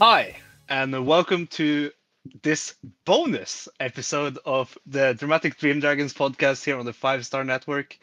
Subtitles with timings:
[0.00, 0.36] Hi,
[0.70, 1.90] and welcome to
[2.42, 7.98] this bonus episode of the Dramatic Dream Dragons podcast here on the Five Star Network.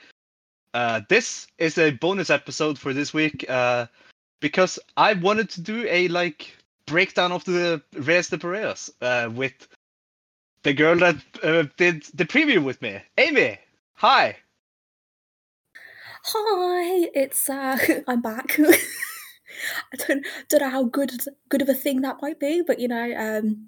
[0.75, 3.87] Uh, this is a bonus episode for this week uh,
[4.39, 9.67] because I wanted to do a like breakdown of the Reyes de Parejas uh, with
[10.67, 13.57] the girl that uh, did the preview with me, Amy.
[13.93, 14.35] Hi.
[16.25, 18.59] Hi, it's uh I'm back.
[18.59, 21.11] I don't don't know how good
[21.47, 23.67] good of a thing that might be, but you know, um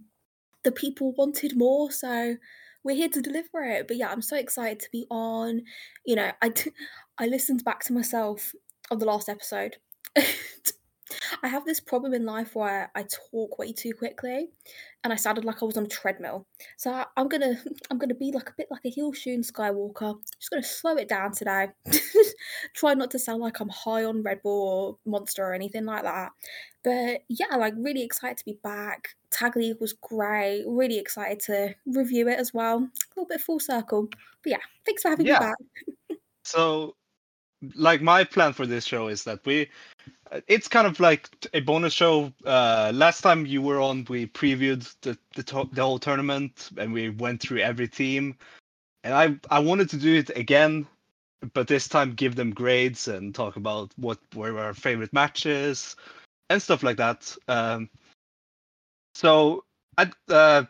[0.65, 2.35] the people wanted more, so
[2.83, 3.87] we're here to deliver it.
[3.87, 5.61] But yeah, I'm so excited to be on.
[6.05, 6.51] You know, I
[7.17, 8.51] I listened back to myself
[8.91, 9.77] on the last episode.
[11.43, 14.49] I have this problem in life where I talk way too quickly,
[15.03, 16.45] and I sounded like I was on a treadmill.
[16.77, 20.17] So I, I'm gonna I'm gonna be like a bit like a heel Shun Skywalker.
[20.39, 21.67] Just gonna slow it down today.
[22.75, 26.03] Try not to sound like I'm high on Red Bull or Monster or anything like
[26.03, 26.31] that.
[26.83, 29.09] But yeah, like really excited to be back.
[29.31, 30.63] Tag League was great.
[30.65, 32.77] Really excited to review it as well.
[32.77, 34.07] A little bit full circle.
[34.43, 35.39] But yeah, thanks for having Yeah.
[35.39, 35.55] me back.
[36.45, 36.95] So,
[37.75, 39.69] like my plan for this show is that we,
[40.47, 42.31] it's kind of like a bonus show.
[42.45, 46.93] Uh, last time you were on, we previewed the the, to- the whole tournament and
[46.93, 48.35] we went through every team,
[49.03, 50.87] and I I wanted to do it again,
[51.53, 55.95] but this time give them grades and talk about what were our favorite matches
[56.49, 57.35] and stuff like that.
[57.47, 57.89] Um,
[59.15, 59.63] so
[59.97, 60.63] I uh,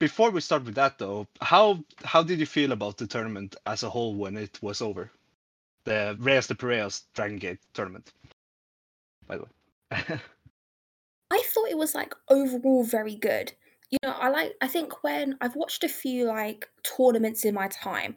[0.00, 3.82] before we start with that though, how how did you feel about the tournament as
[3.82, 5.10] a whole when it was over?
[5.84, 8.12] The Reyes de Parejas Dragon Gate tournament,
[9.26, 10.18] by the way.
[11.30, 13.52] I thought it was like overall very good.
[13.90, 17.68] You know, I like I think when I've watched a few like tournaments in my
[17.68, 18.14] time,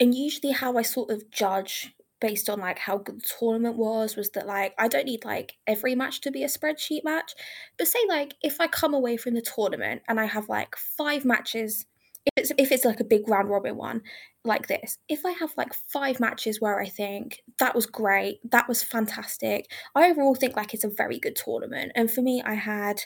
[0.00, 4.16] and usually how I sort of judge based on like how good the tournament was
[4.16, 7.34] was that like I don't need like every match to be a spreadsheet match.
[7.76, 11.24] But say like if I come away from the tournament and I have like five
[11.24, 11.86] matches,
[12.26, 14.02] if it's if it's like a big round robin one
[14.44, 18.68] like this, if I have like five matches where I think that was great, that
[18.68, 21.92] was fantastic, I overall think like it's a very good tournament.
[21.94, 23.02] And for me, I had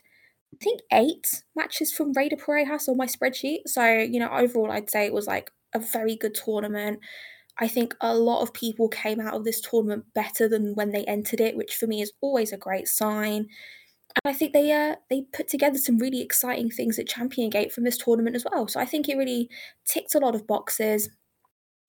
[0.55, 3.61] I think eight matches from Rey de Parejas on my spreadsheet.
[3.67, 7.01] So, you know, overall I'd say it was like a very good tournament.
[7.59, 11.05] I think a lot of people came out of this tournament better than when they
[11.05, 13.49] entered it, which for me is always a great sign.
[14.15, 17.73] And I think they uh they put together some really exciting things at Champion Gate
[17.73, 18.67] from this tournament as well.
[18.69, 19.49] So I think it really
[19.87, 21.09] ticked a lot of boxes.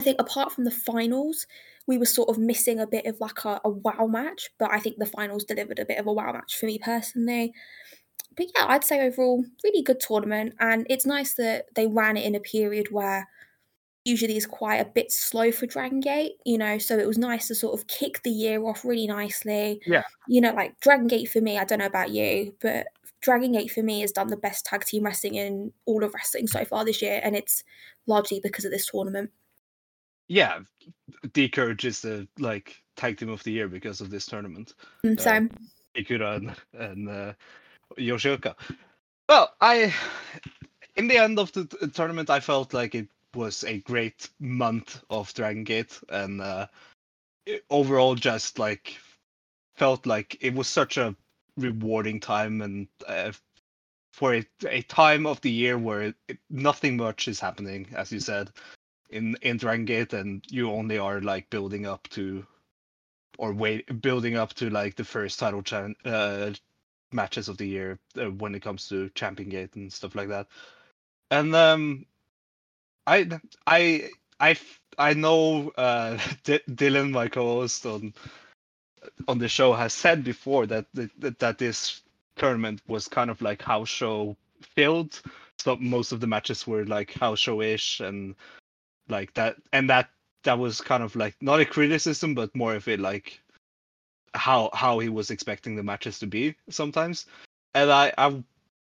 [0.01, 1.47] I think apart from the finals,
[1.87, 4.79] we were sort of missing a bit of like a, a wow match, but I
[4.79, 7.53] think the finals delivered a bit of a wow match for me personally.
[8.37, 12.25] But yeah, I'd say overall, really good tournament, and it's nice that they ran it
[12.25, 13.27] in a period where
[14.09, 17.47] usually is quite a bit slow for Dragon Gate, you know, so it was nice
[17.47, 19.79] to sort of kick the year off really nicely.
[19.85, 20.03] Yeah.
[20.27, 22.87] You know, like Dragon Gate for me, I don't know about you, but
[23.21, 26.47] Dragon Gate for me has done the best tag team wrestling in all of wrestling
[26.47, 27.63] so far this year, and it's
[28.07, 29.29] largely because of this tournament.
[30.27, 30.59] yeah,
[31.33, 34.73] D Courage is the like tag team of the year because of this tournament.
[35.05, 35.47] Mm, So
[35.95, 37.33] Kikuta and, and uh,
[37.97, 38.55] Yoshioka.
[39.27, 39.93] Well, I
[40.95, 45.03] in the end of the t- tournament, I felt like it was a great month
[45.09, 46.67] of Dragon Gate, and uh,
[47.69, 48.97] overall, just like
[49.77, 51.15] felt like it was such a
[51.57, 53.31] rewarding time, and uh,
[54.13, 58.19] for a, a time of the year where it- nothing much is happening, as you
[58.19, 58.51] said,
[59.09, 62.45] in in Dragon Gate, and you only are like building up to
[63.37, 66.51] or wait building up to like the first title chan- uh,
[67.11, 70.47] matches of the year uh, when it comes to Champion Gate and stuff like that.
[71.31, 72.05] And um,
[73.09, 74.09] I I
[74.39, 74.55] I
[74.97, 78.13] I know uh, D- Dylan, my co-host on
[79.27, 82.01] on the show, has said before that that, that this
[82.35, 85.21] tournament was kind of like house show filled.
[85.57, 88.35] So most of the matches were like house show-ish and
[89.09, 90.11] like that, and that
[90.43, 93.41] that was kind of like not a criticism, but more of it like
[94.35, 97.25] how how he was expecting the matches to be sometimes.
[97.73, 98.43] And I I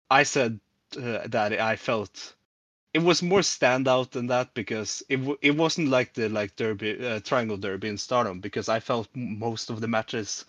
[0.09, 0.59] I said
[0.97, 2.33] uh, that I felt
[2.97, 6.91] it was more standout than that because it w- it wasn't like the like derby
[7.05, 10.45] uh, triangle derby in Stardom because I felt most of the matches.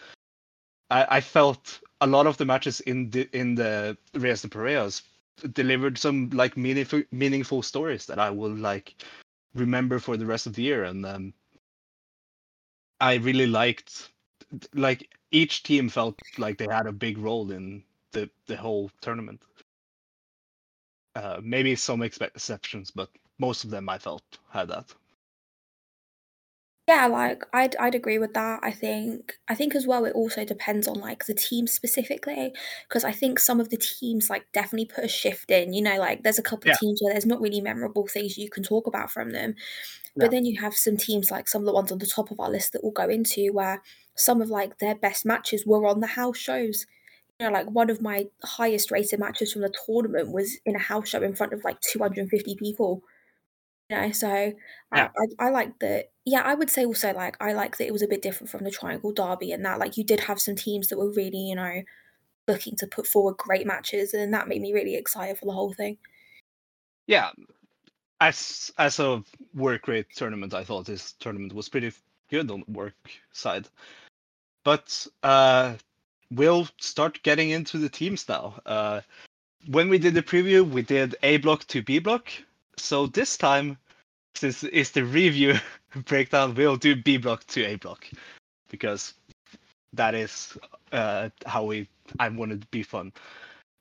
[0.90, 5.02] I, I felt a lot of the matches in the in the Reyes de Parejas
[5.52, 8.94] delivered some like meaningful meaningful stories that I will like
[9.54, 11.34] remember for the rest of the year and um
[13.00, 14.10] I really liked
[14.74, 19.42] like each team felt like they had a big role in the the whole tournament.
[21.18, 24.94] Uh, maybe some exceptions, but most of them I felt had that.
[26.88, 28.60] Yeah, like I'd I'd agree with that.
[28.62, 32.54] I think I think as well it also depends on like the team specifically
[32.88, 35.74] because I think some of the teams like definitely put a shift in.
[35.74, 36.72] You know, like there's a couple Yeah.
[36.72, 39.54] of teams where there's not really memorable things you can talk about from them,
[40.14, 40.28] Yeah.
[40.28, 42.40] but then you have some teams like some of the ones on the top of
[42.40, 43.82] our list that we'll go into where
[44.16, 46.86] some of like their best matches were on the house shows.
[47.38, 50.80] You know, like one of my highest rated matches from the tournament was in a
[50.80, 53.02] house show in front of like 250 people.
[53.90, 54.28] You know, so
[54.92, 55.08] I, I
[55.38, 56.10] I like that.
[56.26, 58.64] Yeah, I would say also like I like that it was a bit different from
[58.64, 61.54] the Triangle Derby and that like you did have some teams that were really you
[61.54, 61.82] know
[62.48, 65.72] looking to put forward great matches and that made me really excited for the whole
[65.72, 65.98] thing.
[67.06, 67.30] Yeah,
[68.20, 69.22] as as a
[69.54, 71.92] work rate tournament, I thought this tournament was pretty
[72.30, 72.96] good on the work
[73.32, 73.68] side.
[74.64, 75.74] But uh,
[76.30, 78.60] we'll start getting into the teams now.
[78.66, 79.00] Uh,
[79.66, 82.30] when we did the preview, we did A block to B block.
[82.76, 83.76] So this time,
[84.34, 85.56] since it's the review
[86.06, 88.06] breakdown, we'll do B block to A block
[88.70, 89.14] because
[89.92, 90.56] that is
[90.92, 91.88] uh, how we
[92.18, 93.12] I wanted to be fun.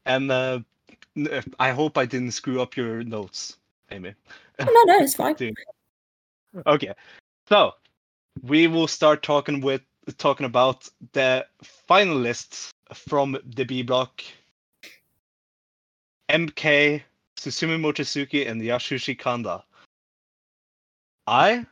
[0.05, 0.59] And uh,
[1.59, 3.57] I hope I didn't screw up your notes,
[3.91, 4.13] Amy.
[4.59, 5.35] No, no, it's fine.
[6.65, 6.93] Okay,
[7.47, 7.73] so
[8.41, 9.81] we will start talking with
[10.15, 11.45] talking about the
[11.89, 14.23] finalists from the B block.
[16.29, 17.01] MK,
[17.37, 19.63] Susumu Mochizuki, and Yasushi Kanda.
[21.25, 21.65] I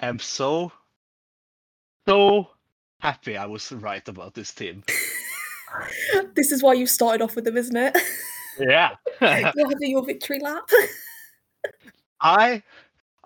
[0.00, 0.72] am so
[2.06, 2.48] so
[3.00, 4.82] happy I was right about this team.
[6.34, 7.98] This is why you started off with them, isn't it?
[8.58, 8.92] Yeah.
[9.20, 10.62] You're having your victory lap.
[12.20, 12.62] I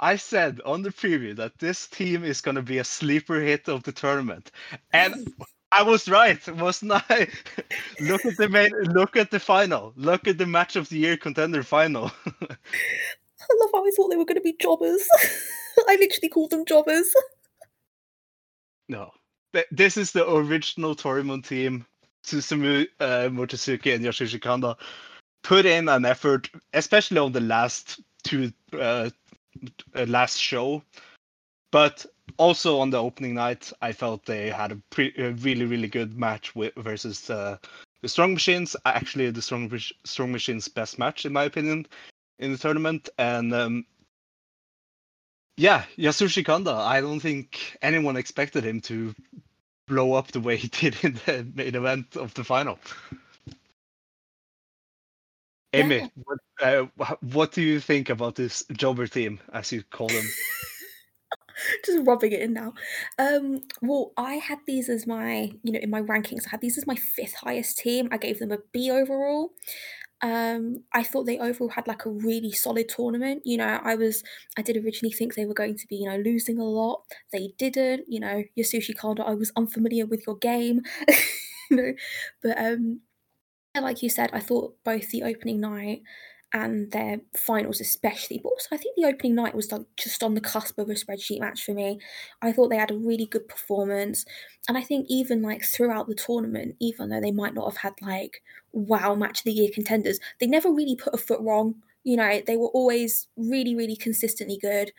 [0.01, 3.83] I said on the preview that this team is gonna be a sleeper hit of
[3.83, 4.51] the tournament,
[4.93, 5.33] and
[5.73, 7.29] I was right, wasn't I?
[8.01, 11.17] look at the main, look at the final, look at the match of the year
[11.17, 12.11] contender final.
[12.27, 15.07] I love how I thought they were going to be jobbers.
[15.89, 17.13] I literally called them jobbers.
[18.89, 19.11] no,
[19.53, 21.87] Th- this is the original Toryumon team.
[22.25, 24.77] Susumu uh, Mochizuki and Yasushi Kanda
[25.43, 29.09] put in an effort, especially on the last two uh,
[29.95, 30.83] uh, last show,
[31.71, 35.89] but also on the opening night, I felt they had a, pre- a really really
[35.89, 37.59] good match with, versus uh,
[38.03, 38.77] the Strong Machines.
[38.85, 41.87] Actually, the Strong Strong Machines' best match in my opinion
[42.39, 43.85] in the tournament, and um,
[45.57, 46.73] yeah, Yasushi Kanda.
[46.73, 49.15] I don't think anyone expected him to
[49.87, 52.79] blow up the way he did in the main event of the final.
[55.73, 56.09] Amy, Yeah.
[56.25, 56.87] what, uh,
[57.21, 60.25] what do you think about this jobber team, as you call them?
[61.85, 62.73] Just rubbing it in now.
[63.19, 66.79] Um, well, I had these as my, you know, in my rankings, I had these
[66.79, 68.09] as my fifth highest team.
[68.11, 69.51] I gave them a B overall.
[70.23, 73.43] Um, I thought they overall had like a really solid tournament.
[73.45, 74.23] You know, I was,
[74.59, 77.03] I did originally think they were going to be, you know, losing a lot.
[77.33, 78.05] They didn't.
[78.09, 80.83] You know, Yasushi Kanda, I was unfamiliar with your game.
[81.71, 81.93] you know,
[82.43, 83.01] but um,
[83.79, 86.03] like you said, I thought both the opening night
[86.53, 90.35] and their finals especially, but also I think the opening night was like just on
[90.35, 92.01] the cusp of a spreadsheet match for me.
[92.43, 94.25] I thought they had a really good performance.
[94.69, 97.93] And I think even like throughout the tournament, even though they might not have had
[98.03, 101.77] like wow match of the year contenders, they never really put a foot wrong.
[102.03, 104.93] You know, they were always really, really consistently good.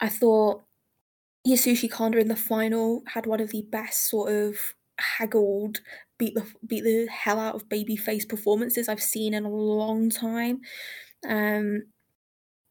[0.00, 0.64] I thought
[1.46, 5.80] Yasushi Kanda in the final had one of the best sort of haggled
[6.24, 10.60] beat the beat the hell out of babyface performances I've seen in a long time.
[11.28, 11.84] Um,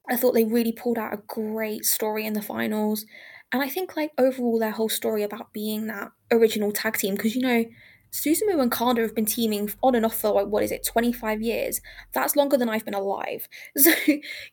[0.10, 3.06] I thought they really pulled out a great story in the finals,
[3.52, 7.36] and I think like overall their whole story about being that original tag team because
[7.36, 7.66] you know
[8.12, 11.42] Susumu and Kanda have been teaming on and off for like what is it 25
[11.42, 11.82] years?
[12.14, 13.48] That's longer than I've been alive.
[13.78, 13.92] So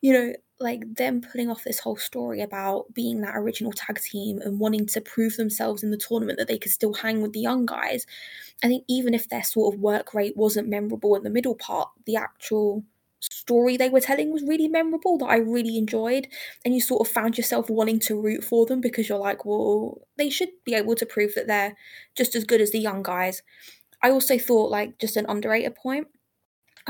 [0.01, 4.41] you know like them putting off this whole story about being that original tag team
[4.41, 7.41] and wanting to prove themselves in the tournament that they could still hang with the
[7.41, 8.07] young guys
[8.63, 11.91] I think even if their sort of work rate wasn't memorable in the middle part
[12.07, 12.85] the actual
[13.21, 16.29] story they were telling was really memorable that I really enjoyed.
[16.65, 20.01] And you sort of found yourself wanting to root for them because you're like well
[20.17, 21.77] they should be able to prove that they're
[22.17, 23.43] just as good as the young guys.
[24.03, 26.09] I also thought like just an underrated point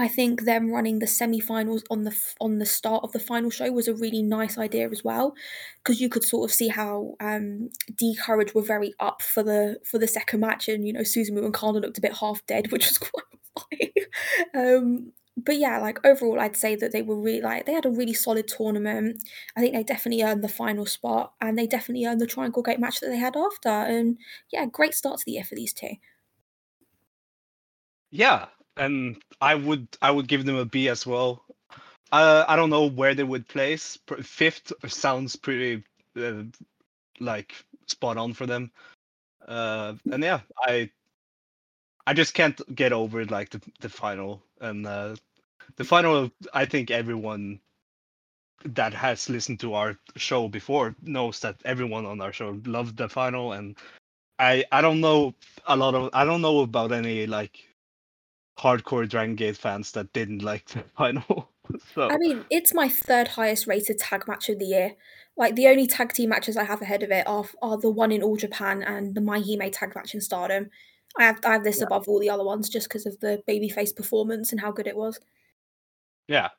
[0.01, 3.71] I think them running the semi-finals on the on the start of the final show
[3.71, 5.35] was a really nice idea as well,
[5.85, 9.79] because you could sort of see how um, D Courage were very up for the
[9.85, 12.73] for the second match, and you know Susumu and Kanda looked a bit half dead,
[12.73, 13.25] which was quite
[13.59, 13.93] funny.
[14.55, 17.91] um, but yeah, like overall, I'd say that they were really like they had a
[17.91, 19.23] really solid tournament.
[19.55, 22.81] I think they definitely earned the final spot, and they definitely earned the Triangle Gate
[22.81, 23.69] match that they had after.
[23.69, 24.17] And
[24.51, 25.97] yeah, great start to the year for these two.
[28.11, 28.47] Yeah,
[28.81, 31.45] and I would I would give them a B as well.
[32.11, 33.99] Uh, I don't know where they would place.
[34.23, 35.85] Fifth sounds pretty
[36.17, 36.43] uh,
[37.21, 37.55] like
[37.87, 38.73] spot on for them.
[39.47, 40.91] Uh, and yeah, I
[42.07, 45.15] I just can't get over like the the final and uh,
[45.77, 46.31] the final.
[46.55, 47.61] I think everyone
[48.65, 53.09] that has listened to our show before knows that everyone on our show loved the
[53.11, 53.77] final, and
[54.39, 55.35] I I don't know
[55.67, 57.70] a lot of I don't know about any like
[58.59, 61.51] hardcore Dragon Gate fans that didn't like the final.
[61.95, 64.93] so I mean, it's my third highest rated tag match of the year.
[65.37, 68.13] Like the only tag team matches I have ahead of it are, are the one
[68.13, 70.69] in All Japan and the MaiHime tag match in Stardom.
[71.19, 71.87] I have I have this Yeah.
[71.87, 74.97] above all the other ones just because of the babyface performance and how good it
[74.97, 75.19] was.
[76.29, 76.51] Yeah.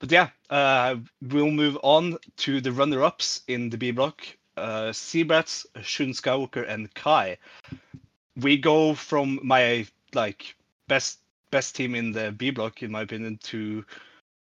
[0.00, 4.22] But yeah, uh, we'll move on to the runner-ups in the B block.
[4.56, 7.36] Uh, Z-Brats, Shun Skywalker, and Kai.
[8.36, 10.54] We go from my like
[10.88, 13.84] best best team in the B block, in my opinion, to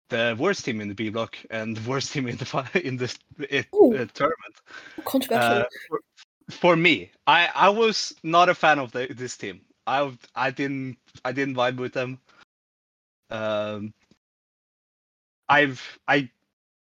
[0.09, 3.15] the worst team in the B block and the worst team in the in the
[3.49, 4.55] it, uh, tournament.
[5.03, 5.61] Controversial.
[5.61, 5.99] Uh, for,
[6.49, 9.61] for me, I I was not a fan of the, this team.
[9.87, 12.19] I I didn't I didn't vibe with them.
[13.29, 13.93] Um,
[15.49, 16.29] I've I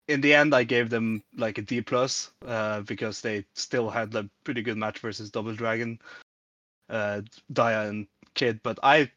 [0.09, 4.15] in the end I gave them like a D plus uh, because they still had
[4.15, 5.99] a pretty good match versus Double Dragon,
[6.91, 8.61] uh, Dia and Kid.
[8.63, 9.11] But I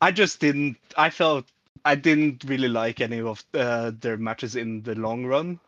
[0.00, 0.76] I just didn't.
[0.96, 1.46] I felt
[1.84, 5.60] I didn't really like any of uh, their matches in the long run,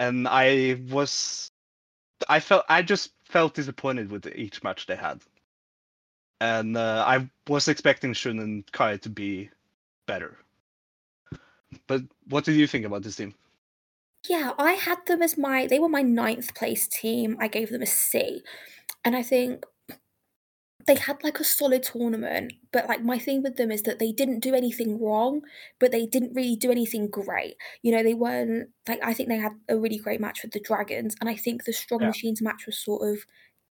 [0.00, 1.50] and I was
[2.28, 5.22] I felt I just felt disappointed with each match they had,
[6.40, 9.50] and uh, I was expecting Shun and Kai to be
[10.06, 10.38] better.
[11.86, 13.34] But what did you think about this team?
[14.28, 17.36] Yeah, I had them as my they were my ninth place team.
[17.40, 18.42] I gave them a C.
[19.04, 19.64] And I think
[20.86, 24.12] they had like a solid tournament, but like my thing with them is that they
[24.12, 25.42] didn't do anything wrong,
[25.78, 27.56] but they didn't really do anything great.
[27.82, 30.60] You know, they weren't like I think they had a really great match with the
[30.60, 32.08] Dragons, and I think the Strong Yeah.
[32.08, 33.24] Machines match was sort of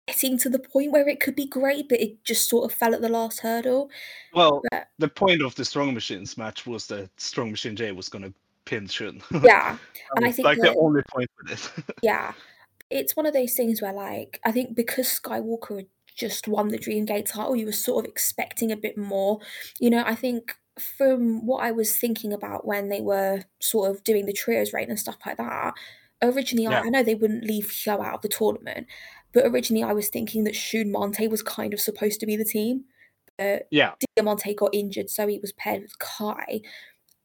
[0.06, 2.94] getting to the point where it could be great, but it just sort of fell
[2.94, 3.90] at the last hurdle.
[4.34, 8.08] Well, But- the point of the Strong Machines match was that Strong Machine J was
[8.08, 8.32] gonna
[8.66, 9.23] pin Shun.
[9.44, 9.78] Yeah.
[10.16, 11.84] And I think like the only point with it.
[12.02, 12.32] Yeah.
[12.90, 16.78] It's one of those things where, like, I think because Skywalker had just won the
[16.78, 19.40] Dreamgate title, you were sort of expecting a bit more.
[19.80, 24.02] You know, I think from what I was thinking about when they were sort of
[24.04, 25.75] doing the trios reign and stuff like that,
[26.23, 26.80] originally Yeah.
[26.80, 28.87] I, I know they wouldn't leave Hyo out of the tournament,
[29.33, 32.44] but originally I was thinking that Shun Monte was kind of supposed to be the
[32.44, 32.85] team.
[33.37, 36.61] But yeah, Diamante got injured, so he was paired with Kai.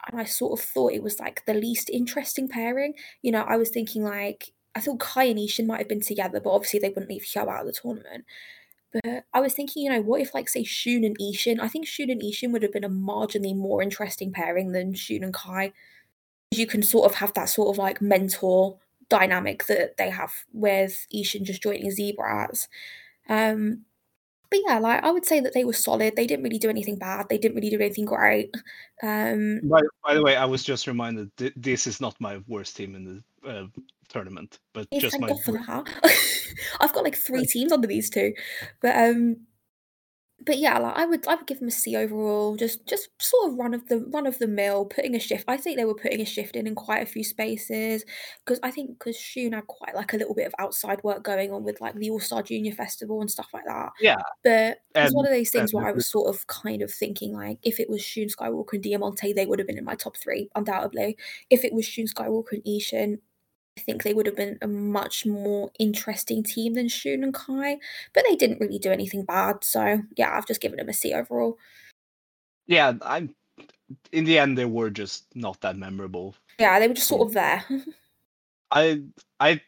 [0.08, 2.94] And I sort of thought it was like the least interesting pairing.
[3.22, 6.40] You know, I was thinking like I thought Kai and Ishin might have been together,
[6.40, 8.26] but obviously they wouldn't leave Hyo out of the tournament.
[8.92, 11.60] But I was thinking, you know, what if like say Shun and Ishin?
[11.60, 15.24] I think Shun and Ishin would have been a marginally more interesting pairing than Shun
[15.24, 15.74] and Kai.
[16.52, 18.80] You can sort of have that sort of like mentor
[19.10, 22.68] dynamic that they have with Ishin just joining Z-Brats.
[23.28, 23.86] Um,
[24.50, 26.16] but yeah, like I would say that they were solid.
[26.16, 27.28] They didn't really do anything bad.
[27.30, 28.56] They didn't really do anything great.
[29.04, 32.76] Um, By, by the way, I was just reminded th- this is not my worst
[32.76, 33.68] team in the uh,
[34.10, 35.88] tournament, but yeah, just my God for that.
[36.80, 38.34] I've got like three teams under these two,
[38.82, 39.48] but um,
[40.46, 42.56] but yeah, like I would I would give them a C overall.
[42.56, 45.46] Just just sort of run of the run of the mill, putting a shift.
[45.48, 48.06] I think they were putting a shift in in quite a few spaces
[48.46, 51.52] because I think because Shun had quite like a little bit of outside work going
[51.52, 53.92] on with like the All Star Junior Festival and stuff like that.
[54.00, 57.34] Yeah, But it's one of those things where I was sort of kind of thinking
[57.34, 60.16] like if it was Shun Skywalker and Diamante, they would have been in my top
[60.18, 61.18] three, undoubtedly.
[61.50, 63.20] If it was Shun Skywalker and Ishin,
[63.80, 67.78] I think they would have been a much more interesting team than Shun and Kai.
[68.14, 71.14] But they didn't really do anything bad, so yeah, I've just given them a C
[71.14, 71.58] overall.
[72.68, 72.94] yeah.
[73.02, 73.34] I'm
[74.12, 76.36] in the end they were just not that memorable.
[76.60, 77.64] Yeah, they were just sort of there.
[78.72, 79.02] I
[79.40, 79.62] I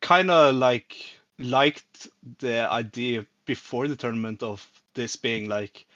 [0.00, 0.96] kind of like
[1.38, 2.08] liked
[2.38, 5.86] the idea before the tournament of this being like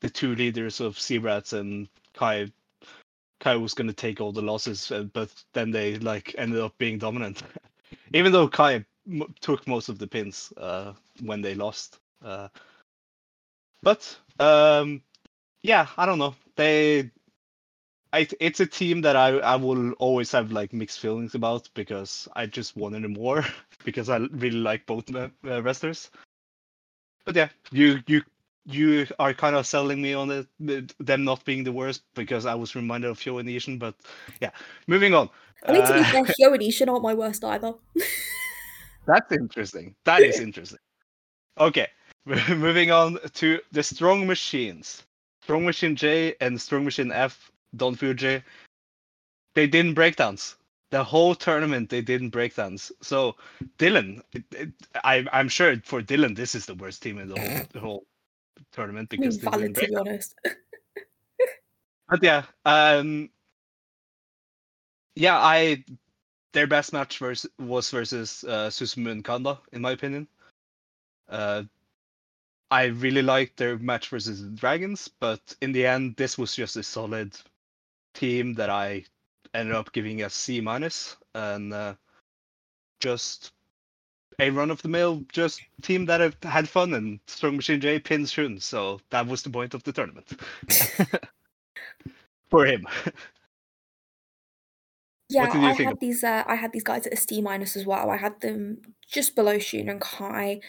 [0.00, 2.46] the two leaders of Z-Brats and Kai.
[3.40, 6.76] Kai was going to take all the losses, uh, but then they like ended up
[6.78, 7.42] being dominant.
[8.14, 11.98] Even though Kai m- took most of the pins uh, when they lost.
[12.24, 12.48] Uh,
[13.82, 15.02] but um,
[15.62, 16.34] yeah, I don't know.
[16.56, 17.10] They
[18.12, 22.28] I, it's a team that I, I will always have like mixed feelings about because
[22.34, 23.44] I just wanted them more
[23.84, 26.10] because I really like both uh, wrestlers.
[27.24, 28.22] But yeah, you you
[28.66, 32.54] you are kind of selling me on it, them not being the worst because I
[32.54, 33.78] was reminded of Hyo and Ishin.
[33.78, 33.94] But
[34.40, 34.50] yeah,
[34.86, 35.30] moving on.
[35.66, 37.72] I mean, to be Uh, fair, Hyo and Ishin aren't my worst either.
[39.06, 39.94] That's interesting.
[40.04, 40.78] That is interesting.
[41.58, 41.86] Okay,
[42.26, 45.04] moving on to the Strong Machines.
[45.42, 48.42] Strong Machine J and Strong Machine F, Don Fujii.
[49.54, 50.56] They didn't breakdowns.
[50.90, 52.90] the whole tournament they didn't breakdance.
[53.02, 53.36] So
[53.78, 54.68] Dylan, it, it,
[55.02, 58.06] I, I'm sure for Dylan this is the worst team in the whole, the whole
[58.72, 60.34] tournament because valid to be honest.
[62.08, 63.30] But yeah, um,
[65.16, 65.84] yeah, I
[66.52, 70.28] their best match versus, was versus uh, Susumu and Kanda, in my opinion.
[71.28, 71.64] Uh,
[72.70, 76.76] I really liked their match versus the Dragons, but in the end, this was just
[76.76, 77.36] a solid
[78.14, 79.04] team that I
[79.52, 81.94] ended up giving a C minus, and uh,
[83.00, 83.52] just
[84.38, 87.98] a run of the mill, just team that have had fun, and Strong Machine J
[87.98, 90.32] pins Shun, so that was the point of the tournament
[92.50, 92.86] for him.
[95.28, 96.22] Yeah, I had these.
[96.22, 98.10] Uh, I had these guys at a C minus as well.
[98.10, 98.78] I had them
[99.10, 100.60] just below Shun and Kai.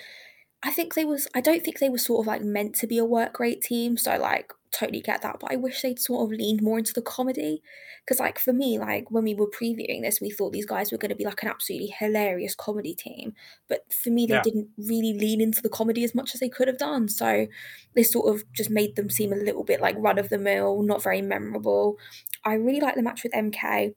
[0.63, 1.27] I think they was.
[1.35, 3.97] I don't think they were sort of like meant to be a work rate team.
[3.97, 5.39] So like totally get that.
[5.39, 7.61] But I wish they'd sort of leaned more into the comedy.
[8.05, 10.97] Because like for me, like when we were previewing this, we thought these guys were
[10.97, 13.33] going to be like an absolutely hilarious comedy team.
[13.67, 14.41] But for me, they Yeah.
[14.41, 17.09] didn't really lean into the comedy as much as they could have done.
[17.09, 17.47] So
[17.95, 20.81] this sort of just made them seem a little bit like run of the mill,
[20.83, 21.97] not very memorable.
[22.43, 23.93] I really like the match with MK.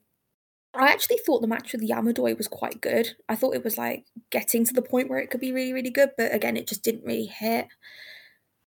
[0.73, 3.17] I actually thought the match with Yamadoi was quite good.
[3.29, 5.91] I thought it was like getting to the point where it could be really, really
[5.91, 7.67] good, but again, it just didn't really hit.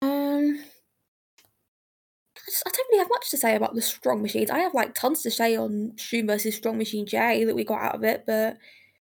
[0.02, 0.62] Um,
[2.46, 4.50] I, just, I don't really have much to say about the Strong Machines.
[4.50, 7.80] I have like tons to say on Shun versus Strong Machine J that we got
[7.82, 8.58] out of it, but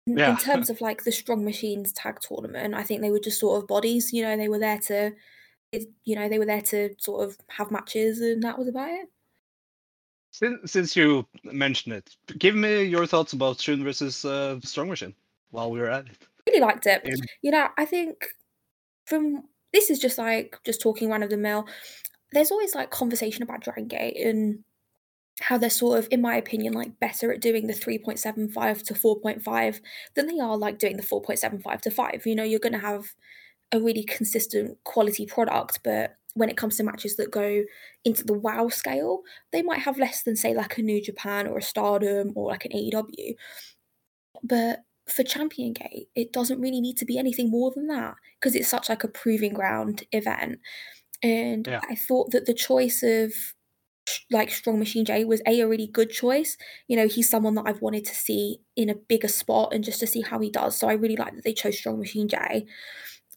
[0.07, 0.31] in, Yeah.
[0.31, 3.61] in terms of like the Strong Machines tag tournament, I think they were just sort
[3.61, 4.13] of bodies.
[4.13, 5.11] You know, they were there to,
[6.03, 9.09] you know, they were there to sort of have matches, and that was about it.
[10.31, 15.15] Since, since you mentioned it, give me your thoughts about Shun versus uh, Strong Machine
[15.51, 16.17] while we were at it.
[16.47, 17.01] really liked it.
[17.05, 17.15] Yeah.
[17.41, 18.25] You know, I think
[19.05, 21.65] from this is just like just talking run of the mill.
[22.35, 24.59] There's always like conversation about Dragon Gate and
[25.41, 29.81] how they're sort of, in my opinion, like better at doing the 3.75 to 4.5
[30.15, 32.25] than they are like doing the 4.75 to 5.
[32.25, 33.13] You know, you're going to have
[33.71, 37.63] a really consistent quality product, but when it comes to matches that go
[38.03, 41.57] into the wow scale, they might have less than, say, like a New Japan or
[41.57, 43.35] a Stardom or like an AEW.
[44.43, 48.55] But for Champion Gate, it doesn't really need to be anything more than that because
[48.55, 50.59] it's such like a proving ground event.
[51.25, 51.81] And Yeah.
[51.89, 53.33] I thought that the choice of
[54.31, 56.57] like Strong Machine J was a, a really good choice.
[56.87, 59.99] You know, he's someone that I've wanted to see in a bigger spot and just
[60.01, 60.77] to see how he does.
[60.77, 62.65] So I really like that they chose Strong Machine J.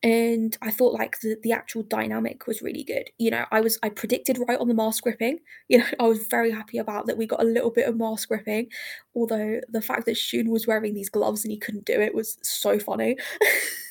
[0.02, 3.10] And I thought like the, the actual dynamic was really good.
[3.18, 5.40] You know, I was I predicted right on the mask gripping.
[5.68, 8.28] You know, I was very happy about that we got a little bit of mask
[8.28, 8.68] gripping.
[9.14, 12.38] Although the fact that Shun was wearing these gloves and he couldn't do it was
[12.42, 13.16] so funny.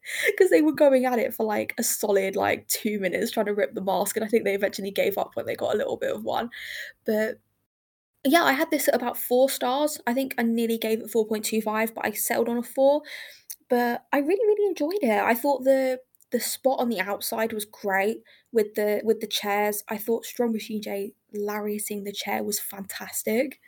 [0.26, 3.54] Because they were going at it for like a solid like two minutes trying to
[3.54, 5.96] rip the mask, and I think they eventually gave up when they got a little
[5.96, 6.50] bit of one.
[7.04, 7.38] But
[8.24, 10.00] yeah, I had this at about four stars.
[10.06, 13.02] I think I nearly gave it 4.25, but I settled on a four.
[13.68, 15.22] But I really, really enjoyed it.
[15.22, 16.00] I thought the
[16.30, 18.18] the spot on the outside was great
[18.52, 19.82] with the with the chairs.
[19.88, 23.60] I thought Strong Machine J lariating the chair was fantastic.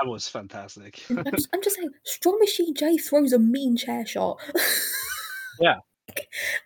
[0.00, 1.02] That was fantastic.
[1.10, 4.40] I'm, just, I'm just saying, Strong Machine J throws a mean chair shot.
[5.60, 5.76] Yeah.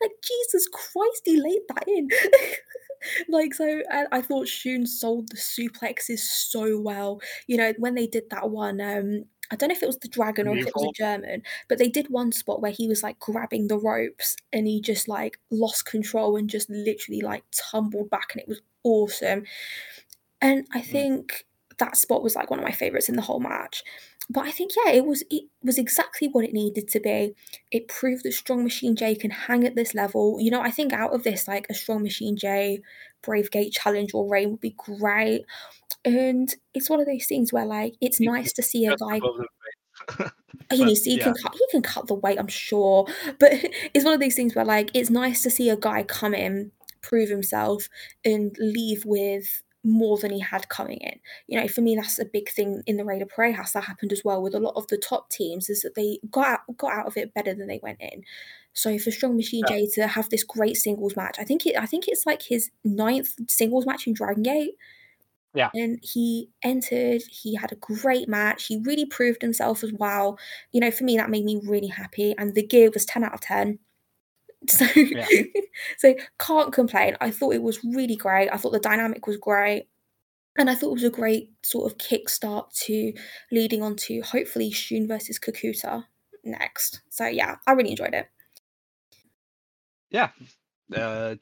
[0.00, 2.08] like Jesus Christ, he laid that in.
[3.28, 7.20] like so, I, I thought Shun sold the suplexes so well.
[7.46, 8.80] You know when they did that one.
[8.80, 11.42] Um, I don't know if it was the dragon or if it was a German,
[11.68, 15.06] but they did one spot where he was like grabbing the ropes and he just
[15.06, 19.44] like lost control and just literally like tumbled back, and it was awesome.
[20.42, 21.46] And I think
[21.78, 23.84] that spot was like one of my favorites in the whole match.
[24.28, 27.34] But I think yeah, it was it was exactly what it needed to be.
[27.70, 30.38] It proved that Strong Machine J can hang at this level.
[30.40, 32.80] You know, I think out of this, like a Strong Machine J,
[33.22, 35.42] Brave Gate challenge or rain would be great.
[36.04, 39.16] And it's one of those things where like it's It- nice to see a guy
[39.16, 40.30] above the weight.
[40.72, 43.06] he But, needs he can cut he can cut the weight, I'm sure.
[43.38, 43.52] But
[43.94, 46.72] it's one of these things where like it's nice to see a guy come in,
[47.02, 47.88] prove himself,
[48.24, 51.18] and leave with more than he had coming in.
[51.46, 54.12] You know, for me that's a big thing in the Rey de Parejas that happened
[54.12, 56.92] as well with a lot of the top teams is that they got out, got
[56.92, 58.24] out of it better than they went in.
[58.72, 59.76] So for Strong Machine Yeah.
[59.76, 62.70] J to have this great singles match, I think it I think it's like his
[62.84, 64.74] ninth singles match in Dragon Gate.
[65.54, 65.70] Yeah.
[65.72, 68.66] And he entered, he had a great match.
[68.66, 70.38] He really proved himself as well.
[70.72, 72.34] You know, for me, that made me really happy.
[72.36, 73.78] And the gear was 10 out of 10.
[74.68, 74.86] So,
[75.98, 77.16] so can't complain.
[77.20, 78.48] I thought it was really great.
[78.50, 79.86] I thought the dynamic was great.
[80.58, 83.12] And I thought it was a great sort of kickstart to
[83.52, 86.04] leading on to hopefully Shun versus Kikuta
[86.42, 87.02] next.
[87.10, 88.28] So yeah, I really enjoyed it.
[90.10, 90.30] yeah.
[90.94, 91.34] Uh,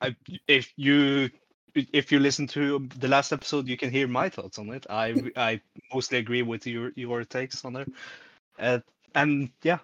[0.00, 0.14] I,
[0.46, 1.30] if you
[1.74, 4.86] if you listen to the last episode, you can hear my thoughts on it.
[4.88, 5.60] I I
[5.92, 7.92] mostly agree with your your takes on it.
[8.58, 8.78] Uh,
[9.14, 9.78] and yeah,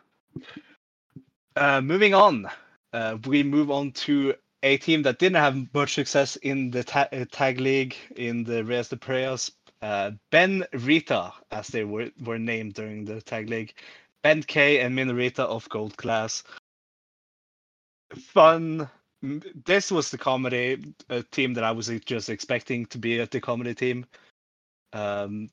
[1.56, 2.48] uh, moving on,
[2.96, 7.08] uh, we move on to a team that didn't have much success in the ta-
[7.12, 9.50] uh, tag league in the Reyes de Parejas.
[9.82, 13.74] Uh, ben Rita, as they were, were named during the tag league,
[14.24, 16.42] Benkei and Minorita of Gold Class.
[18.14, 18.88] Fun.
[19.22, 23.42] This was the comedy uh, team that I was just expecting to be at the
[23.42, 24.06] comedy team.
[24.94, 25.50] Um,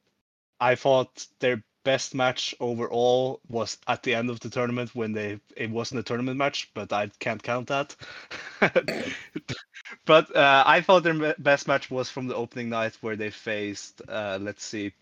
[0.61, 5.39] I thought their best match overall was at the end of the tournament when they
[5.55, 7.95] it wasn't a tournament match, but I can't count that.
[10.05, 14.01] but uh, I thought their best match was from the opening night where they faced.
[14.07, 14.93] Uh, let's see.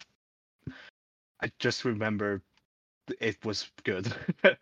[1.42, 2.42] I just remember
[3.20, 4.12] it was good.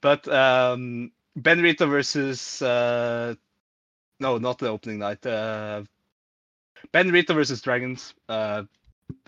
[0.00, 3.34] but um, Ben Rita versus uh,
[4.20, 5.24] no, not the opening night.
[5.24, 5.82] Uh,
[6.92, 8.62] Ben Rita versus Dragons uh,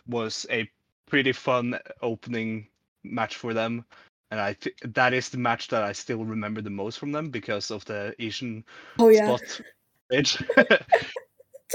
[0.07, 0.71] was a
[1.07, 2.69] pretty fun opening
[3.05, 3.85] match for them,
[4.31, 7.31] and I th- that is the match that I still remember the most from them
[7.31, 8.65] because of the Ishin
[8.99, 9.37] oh, yeah.
[9.37, 9.61] spot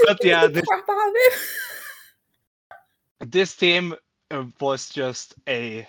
[0.06, 0.64] but yeah, this,
[3.20, 3.94] this team
[4.30, 5.86] uh, was just a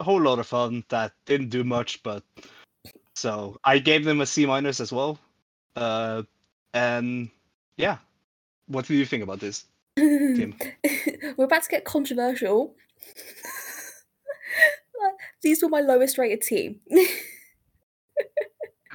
[0.00, 2.22] whole lot of fun that didn't do much, but
[3.14, 5.18] so I gave them a C minus as well.
[5.74, 6.22] Uh,
[6.74, 7.28] and
[7.76, 7.98] yeah,
[8.66, 9.64] what do you think about this?
[11.36, 12.74] We're about to get controversial.
[15.42, 16.80] These were my lowest rated team.
[16.90, 17.06] I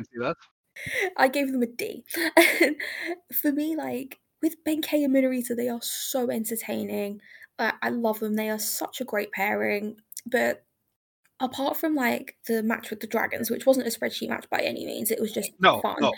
[0.03, 0.35] see that.
[1.17, 2.03] I gave them a D.
[3.41, 7.21] For me, like with Benkei and Minorita, they are so entertaining.
[7.59, 8.35] Uh, I love them.
[8.35, 9.97] They are such a great pairing.
[10.25, 10.65] But
[11.39, 14.85] apart from like the match with the dragons, which wasn't a spreadsheet match by any
[14.85, 15.97] means, it was just no, fun.
[15.99, 16.13] No.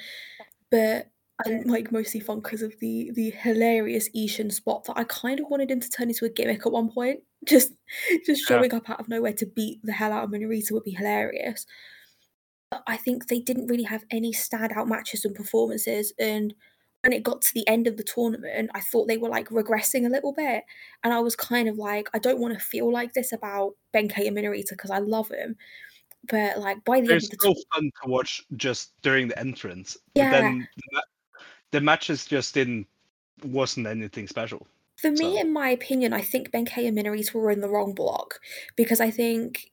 [0.71, 1.11] But
[1.43, 5.47] and like mostly fun because of the the hilarious Ishin spot that I kind of
[5.49, 7.21] wanted him to turn into a gimmick at one point.
[7.45, 7.73] Just
[8.25, 8.77] just showing yeah.
[8.77, 11.67] up out of nowhere to beat the hell out of Minorita would be hilarious.
[12.71, 16.55] But I think they didn't really have any standout matches and performances and
[17.05, 20.07] when it got to the end of the tournament, I thought they were like regressing
[20.07, 20.63] a little bit.
[21.03, 24.25] And I was kind of like, I don't want to feel like this about Benkei
[24.25, 25.55] and Minorita because I love him.
[26.27, 29.37] But like by the They're end of the so fun to watch just during the
[29.37, 29.97] entrance.
[30.15, 30.31] Yeah.
[30.31, 31.03] But then the,
[31.75, 32.87] the matches just didn't
[33.43, 34.65] wasn't anything special.
[34.95, 37.93] For me, So- in my opinion, I think Benkei and Minorita were in the wrong
[37.93, 38.39] block
[38.77, 39.71] because I think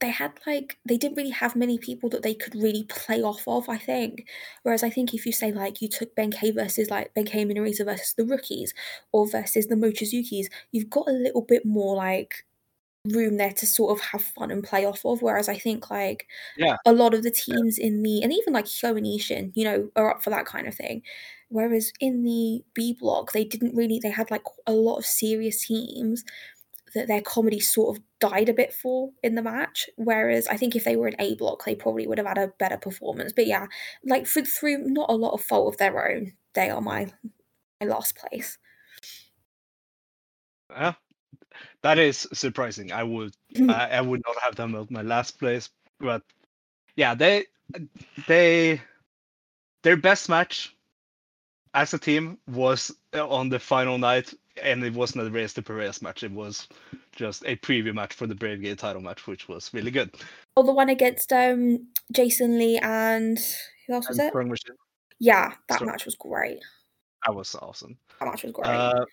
[0.00, 3.46] they, had like they didn't really have many people that they could really play off
[3.46, 3.68] of.
[3.68, 4.26] I think,
[4.62, 7.84] whereas I think if you say like you took Benkei versus like Benkei and Minorita
[7.84, 8.72] versus the rookies
[9.12, 12.46] or versus the Mochizukis, you've got a little bit more like
[13.14, 15.22] room there to sort of have fun and play off of.
[15.22, 16.76] Whereas I think like Yeah.
[16.86, 19.90] a lot of the teams in the and even like Hyo and Ishin, you know,
[19.96, 21.02] are up for that kind of thing.
[21.48, 25.66] Whereas in the B block, they didn't really they had like a lot of serious
[25.66, 26.24] teams
[26.94, 29.90] that their comedy sort of died a bit for in the match.
[29.96, 32.48] Whereas I think if they were in A block, they probably would have had a
[32.58, 33.32] better performance.
[33.34, 33.66] But yeah,
[34.04, 37.12] like for, through not a lot of fault of their own, they are my
[37.80, 38.58] my last place.
[40.70, 40.94] Yeah,
[41.82, 42.92] that is surprising.
[42.92, 43.34] I would
[43.68, 46.22] I, I would not have them at my last place, but
[46.96, 47.44] yeah, they
[48.26, 48.80] they
[49.82, 50.74] their best match
[51.74, 55.62] as a team was uh, on the final night, and it wasn't a Reyes de
[55.62, 56.22] Parejas match.
[56.22, 56.68] It was
[57.12, 60.10] just a preview match for the Brave Gate title match, which was really good.
[60.56, 63.38] Or the one against um Jason Lee and
[63.86, 64.30] who else was And it?
[64.30, 64.76] Strong Machine,
[65.18, 66.58] Yeah, that Strong- match was great.
[67.26, 67.96] that was awesome.
[68.20, 68.66] That match was great.
[68.68, 69.04] Uh,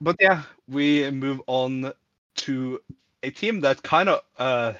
[0.00, 1.92] but yeah, we move on
[2.36, 2.80] to
[3.22, 4.72] a team that kind of uh,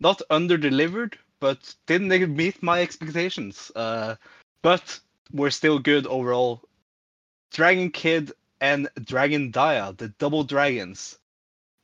[0.00, 3.70] not under delivered, but didn't meet my expectations.
[3.74, 4.16] Uh,
[4.62, 5.00] but
[5.32, 6.62] were still good overall.
[7.52, 11.18] Dragon Kid and Dragon Dia, the double dragons,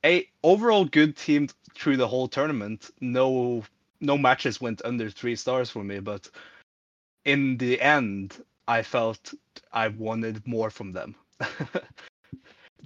[0.04, 2.90] a overall good team through the whole tournament.
[3.00, 3.64] No,
[4.00, 6.28] no matches went under three stars for me, but
[7.24, 9.32] in the end, I felt
[9.72, 11.14] I wanted more from them.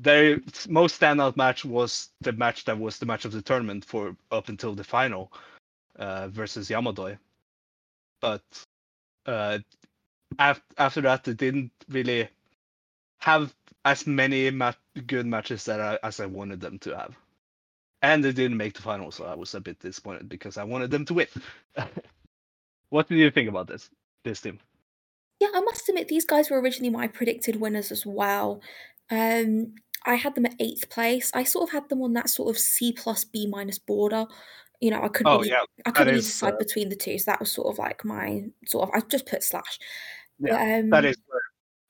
[0.00, 4.16] Their most standout match was the match that was the match of the tournament for
[4.30, 5.32] up until the final
[5.96, 7.18] uh, versus Yamadoi.
[8.20, 8.42] But
[9.26, 9.58] uh,
[10.38, 12.28] af- after that, they didn't really
[13.18, 14.72] have as many ma-
[15.06, 17.16] good matches that I, as I wanted them to have.
[18.02, 20.90] And they didn't make the final, so I was a bit disappointed because I wanted
[20.90, 21.26] them to win.
[22.90, 23.90] what do you think about this
[24.24, 24.60] this team?
[25.40, 28.60] Yeah, I must admit these guys were originally my predicted winners as well.
[29.10, 29.74] Um,
[30.08, 31.30] I had them at eighth place.
[31.34, 34.26] I sort of had them on that sort of C plus B minus border.
[34.80, 37.18] You know, I couldn't Oh really, yeah, I couldn't really decide uh, between the two,
[37.18, 38.94] so that was sort of like my sort of.
[38.94, 39.78] I just put slash.
[40.40, 40.78] But, yeah.
[40.78, 41.42] um, that is where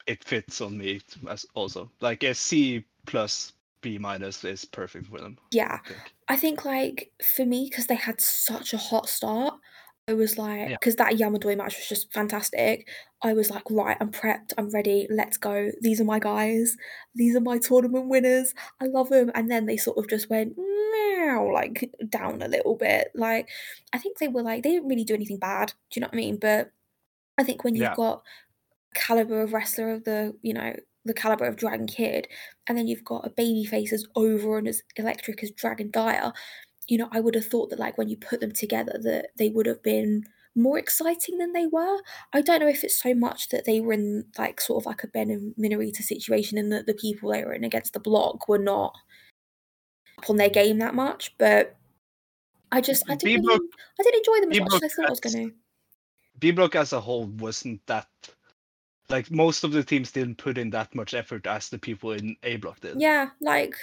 [0.07, 3.53] it fits on me as also like a C plus
[3.83, 5.39] B minus is perfect for them.
[5.53, 6.15] Yeah, I think.
[6.29, 9.55] I think like for me because they had such a hot start.
[10.09, 10.77] I was like, Yeah.
[10.81, 12.89] because that Yamadoi match was just fantastic.
[13.23, 15.71] I was like, right, I'm prepped, I'm ready, let's go.
[15.83, 16.77] These are my guys.
[17.15, 18.55] These are my tournament winners.
[18.81, 19.31] I love them.
[19.35, 23.09] And then they sort of just went meow, like down a little bit.
[23.15, 23.49] Like,
[23.93, 25.73] I think they were like, they didn't really do anything bad.
[25.91, 26.39] Do you know what I mean?
[26.41, 26.71] But
[27.39, 27.95] I think when you've Yeah.
[27.97, 28.23] got
[28.95, 32.29] caliber of wrestler of the, you know, the caliber of Dragon Kid,
[32.67, 36.33] and then you've got a baby face as over and as electric as Dragon Dia,
[36.89, 39.51] you know, I would have thought that like when you put them together that they
[39.51, 40.25] would have been
[40.55, 41.99] more exciting than they were.
[42.33, 45.05] I don't know if it's so much that they were in like sort of like
[45.05, 48.49] a Ben and Minorita situation and that the people they were in against the block
[48.49, 48.97] were not
[50.19, 51.77] up on their game that much, but
[52.73, 55.07] I just I didn't really, I didn't enjoy them as much as I B-Block thought
[55.07, 55.53] I was to.
[56.41, 58.09] B block as a whole wasn't that
[59.11, 62.37] like most of the teams didn't put in that much effort as the people in
[62.43, 63.01] A block did.
[63.01, 63.75] Yeah, like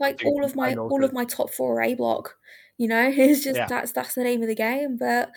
[0.00, 2.36] like all of my all of my top four are A block.
[2.78, 3.66] You know, it's just Yeah.
[3.66, 4.96] that's that's the name of the game.
[4.96, 5.30] But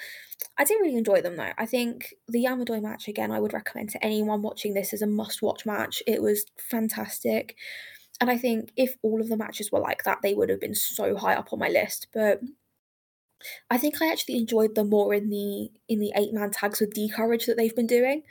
[0.57, 1.51] I didn't really enjoy them though.
[1.57, 5.07] I think the Yamadoi match again, I would recommend to anyone watching this as a
[5.07, 6.01] must-watch match.
[6.07, 7.55] It was fantastic.
[8.21, 10.75] And I think if all of the matches were like that, they would have been
[10.75, 12.07] so high up on my list.
[12.13, 12.41] But
[13.69, 16.93] I think I actually enjoyed them more in the in the eight man tags with
[16.93, 18.23] D courage that they've been doing.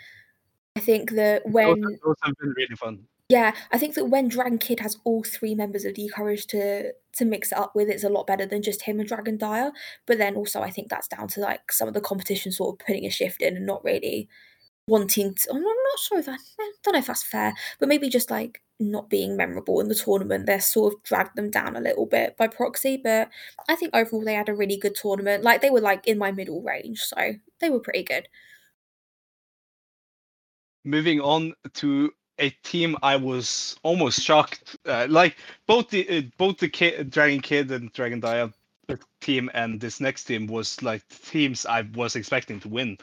[0.76, 3.06] I think that when those have been really fun.
[3.28, 6.92] yeah, I think that when Dragon Kid has all three members of D Courage to
[7.12, 9.72] to mix it up with, it's a lot better than just him and Dragon Dia.
[10.06, 12.86] But then also, I think that's down to like some of the competition sort of
[12.86, 14.28] putting a shift in and not really
[14.88, 15.50] wanting to.
[15.52, 16.40] I'm not sure if that.
[16.58, 19.94] I don't know if that's fair, but maybe just like not being memorable in the
[19.94, 20.46] tournament.
[20.46, 22.96] They're sort of dragged them down a little bit by proxy.
[23.02, 23.30] But
[23.68, 25.44] I think overall they had a really good tournament.
[25.44, 28.26] Like they were like in my middle range, so they were pretty good.
[30.84, 34.76] Moving on to a team I was almost shocked.
[34.86, 38.52] Uh, like both the uh, both the Ki- Dragon Kid and Dragon Dia
[39.20, 42.98] team and this next team was like teams I was expecting to win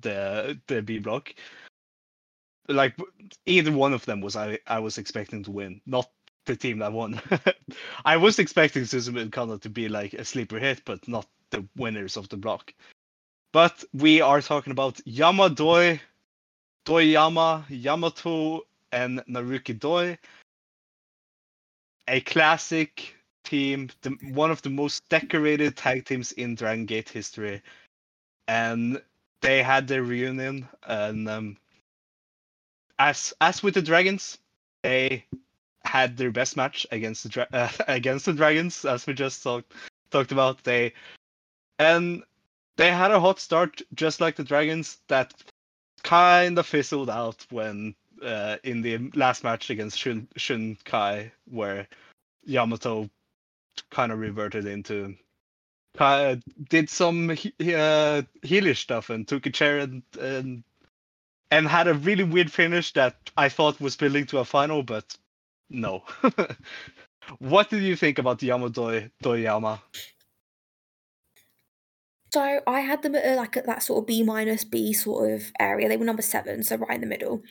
[0.00, 1.34] the the B block.
[2.68, 2.94] Like
[3.46, 6.10] either one of them was I I was expecting to win, not
[6.46, 7.20] the team that won.
[8.04, 11.66] I was expecting Susumu and Kana to be like a sleeper hit, but not the
[11.76, 12.72] winners of the block.
[13.52, 16.00] But we are talking about Yamadoi,
[16.88, 20.16] Doyama, Yamato, and Naruki Doi.
[22.08, 27.60] A classic team, the, one of the most decorated tag teams in Dragon Gate history.
[28.46, 29.02] And
[29.42, 31.56] they had their reunion, and um,
[32.98, 34.38] as as with the Dragons,
[34.82, 35.26] they
[35.84, 39.74] had their best match against the uh, against the Dragons, as we just talked
[40.10, 40.64] talked about.
[40.64, 40.94] They
[41.78, 42.22] and
[42.78, 45.34] they had a hot start, just like the Dragons, that
[46.02, 51.86] kind of fizzled out when uh, in the last match against Shun, Shun Kai, where
[52.44, 53.08] Yamato
[53.90, 55.14] kind of reverted into
[55.98, 56.36] uh,
[56.68, 58.22] did some he- uh,
[58.74, 60.62] stuff and took a chair and, and
[61.50, 65.16] and had a really weird finish that I thought was building to a final, but
[65.70, 66.04] no.
[67.38, 69.80] what did you think about Yamato Toyama?
[72.32, 75.32] So I had them at uh, like at that sort of B minus B sort
[75.32, 75.88] of area.
[75.88, 77.42] They were number seven, so right in the middle.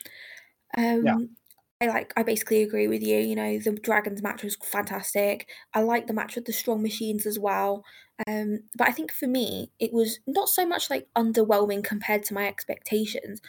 [0.77, 1.37] Um,
[1.81, 2.13] I like.
[2.17, 3.17] I basically agree with you.
[3.19, 5.49] You know, the dragons match was fantastic.
[5.73, 7.83] I like the match with the strong machines as well.
[8.27, 12.33] Um, but I think for me, it was not so much like underwhelming compared to
[12.33, 13.41] my expectations.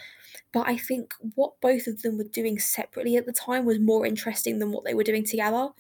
[0.53, 4.07] But I think what both of them were doing separately at the time was more
[4.07, 5.71] interesting than what they were doing together.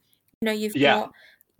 [0.40, 1.12] You know, you've Yeah, got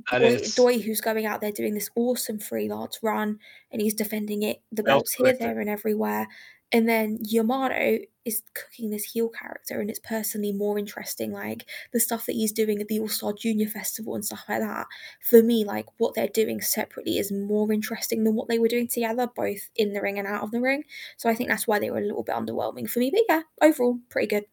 [0.07, 3.39] Doi, who's going out there doing this awesome freelance run
[3.71, 6.29] and he's defending it the Belt belts here, there, and everywhere.
[6.71, 11.33] And then Yamato is cooking this heel character, and it's personally more interesting.
[11.33, 14.61] Like the stuff that he's doing at the All Star Junior Festival and stuff like
[14.61, 14.87] that.
[15.23, 18.87] For me, like what they're doing separately is more interesting than what they were doing
[18.87, 20.85] together, both in the ring and out of the ring.
[21.17, 23.11] So I think that's why they were a little bit underwhelming for me.
[23.11, 24.45] But yeah, overall, pretty good.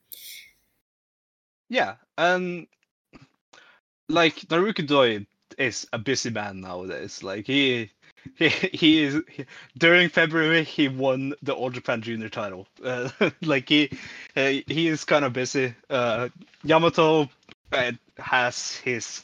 [1.67, 2.67] Yeah, and
[4.07, 5.25] like Naruki Doi
[5.57, 7.23] is a busy man nowadays.
[7.23, 7.91] Like he
[8.35, 9.45] he he is he,
[9.77, 12.67] during February he won the All Japan Junior title.
[12.83, 13.09] Uh,
[13.41, 13.91] like he
[14.35, 15.73] uh, he is kind of busy.
[15.89, 16.29] Uh,
[16.63, 17.29] Yamato
[17.71, 19.23] uh, has his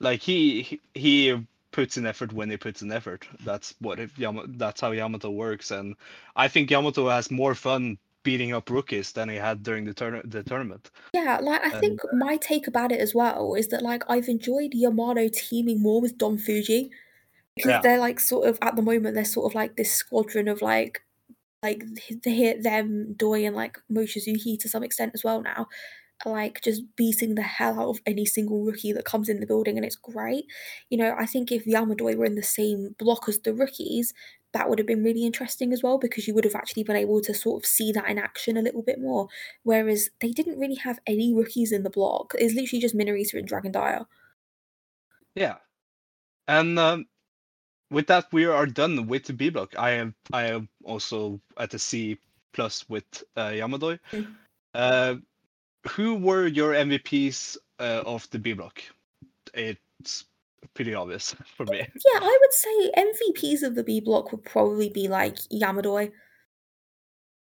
[0.00, 3.26] like he he- puts in effort when he puts in effort.
[3.44, 5.96] That's what if Yama, that's how Yamato works, and
[6.36, 10.28] I think Yamato has more fun beating up rookies than he had during the tourna-
[10.28, 10.90] the tournament.
[11.12, 14.28] Yeah, like I And, think my take about it as well is that like I've
[14.28, 16.90] enjoyed Yamato teaming more with Don Fujii
[17.54, 17.80] because Yeah.
[17.82, 21.02] they're like sort of at the moment they're sort of like this squadron of like
[21.62, 21.82] like
[22.24, 25.68] they them Doi and like Mochizuki to some extent as well now
[26.24, 29.76] like just beating the hell out of any single rookie that comes in the building
[29.76, 30.46] and it's great.
[30.90, 34.14] You know, I think if Yamadoi were in the same block as the rookies,
[34.52, 37.20] that would have been really interesting as well because you would have actually been able
[37.20, 39.28] to sort of see that in action a little bit more.
[39.64, 42.34] Whereas they didn't really have any rookies in the block.
[42.38, 44.06] It's literally just Minorita and Dragon Dia.
[45.34, 45.56] Yeah.
[46.46, 47.06] And um,
[47.90, 49.74] with that we are done with the B block.
[49.78, 52.18] I am I am also at a C
[52.52, 53.04] plus with
[53.36, 53.98] uh, Yamadoi.
[54.12, 54.34] Mm.
[54.74, 55.14] Uh,
[55.88, 58.82] who were your MVPs uh, of the B block?
[59.52, 60.24] It's
[60.74, 61.78] pretty obvious for me.
[61.78, 66.10] Yeah, I would say MVPs of the B block would probably be like Yamadoi.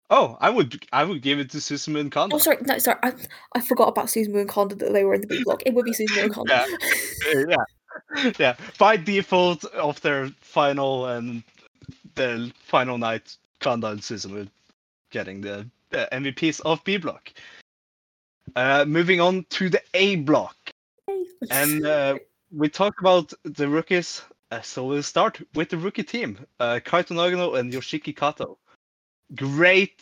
[0.10, 2.36] Oh, I would I would give it to Susumu and Kondo.
[2.36, 3.14] Oh, sorry, no, sorry, I
[3.56, 5.64] I forgot about Susumu and Kondo that they were in the B block.
[5.66, 6.54] It would be Susumu and Kondo.
[6.54, 7.46] yeah.
[8.16, 8.56] yeah, yeah.
[8.78, 11.44] By default of their final and
[12.16, 14.48] the final night, Kondo and Susumu
[15.10, 17.32] getting the uh, MVPs of B block.
[18.56, 20.56] Uh, moving on to the A block.
[21.50, 22.20] And uh,
[22.52, 27.16] we talked about the rookies, uh, so we'll start with the rookie team uh, Kaito
[27.16, 28.58] Nagano and Yoshiki Kato.
[29.36, 30.02] Great,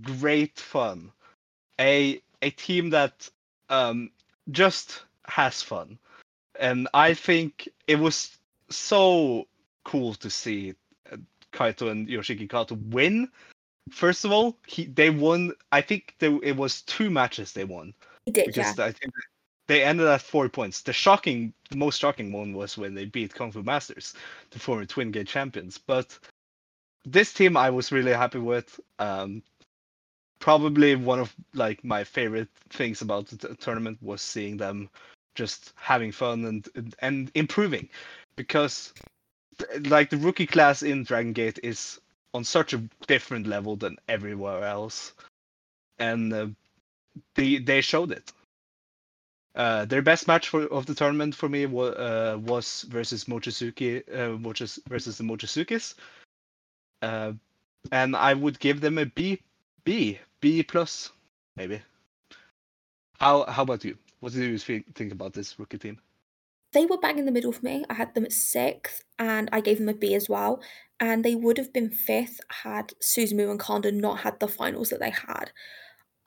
[0.00, 1.12] great fun.
[1.78, 3.28] A, a team that
[3.68, 4.10] um,
[4.50, 5.98] just has fun.
[6.58, 8.38] And I think it was
[8.70, 9.46] so
[9.84, 10.74] cool to see
[11.12, 11.16] uh,
[11.52, 13.28] Kaito and Yoshiki Kato win
[13.90, 15.52] First of all, he they won.
[15.72, 17.94] I think there, it was two matches they won.
[18.24, 18.84] He did, because yeah.
[18.84, 19.12] I think
[19.68, 20.82] they ended at four points.
[20.82, 24.14] The shocking, the most shocking one was when they beat Kung Fu Masters,
[24.50, 25.78] the former Twin Gate champions.
[25.78, 26.18] But
[27.04, 28.80] this team, I was really happy with.
[28.98, 29.42] Um,
[30.38, 34.88] probably one of like my favorite things about the t- tournament was seeing them
[35.34, 37.88] just having fun and and improving,
[38.36, 38.92] because
[39.88, 42.00] like the rookie class in Dragon Gate is
[42.34, 45.14] on such a different level than everywhere else,
[45.98, 46.46] and uh,
[47.34, 48.32] they they showed it.
[49.54, 54.02] Uh, their best match for, of the tournament for me was, uh, was versus Mochizuki,
[54.12, 55.94] uh, Mochis, versus the Mochizukis,
[57.00, 57.32] uh,
[57.90, 59.40] and I would give them a B,
[59.84, 61.10] B, B plus,
[61.56, 61.80] maybe.
[63.18, 63.96] How how about you?
[64.20, 65.98] What do you think about this rookie team?
[66.72, 67.84] They were bang in the middle for me.
[67.88, 70.60] I had them at sixth, and I gave them a B as well
[71.00, 75.00] and they would have been fifth had Susumu and Kondo not had the finals that
[75.00, 75.52] they had.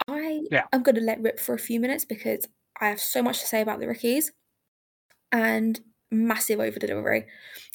[0.07, 0.63] I yeah.
[0.71, 2.47] am going to let rip for a few minutes because
[2.79, 4.31] I have so much to say about the rookies
[5.31, 5.79] and
[6.11, 7.25] massive over delivery.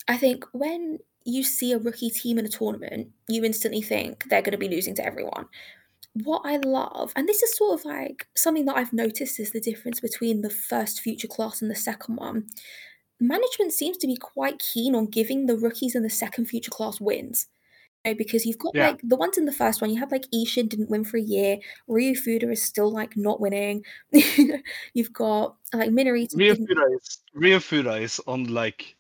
[0.09, 4.43] I think when you see a rookie team in a tournament, you instantly think they're
[4.43, 5.47] going to be losing to everyone.
[6.13, 9.61] What I love, and this is sort of like something that I've noticed is the
[9.61, 12.47] difference between the first future class and the second one
[13.27, 17.01] management seems to be quite keen on giving the rookies in the second future class
[17.01, 17.47] wins.
[18.05, 18.89] You know, because you've got yeah.
[18.89, 21.23] like the ones in the first one, you have like Ishin didn't win for a
[21.23, 21.59] year,
[21.89, 23.85] Ryu Fuda is still like not winning.
[24.95, 26.37] you've got like Minorita.
[26.37, 28.97] Ryu Fuda is Ryu Fuda is on like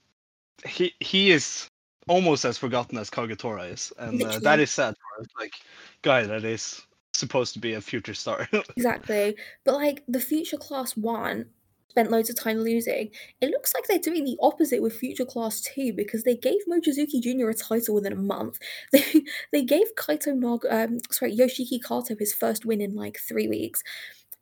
[0.66, 1.68] he he is
[2.08, 5.28] almost as forgotten as Kagetora is, and uh, that is sad for us.
[5.38, 5.54] Like
[6.02, 6.82] guy that is
[7.12, 8.48] supposed to be a future star.
[8.76, 11.46] exactly, but like the future class one,
[11.94, 13.08] spent loads of time losing.
[13.40, 17.22] It looks like they're doing the opposite with Future Class 2 because they gave Mochizuki
[17.22, 17.50] Jr.
[17.50, 18.58] a title within a month.
[18.92, 23.46] They they gave Kaito Nog um sorry, Yoshiki Kato his first win in like three
[23.46, 23.82] weeks.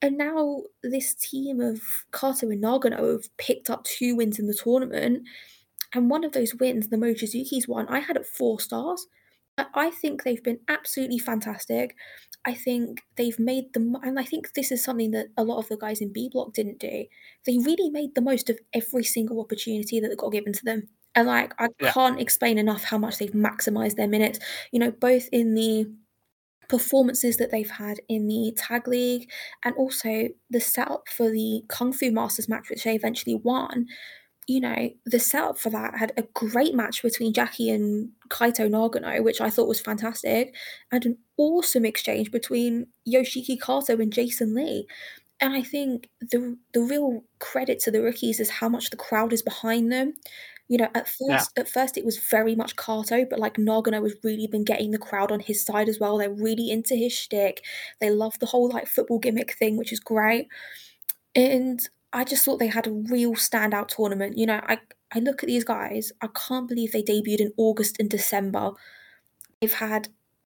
[0.01, 4.55] And now this team of Kato and Nagano have picked up two wins in the
[4.55, 5.29] tournament.
[5.95, 9.07] And one of those wins, the Mochizuki's one, I had at four stars.
[9.59, 11.95] I think they've been absolutely fantastic.
[12.45, 15.69] I think they've made the and I think this is something that a lot of
[15.69, 17.05] the guys in B Block didn't do.
[17.47, 20.89] They really made the most of every single opportunity that got given to them.
[21.15, 21.93] And like I yeah.
[21.93, 24.39] can't explain enough how much they've maximized their minutes.
[24.73, 25.93] You know, both in the
[26.69, 29.31] performances that they've had in the tag league
[29.63, 33.87] and also the setup for the Kung Fu Masters match, which they eventually won
[34.47, 39.23] you know, the setup for that had a great match between Jackie and Kaito Nagano,
[39.23, 40.55] which I thought was fantastic,
[40.91, 44.87] and an awesome exchange between Yoshiki Kato and Jason Lee.
[45.41, 49.33] And I think the the real credit to the rookies is how much the crowd
[49.33, 50.15] is behind them.
[50.69, 51.63] You know, at first yeah.
[51.63, 54.99] at first it was very much Kato, but like Nagano has really been getting the
[54.99, 56.19] crowd on his side as well.
[56.19, 57.65] They're really into his shtick.
[58.01, 60.49] They love the whole like football gimmick thing, which is great.
[61.35, 61.81] And
[62.13, 64.37] I just thought they had a real standout tournament.
[64.37, 64.79] You know, I
[65.15, 68.73] I look at these guys, I can't believe they debuted in August and December.
[69.61, 70.09] They've had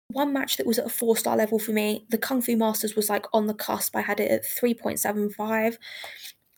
[0.08, 2.06] one match that was at a four star level for me.
[2.08, 3.96] The Kung Fu Masters was like on the cusp.
[3.96, 5.76] I had it at 3.75.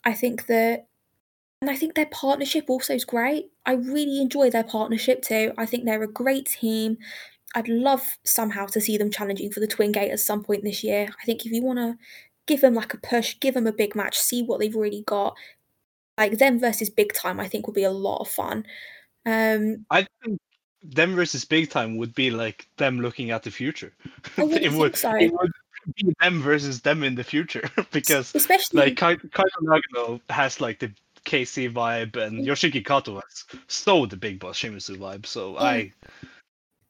[0.04, 0.86] I think that
[1.62, 3.46] and I think their partnership also is great.
[3.64, 5.52] I really enjoy their partnership too.
[5.56, 6.98] I think they're a great team.
[7.54, 10.84] I'd love somehow to see them challenging for the Twin Gate at some point this
[10.84, 11.08] year.
[11.20, 11.96] I think if you want to
[12.46, 15.36] give them like a push, give them a big match, see what they've really got.
[16.18, 18.64] Like them versus Big Time, I think would be a lot of fun.
[19.26, 20.38] Um, I think
[20.82, 23.92] them versus Big Time would be like them looking at the future.
[24.38, 25.14] I it think would so.
[25.16, 25.52] it would
[25.96, 30.78] be them versus them in the future because especially like Kai- Kaito Nagano has like
[30.78, 30.90] the
[31.24, 32.46] KC vibe and Mm.
[32.46, 35.26] Yoshiki Kato has so the big boss Shimizu vibe.
[35.26, 35.94] So I Like,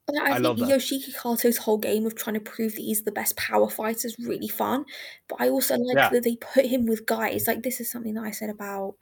[0.09, 0.69] I, I think love that.
[0.69, 4.17] Yoshiki Kato's whole game of trying to prove that he's the best power fighter is
[4.19, 4.85] really fun.
[5.27, 6.09] But I also like Yeah.
[6.09, 7.47] that they put him with guys.
[7.47, 8.95] Like this is something that I said about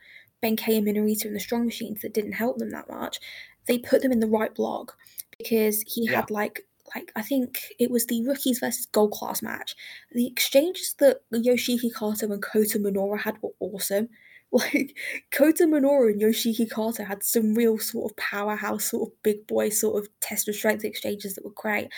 [0.44, 3.20] Benkei and Minorita and the Strong Machines that didn't help them that much.
[3.68, 4.98] They put them in the right block
[5.38, 6.18] because he Yeah.
[6.18, 9.76] had like like I think it was the rookies versus gold class match.
[10.12, 14.10] The exchanges that Yoshiki Kato and Kota Minoura had were awesome.
[14.52, 14.96] Like
[15.32, 19.68] Kota Minoura and Yoshiki Kato had some real sort of powerhouse, sort of big boy,
[19.68, 21.90] sort of test of strength exchanges that were great.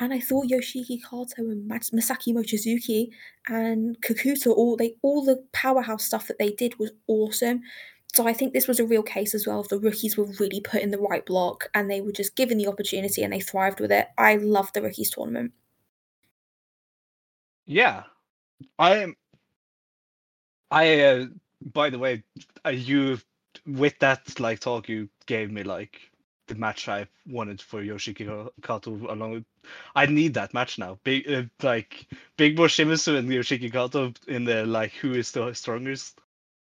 [0.00, 3.10] And I thought Yoshiki Kato and Masaaki Mochizuki
[3.46, 7.60] and Kikuta, all they all the powerhouse stuff that they did was awesome.
[8.12, 10.82] So I think this was a real case as well the rookies were really put
[10.82, 13.92] in the right block and they were just given the opportunity and they thrived with
[13.92, 14.08] it.
[14.18, 15.52] I love the rookies tournament.
[17.66, 18.04] yeah.
[18.78, 19.14] I am
[20.70, 21.26] I uh,
[21.62, 22.22] by the way,
[22.70, 23.18] you
[23.66, 26.00] with that like talk you gave me like
[26.46, 29.44] the match I wanted for Yoshiki Kato along with
[29.94, 30.98] I need that match now.
[31.04, 32.06] Big uh, like
[32.36, 36.18] Big Boss Shimizu and Yoshiki Kato in the like who is the strongest.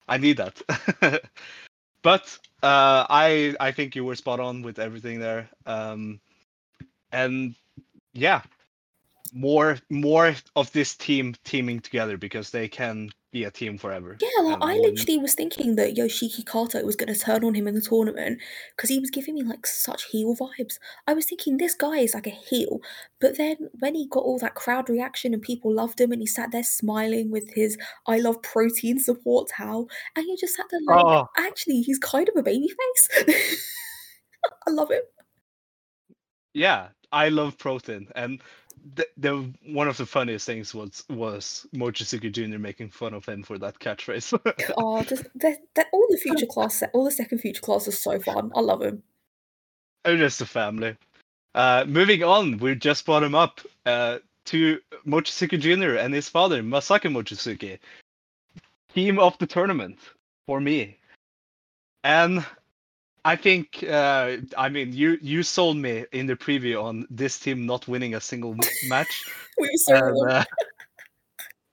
[0.08, 0.62] I need that.
[2.04, 5.50] but uh I I think you were spot on with everything there.
[5.66, 6.20] Um
[7.12, 7.56] and
[8.14, 8.42] yeah,
[9.34, 14.18] more more of this team teaming together because they can be a team forever.
[14.22, 14.82] Yeah, like I win.
[14.82, 18.40] literally was thinking that Yoshiki Kato was going to turn on him in the tournament
[18.76, 20.76] because he was giving me like such heel vibes.
[21.08, 22.80] I was thinking this guy is like a heel,
[23.22, 26.28] but then when he got all that crowd reaction and people loved him and he
[26.28, 27.78] sat there smiling with his
[28.08, 31.28] I love protein support towel, and he just sat there like, Oh.
[31.38, 33.66] actually, he's kind of a baby face.
[34.68, 35.02] I love him.
[36.54, 38.42] yeah i love protein and
[38.96, 43.44] the, the one of the funniest things was was mochizuki jr making fun of him
[43.44, 44.34] for that catchphrase
[44.78, 48.20] Oh, just that that all the future class, all the second future class is so
[48.20, 48.52] fun.
[48.56, 49.04] I love him.
[50.06, 50.96] oh just a family
[51.56, 56.64] uh moving on we just brought him up uh to mochizuki jr and his father
[56.64, 57.78] masaaki mochizuki
[58.94, 59.98] team of the tournament
[60.48, 60.98] for me
[62.04, 62.44] and
[63.24, 67.66] I think uh, I mean you you sold me in the preview on this team
[67.66, 68.56] not winning a single
[68.88, 69.26] match.
[69.60, 70.46] We were so and, uh,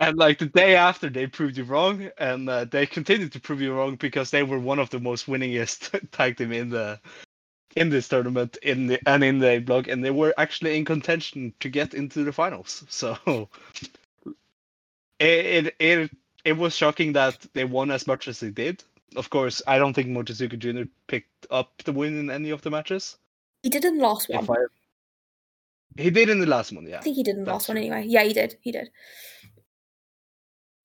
[0.00, 3.62] and like the day after they proved you wrong and uh, they continued to prove
[3.62, 7.00] you wrong because they were one of the most winningest tag team in the
[7.76, 11.54] in this tournament in the and in the blog and they were actually in contention
[11.60, 13.16] to get into the finals so
[15.18, 16.10] it it it,
[16.44, 18.82] it was shocking that they won as much as they did
[19.16, 22.70] of course i don't think mochizuki jr picked up the win in any of the
[22.70, 23.16] matches
[23.62, 24.46] He did in the last one.
[24.50, 27.68] I, he did in the last one yeah I think he did in the last
[27.68, 28.04] one anyway.
[28.06, 28.56] Yeah, he did.
[28.60, 28.90] He did.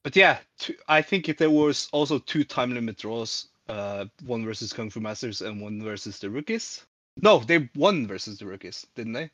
[0.03, 4.43] But yeah, two, I think if there was also two time limit draws, uh, one
[4.43, 6.83] versus Kung Fu Masters and one versus the rookies.
[7.21, 9.29] No, they won versus the rookies, didn't they?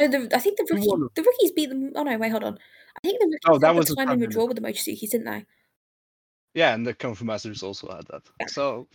[0.00, 1.92] No, the, I think the Who rookie, the rookies beat them.
[1.96, 2.58] Oh no, wait, hold on.
[2.96, 4.34] I think the rookies Oh, that had was the a time time limit limit.
[4.34, 5.44] draw with the Mochizuki, didn't they?
[6.56, 8.24] Yeah, and the Kung Fu Masters also had that.
[8.50, 8.88] So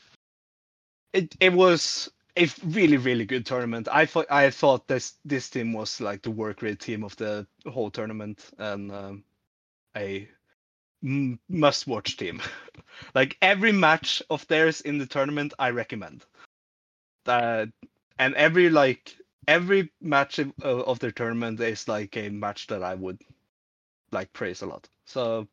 [1.14, 3.88] it it was a really really good tournament.
[3.92, 7.48] I thought I thought this this team was like the work rate team of the
[7.68, 9.24] whole tournament and um,
[9.98, 10.28] a
[11.04, 12.42] m- must watch team.
[13.16, 16.26] like every match of theirs in the tournament, I recommend.
[17.26, 17.70] That
[18.20, 19.16] and every like
[19.48, 23.22] every match of, of their tournament is like a match that I would
[24.12, 24.88] like praise a lot.
[25.06, 25.48] So,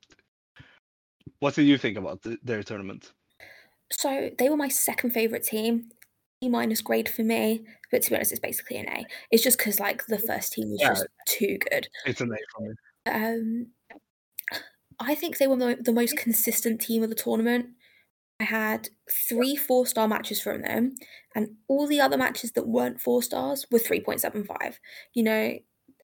[1.40, 3.12] what did you think about the, their tournament?
[3.90, 5.90] So they were my second favorite team.
[6.40, 9.04] E minus grade for me, but to be honest, it's basically an A.
[9.32, 10.90] It's just because like the first team was Yeah.
[10.90, 11.88] just too good.
[12.06, 12.74] It's an A for me.
[13.06, 13.66] Um,
[15.00, 17.70] I think they were the, the most consistent team of the tournament.
[18.38, 18.88] I had
[19.28, 20.94] three four star matches from them,
[21.34, 24.74] and all the other matches that weren't four stars were 3.75.
[25.14, 25.58] You know,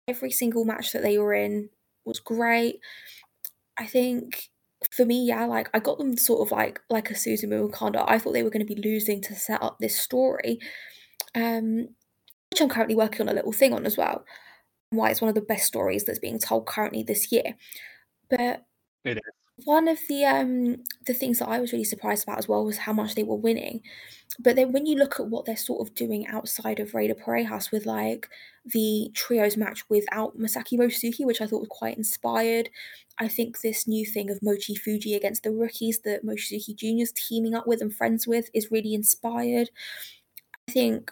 [0.09, 1.71] every single match that they were in
[2.05, 2.81] was great.
[3.79, 4.49] I think
[4.93, 8.05] for me, yeah, like I got them sort of like like a and Kanda.
[8.07, 10.59] I thought they were going to be losing to set up this story,
[11.35, 11.89] um,
[12.51, 14.25] which I'm currently working on a little thing on as well.
[14.91, 17.57] Why it's one of the best stories that's being told currently this year.
[18.31, 18.65] But
[19.05, 19.44] It is.
[19.63, 22.79] One of the um the things that I was really surprised about as well was
[22.79, 23.83] how much they were winning.
[24.41, 27.15] But then when you look at what they're sort of doing outside of Rey de
[27.15, 28.29] Parejas with like
[28.65, 32.71] the trios match without Masaaki Mochizuki, which I thought was quite inspired.
[33.21, 37.55] I think this new thing of Mochi Fuji against the rookies that Mochizuki Jr.'s teaming
[37.55, 39.71] up with and friends with is really inspired.
[40.69, 41.11] I think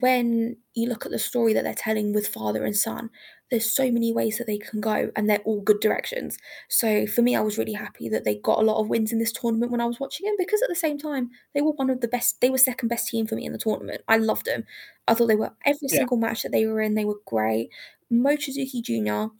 [0.00, 3.10] when you look at the story that they're telling with father and son,
[3.52, 6.38] there's so many ways that they can go and they're all good directions.
[6.70, 9.18] So for me, I was really happy that they got a lot of wins in
[9.18, 11.90] this tournament when I was watching them because at the same time, they were one
[11.90, 14.00] of the best, they were second best team for me in the tournament.
[14.08, 14.64] I loved them.
[15.06, 15.98] I thought they were every Yeah.
[15.98, 17.68] single match that they were in, they were great.
[18.10, 19.34] Mochizuki Jr.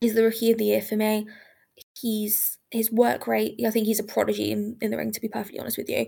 [0.00, 1.28] is the rookie of the year for me.
[1.94, 5.28] He's his work rate, I think he's a prodigy in, in the ring, to be
[5.28, 6.06] perfectly honest with you.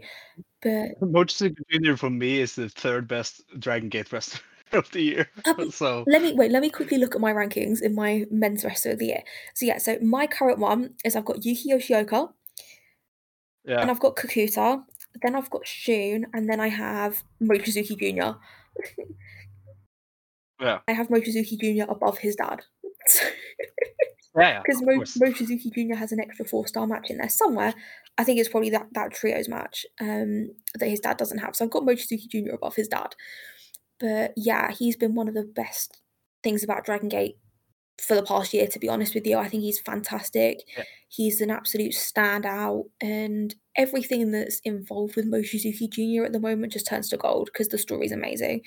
[0.62, 1.94] But Mochizuki Jr.
[1.94, 4.40] for me is the third best Dragon Gate wrestler
[4.78, 5.30] of the year.
[5.44, 6.50] Um, so Let me wait.
[6.50, 9.22] Let me quickly look at my rankings in my men's wrestler of the year.
[9.54, 12.32] So yeah, so my current one is I've got Yuki Yoshioka,
[13.64, 14.82] yeah, and I've got Kikuta,
[15.22, 18.38] then I've got Shun, and then I have Mochizuki Jr.
[20.60, 21.90] yeah, I have Mochizuki Jr.
[21.90, 22.62] above his dad.
[24.36, 25.96] yeah, Because Mo- Mochizuki Jr.
[25.96, 27.74] has an extra four star match in there somewhere.
[28.18, 31.56] I think it's probably that, that trios match um, that his dad doesn't have.
[31.56, 32.54] So I've got Mochizuki Jr.
[32.54, 33.14] above his dad.
[34.00, 36.00] But yeah, he's been one of the best
[36.42, 37.36] things about Dragon Gate
[38.00, 39.36] for the past year, to be honest with you.
[39.36, 40.62] I think he's fantastic.
[40.76, 40.84] Yeah.
[41.08, 46.24] He's an absolute standout, and everything that's involved with Mochizuki Jr.
[46.24, 48.62] at the moment just turns to gold because the story's amazing.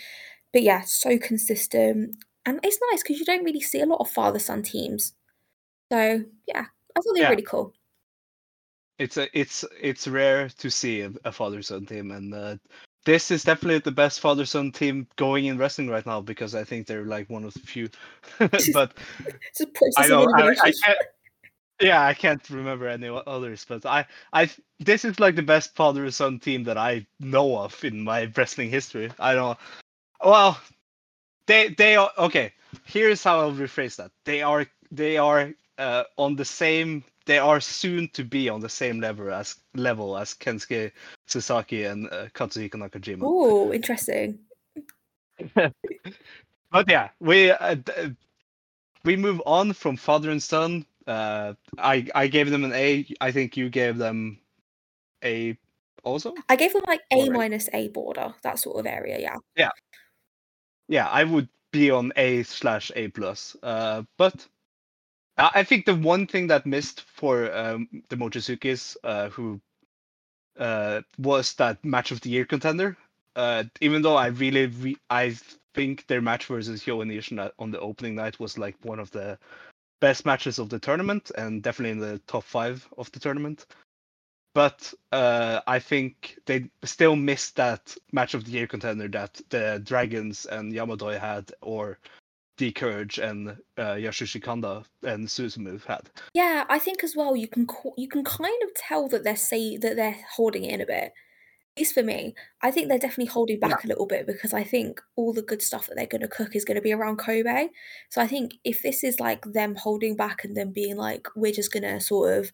[0.51, 2.15] But yeah, so consistent.
[2.45, 5.13] And it's nice because you don't really see a lot of father son teams.
[5.91, 6.65] So yeah,
[6.95, 7.29] I thought they were Yeah.
[7.29, 7.73] really cool.
[8.99, 12.57] It's a it's it's rare to see a, a father son team, and uh,
[13.05, 16.63] this is definitely the best father son team going in wrestling right now because I
[16.63, 17.89] think they're like one of the few.
[18.73, 18.93] but
[19.97, 20.97] I know I, I can't.
[21.81, 24.49] Yeah, I can't remember any others, but I I
[24.79, 28.69] this is like the best father son team that I know of in my wrestling
[28.69, 29.11] history.
[29.19, 29.57] I don't.
[30.23, 30.59] Well,
[31.47, 32.53] they they are okay.
[32.85, 34.11] Here's how I'll rephrase that.
[34.23, 37.03] They are they are uh, on the same.
[37.25, 40.91] They are soon to be on the same level as level as Kensuke
[41.27, 43.21] Sasaki and uh, Katsuhiko Nakajima.
[43.23, 44.39] Oh, interesting.
[46.73, 47.75] But yeah, we uh,
[49.05, 50.87] we move on from father and son.
[51.05, 53.05] Uh, I I gave them an A.
[53.21, 54.39] I think you gave them
[55.23, 55.55] a
[56.03, 56.33] also.
[56.49, 59.37] I gave them like A minus A border, that sort of area, Yeah.
[59.55, 59.69] yeah.
[60.87, 63.55] Yeah, I would be on A slash A plus.
[63.61, 64.47] Uh, but
[65.37, 69.59] I think the one thing that missed for um, the Mochizukis, uh, who
[70.59, 72.97] uh, was that match of the year contender.
[73.35, 75.35] Uh, even though I really, re- I
[75.73, 79.39] think their match versus Hyo Ishin on the opening night was like one of the
[80.01, 83.65] best matches of the tournament and definitely in the top five of the tournament.
[84.53, 89.81] But uh, I think they still missed that match of the year contender that the
[89.83, 91.97] Dragons and Yamadoi had, or
[92.57, 96.09] the Courage and uh, Yasushi Kanda and Susumu had.
[96.33, 99.35] Yeah, I think as well you can ca- you can kind of tell that they're
[99.35, 101.13] say that they're holding it in a bit.
[101.75, 104.63] At least for me, I think they're definitely holding back a little bit because I
[104.63, 107.17] think all the good stuff that they're going to cook is going to be around
[107.17, 107.69] Kobe.
[108.09, 111.51] So I think if this is like them holding back and then being like, we're
[111.51, 112.51] just going to sort of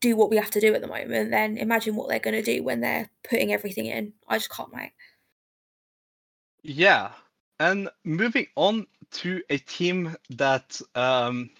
[0.00, 2.42] do what we have to do at the moment, then imagine what they're going to
[2.42, 4.12] do when they're putting everything in.
[4.28, 4.92] I just can't wait.
[6.62, 7.10] Yeah,
[7.58, 11.50] and moving on to a team that um,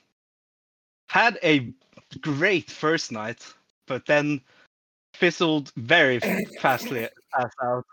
[1.09, 1.73] had a
[2.21, 3.45] great first night,
[3.87, 4.41] but then
[5.15, 6.19] fizzled very
[6.61, 7.87] fastly fast out.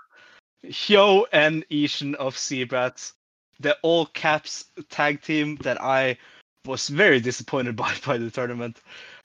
[0.66, 3.14] Hyo and Ishin of Z-Brats,
[3.60, 6.18] the all caps tag team that I
[6.66, 8.78] was very disappointed by by the tournament.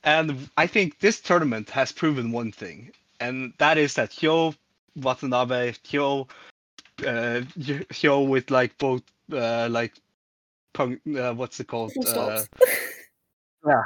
[0.04, 4.54] And I think this tournament has proven one thing, and that is that Hyo
[4.96, 6.28] Watanabe, Hyo
[7.00, 7.42] uh
[7.92, 9.92] Hyo with like both uh like
[10.76, 11.92] punk uh, what's it called?
[12.06, 12.44] Uh,
[13.66, 13.82] yeah.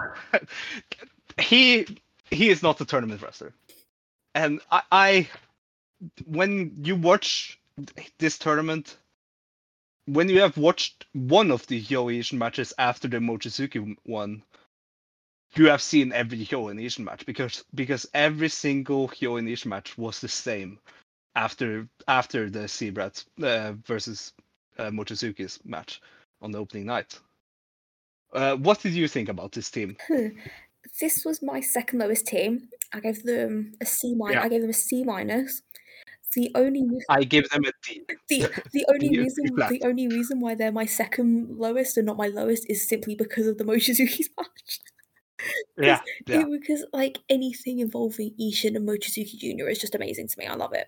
[1.39, 1.87] he
[2.31, 3.55] he is not a tournament wrestler.
[4.35, 5.29] And I, I
[6.27, 7.59] when you watch
[8.19, 8.97] this tournament
[10.07, 14.43] when you have watched one of the Hyo Ishin matches after the Mochizuki one,
[15.55, 19.67] you have seen every Hyo and Ishin match because because every single Hyo and Ishin
[19.67, 20.81] match was the same
[21.37, 24.33] after after the Z-Brats uh, versus
[24.79, 26.01] uh, Mochizuki's match
[26.43, 27.19] on the opening night.
[28.33, 29.97] Uh, what did you think about this team?
[31.01, 32.69] this was my second lowest team.
[32.93, 34.35] I gave them a C minus.
[34.35, 34.43] Yeah.
[34.43, 35.63] I gave them a C minus.
[36.35, 38.03] The only re- I give them a D.
[38.29, 42.29] the the only reason the only reason why they're my second lowest and not my
[42.29, 44.81] lowest is simply because of the Mochizuki's match.
[45.79, 46.41] Yeah, yeah.
[46.41, 49.71] It, because like anything involving Ishin and Mochizuki Jr.
[49.71, 50.47] is just amazing to me.
[50.47, 50.87] I love it.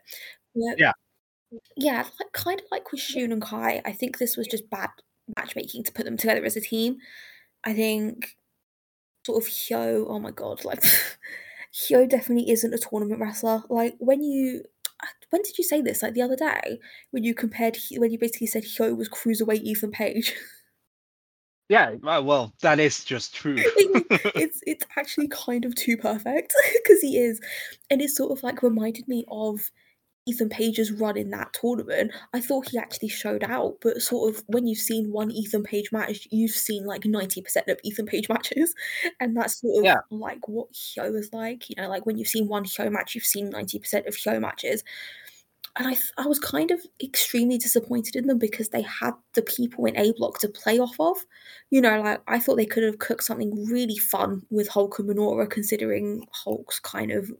[0.54, 0.92] But, Yeah.
[1.74, 4.90] Yeah, like kind of like with Shun and Kai, I think this was just bad
[5.36, 6.98] matchmaking to put them together as a team.
[7.64, 8.36] I think
[9.24, 10.82] sort of Hyo, oh my god, like
[11.74, 13.62] Hyo definitely isn't a tournament wrestler.
[13.68, 14.64] Like when you
[15.30, 16.02] when did you say this?
[16.02, 16.78] Like the other day
[17.10, 20.34] when you compared when you basically said Hyo was cruiserweight Ethan Page.
[21.68, 23.54] Yeah, well, well, that is just true.
[23.58, 27.40] it's it's actually kind of too perfect because he is,
[27.88, 29.70] and it sort of like reminded me of
[30.26, 32.12] Ethan Page's run in that tournament.
[32.32, 35.90] I thought he actually showed out, but sort of when you've seen one Ethan Page
[35.90, 38.74] match, you've seen like ninety percent of Ethan Page matches,
[39.20, 39.98] and that's sort of Yeah.
[40.10, 41.68] like what Hyo is like.
[41.68, 44.40] You know, like when you've seen one Hyo match, you've seen ninety percent of Hyo
[44.40, 44.84] matches.
[45.76, 49.40] And I, th- I was kind of extremely disappointed in them because they had the
[49.40, 51.16] people in A Block to play off of.
[51.70, 55.08] You know, like I thought they could have cooked something really fun with Hulk and
[55.08, 57.30] Minoura, considering Hulk's kind of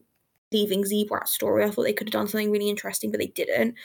[0.53, 1.63] leaving Z-Brat story.
[1.63, 3.75] I thought they could have done something really interesting, but they didn't.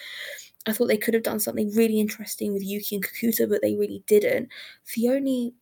[0.66, 3.74] I thought they could have done something really interesting with Yuki and Kikuta, but they
[3.74, 4.50] really didn't.
[4.94, 5.54] The only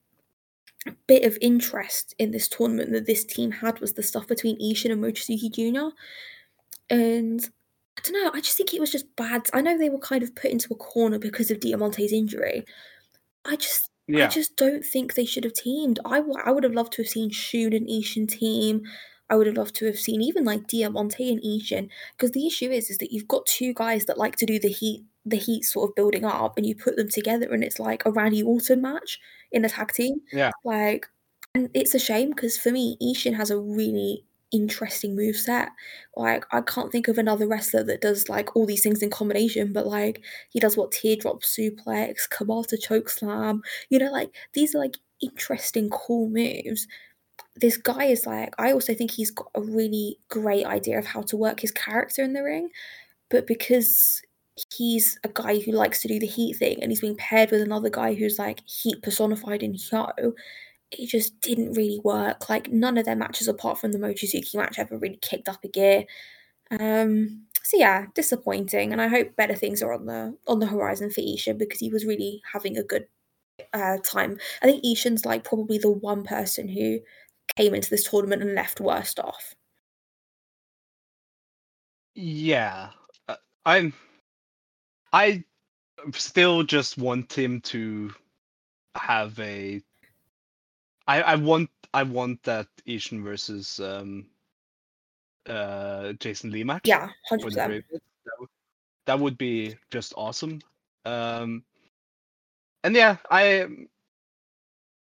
[1.06, 4.92] bit of interest in this tournament that this team had was the stuff between Ishin
[4.92, 5.94] and Mochizuki Jr.
[6.90, 7.48] And
[7.98, 9.48] I don't know, I just think it was just bad.
[9.52, 12.64] I know they were kind of put into a corner because of Diamante's injury.
[13.44, 13.90] I just
[14.26, 15.98] I just don't think they should have teamed.
[16.04, 18.82] I, w- I would have loved to have seen Shun and Ishin team.
[19.28, 21.88] I would have loved to have seen even like Diamante and Ishin.
[22.16, 24.68] Because the issue is is that you've got two guys that like to do the
[24.68, 28.06] heat the heat sort of building up and you put them together and it's like
[28.06, 29.18] a Randy Orton match
[29.50, 30.20] in a tag team.
[30.32, 30.52] Yeah.
[30.64, 31.06] Like
[31.54, 35.70] and it's a shame because for me, Ishin has a really interesting move set.
[36.16, 39.72] Like I can't think of another wrestler that does like all these things in combination,
[39.72, 43.62] but like he does what teardrop suplex, Kabata choke slam.
[43.88, 46.86] You know, like these are like interesting, cool moves.
[47.56, 51.22] This guy is like I also think he's got a really great idea of how
[51.22, 52.70] to work his character in the ring,
[53.30, 54.22] but because
[54.76, 57.60] he's a guy who likes to do the heat thing and he's being paired with
[57.60, 60.32] another guy who's like heat personified in Hyo,
[60.90, 62.48] it just didn't really work.
[62.48, 65.68] Like none of their matches apart from the Mochizuki match ever really kicked up a
[65.68, 66.04] gear.
[66.70, 71.10] Um so yeah, disappointing, and I hope better things are on the on the horizon
[71.10, 73.06] for Ishin because he was really having a good
[73.72, 74.38] uh, time.
[74.62, 77.00] I think Ishin's like probably the one person who
[77.56, 79.54] came into this tournament and left worst off.
[82.14, 82.90] Yeah,
[83.28, 83.92] uh, I'm.
[85.12, 85.44] I
[86.14, 88.14] still just want him to
[88.94, 89.82] have a.
[91.06, 94.26] I I want I want that Ishin versus um.
[95.48, 96.82] Uh, Jason Lee match.
[96.84, 97.84] Yeah, hundred percent.
[97.90, 98.00] That
[98.40, 98.48] would,
[99.06, 100.60] that would be just awesome.
[101.04, 101.62] Um,
[102.82, 103.68] and yeah, I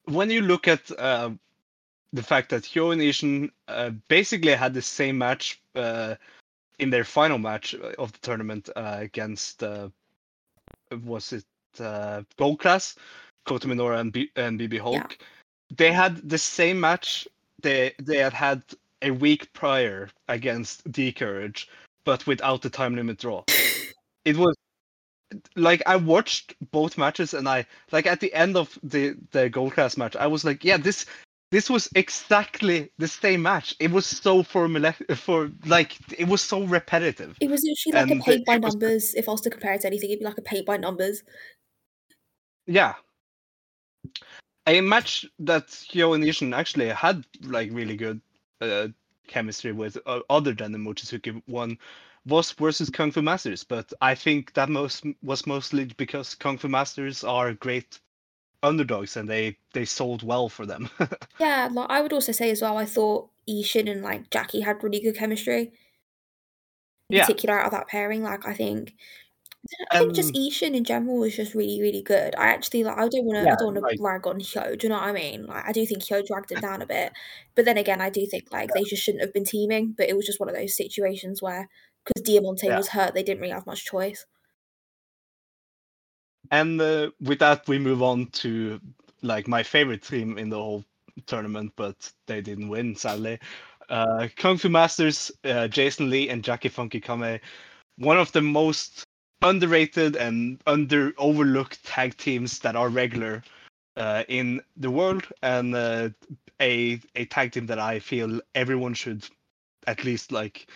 [0.04, 1.30] when you look at uh,
[2.16, 6.16] the fact that Hyo and Ishin uh, basically had the same match uh,
[6.78, 9.88] in their final match of the tournament uh, against uh,
[11.04, 11.44] was it
[11.80, 12.96] uh, Gold Class,
[13.44, 15.18] Kota Minoura and, B- and BB Hulk.
[15.76, 17.26] They had the same match
[17.62, 18.62] they they had had
[19.02, 21.68] a week prior against D Courage,
[22.04, 23.44] but without the time limit draw.
[24.24, 24.54] it was
[25.56, 29.72] like I watched both matches and I like at the end of the the gold
[29.72, 31.06] class match I was like yeah this
[31.52, 36.64] this was exactly the same match it was so formula for like it was so
[36.64, 39.14] repetitive It was literally like And a paid by it was- numbers.
[39.14, 41.22] If I was to compare it to anything, it'd be like a paid by numbers.
[42.66, 42.94] yeah
[44.66, 48.20] a match that Hyo and Ishin actually had like really good
[48.60, 48.88] uh,
[49.28, 51.78] chemistry with uh, other than the Mochizuki one
[52.26, 56.66] was versus Kung Fu Masters but I think that most was mostly because Kung Fu
[56.68, 58.00] Masters are great
[58.62, 60.88] underdogs and they they sold well for them
[61.40, 64.82] Yeah, like I would also say as well, I thought Ishin and like Jackie had
[64.82, 65.72] really good chemistry.
[67.10, 67.22] In Yeah.
[67.26, 68.22] particular out of that pairing.
[68.22, 68.94] Like I think
[69.90, 72.34] I think just Um, Ishin in general was just really, really good.
[72.36, 74.86] I actually like I don't wanna Yeah, I don't wanna like- rag on Hyo, do
[74.86, 75.46] you know what I mean?
[75.46, 77.12] Like I do think Hyo dragged it down a bit.
[77.54, 80.16] But then again I do think like they just shouldn't have been teaming, but it
[80.16, 81.68] was just one of those situations where
[82.04, 82.76] because Diamante Yeah.
[82.76, 84.24] was hurt, they didn't really have much choice.
[86.50, 88.80] And uh, with that, we move on to
[89.22, 90.84] like my favorite team in the whole
[91.26, 93.38] tournament, but they didn't win, sadly.
[93.88, 97.40] Uh, Kung Fu Masters, uh, Jason Lee and Jackie Funky Kamei,
[97.98, 99.04] one of the most
[99.42, 103.42] underrated and under overlooked tag teams that are regular
[103.96, 106.08] uh, in the world, and uh,
[106.60, 109.26] a a tag team that I feel everyone should
[109.86, 110.66] at least like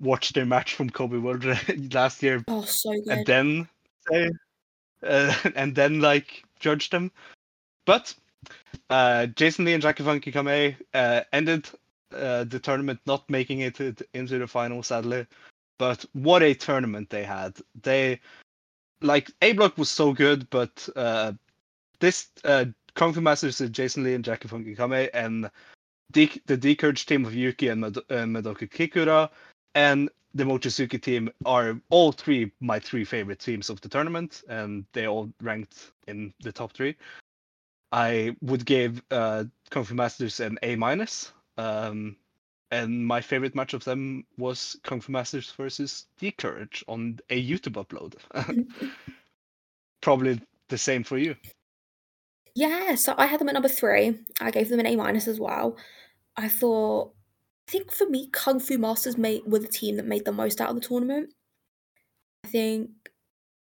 [0.00, 1.44] watch their match from Kobe World
[1.92, 3.68] last year Oh, so and then
[4.10, 4.30] say,
[5.02, 7.10] uh, and then like judge them.
[7.86, 8.14] But
[8.88, 11.68] uh, Jason Lee and Jackie Funky Kamei uh, ended
[12.14, 13.80] uh, the tournament not making it
[14.14, 15.26] into the final, sadly.
[15.78, 17.56] But what a tournament they had!
[17.82, 18.20] They
[19.00, 21.32] like A Block was so good, but uh,
[22.00, 25.50] this uh, Kung Fu Masters is Jason Lee and Jackie Funky Kamei, and
[26.12, 29.30] D- the D'courage team of Yuki and Mad- uh, Madoka Kikuta,
[29.74, 34.84] and the Mochizuki team are all three my three favorite teams of the tournament, and
[34.92, 36.96] they all ranked in the top three.
[37.92, 41.32] I would give uh, Kung Fu Masters an A minus.
[41.58, 42.16] Um,
[42.70, 47.84] and my favorite match of them was Kung Fu Masters versus D'courage on a YouTube
[47.84, 48.14] upload.
[50.00, 51.34] Probably the same for you.
[52.54, 54.18] Yeah, so I had them at number three.
[54.40, 55.76] I gave them an A minus as well.
[56.36, 57.12] I thought,
[57.70, 60.70] think for me, Kung Fu Masters made were the team that made the most out
[60.70, 61.32] of the tournament.
[62.44, 62.90] I think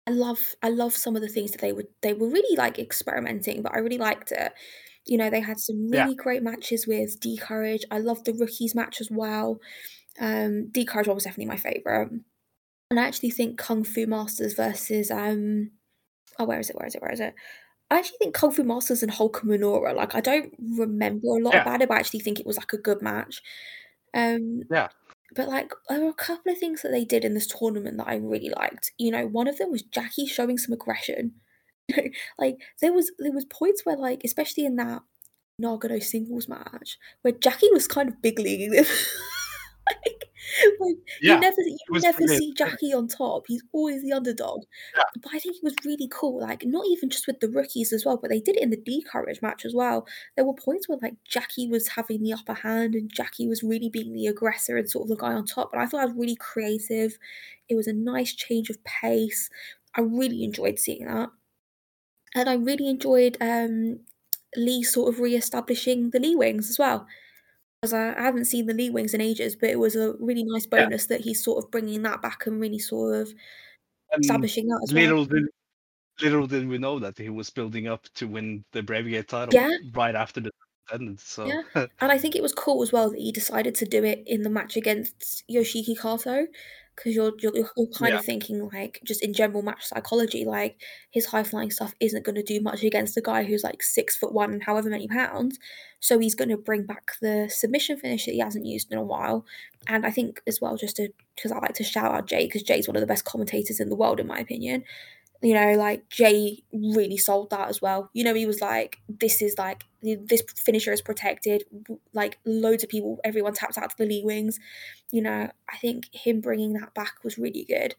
[0.08, 2.80] I love I love some of the things that they were they were really like
[2.80, 4.54] experimenting, but I really liked it.
[5.06, 5.91] You know, they had some Yeah.
[5.91, 7.86] really great matches with D'courage.
[7.91, 9.60] I loved the rookies match as well.
[10.20, 12.12] Um, D'courage one was definitely my favorite.
[12.91, 15.72] And I actually think Kung Fu Masters versus um
[16.39, 16.76] oh where is it?
[16.78, 17.02] Where is it?
[17.02, 17.36] Where is it?
[17.91, 21.43] I actually think Kung Fu Masters and Hulk and Minoura, like I don't remember a
[21.43, 21.62] lot Yeah.
[21.62, 23.41] about it, but I actually think it was like a good match.
[24.14, 24.89] Um Yeah.
[25.36, 28.07] but like there were a couple of things that they did in this tournament that
[28.07, 28.91] I really liked.
[28.97, 31.34] You know, one of them was Jackie showing some aggression.
[32.38, 35.01] like there was there was points where like especially in that
[35.62, 38.86] Nagano singles match where Jackie was kind of big leaguing them.
[40.05, 40.20] like,
[40.80, 42.54] like Yeah, you never you never see.
[42.54, 43.46] Jackie on top.
[43.48, 44.64] He's always the underdog.
[44.96, 45.04] Yeah.
[45.22, 46.42] But I think it was really cool.
[46.42, 48.78] Like not even just with the rookies as well, but they did it in the
[48.78, 50.08] D'courage match as well.
[50.36, 53.89] There were points where like Jackie was having the upper hand and Jackie was really
[53.89, 55.72] being the aggressor and sort of the guy on top.
[55.74, 57.18] And I thought it was really creative.
[57.70, 59.50] It was a nice change of pace.
[59.96, 61.30] I really enjoyed seeing that.
[62.34, 64.00] And I really enjoyed um,
[64.56, 67.08] Lee sort of re-establishing the Lee Wings as well.
[67.84, 70.68] I, I haven't seen the Lee Wings in ages, but it was a really nice
[70.72, 70.86] Yeah.
[70.86, 73.34] bonus that he's sort of bringing that back and really sort of
[74.12, 75.04] And establishing that as well.
[75.04, 75.44] little did
[76.22, 79.70] little did we know that he was building up to win the Bravegate title Yeah.
[79.94, 80.52] right after the.
[81.18, 81.64] So Yeah.
[82.02, 84.44] And I think it was cool as well that he decided to do it in
[84.44, 86.48] the match against Yoshiki Kato.
[87.02, 88.20] Because you're, you're you're kind Yeah.
[88.20, 90.80] of thinking like just in general match psychology, like
[91.12, 94.16] his high flying stuff isn't going to do much against a guy who's like six
[94.16, 95.58] foot one and however many pounds.
[95.99, 99.04] So he's going to bring back the submission finish that he hasn't used in a
[99.04, 99.45] while.
[99.88, 102.64] And I think as well, just to because I like to shout out Jay because
[102.64, 104.84] Jay's one of the best commentators in the world in my opinion.
[105.44, 108.12] You know, like Jay really sold that as well.
[108.14, 111.64] You know, he was like, "This is like this finisher is protected."
[112.14, 114.60] Like loads of people, everyone taps out to the Lee wings.
[115.12, 117.96] You know, I think him bringing that back was really good.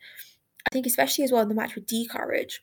[0.66, 2.62] I think especially as well in the match with D Courage,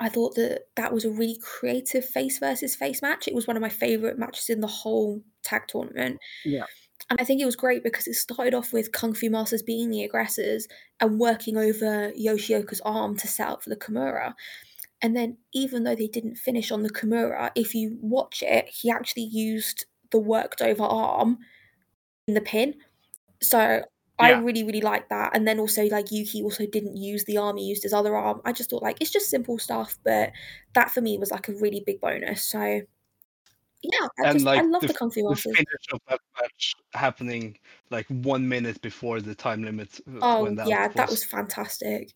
[0.00, 3.28] I thought that that was a really creative face versus face match.
[3.28, 6.18] It was one of my favorite matches in the whole tag tournament.
[6.46, 6.64] Yeah.
[7.08, 9.90] And I think it was great because it started off with Kung Fu Masters being
[9.90, 10.66] the aggressors
[11.00, 14.34] and working over Yoshioka's arm to set up for the Kimura.
[15.02, 18.90] And then, even though they didn't finish on the Kimura, if you watch it, he
[18.90, 21.38] actually used the worked over arm
[22.26, 22.74] in the pin.
[23.42, 23.82] So
[24.18, 25.36] I really, really like that.
[25.36, 28.40] And then also, like Yuki also didn't use the arm; he used his other arm.
[28.44, 30.32] I just thought like it's just simple stuff, but
[30.74, 32.42] that for me was like a really big bonus.
[32.42, 32.80] So
[33.82, 36.74] yeah, I and just like I love the, the Fu the finish of that match
[36.92, 37.58] happening
[37.90, 42.12] like one minute before the time limit uh, Oh out yeah, that was was fantastic.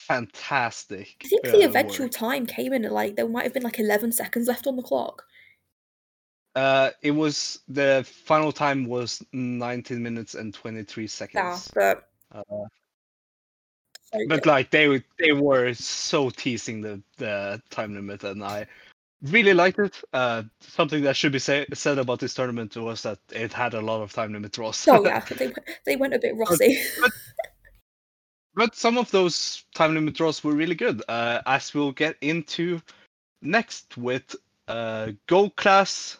[0.00, 1.16] fantastic.
[1.24, 2.12] I think the uh, eventual work.
[2.12, 4.82] time came in at like there might have been like eleven seconds left on the
[4.82, 5.24] clock.
[6.54, 11.70] Uh, it was the final time was 19 minutes and 23 seconds.
[11.76, 12.08] Yeah, but
[12.40, 12.66] Uh,
[14.26, 14.46] but good.
[14.46, 18.66] like they were- they were so teasing the the time limit, and I
[19.22, 20.00] really liked it.
[20.12, 23.80] Uh, something that should be say, said about this tournament was that it had a
[23.80, 24.86] lot of time limit draws.
[24.88, 26.80] Oh yeah, they went- they went a bit Rossi.
[28.54, 32.80] but some of those time limit draws were really good, uh, as we'll get into
[33.42, 34.34] next with
[34.68, 36.18] uh, Gold Class,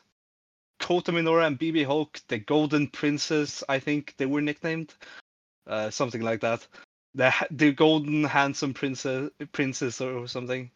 [0.80, 4.94] Kota Minoura, and BB Hulk, the Golden Princess, I think they were nicknamed,
[5.66, 6.66] uh, something like that.
[7.14, 10.70] The the Golden Handsome Princess, Princess or something.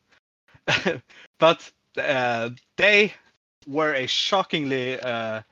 [1.38, 3.14] but uh, they
[3.66, 5.42] were a shockingly uh,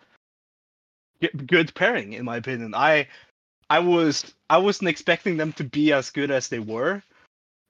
[1.46, 2.74] good pairing, in my opinion.
[2.74, 3.08] I
[3.68, 7.02] I was I wasn't expecting them to be as good as they were,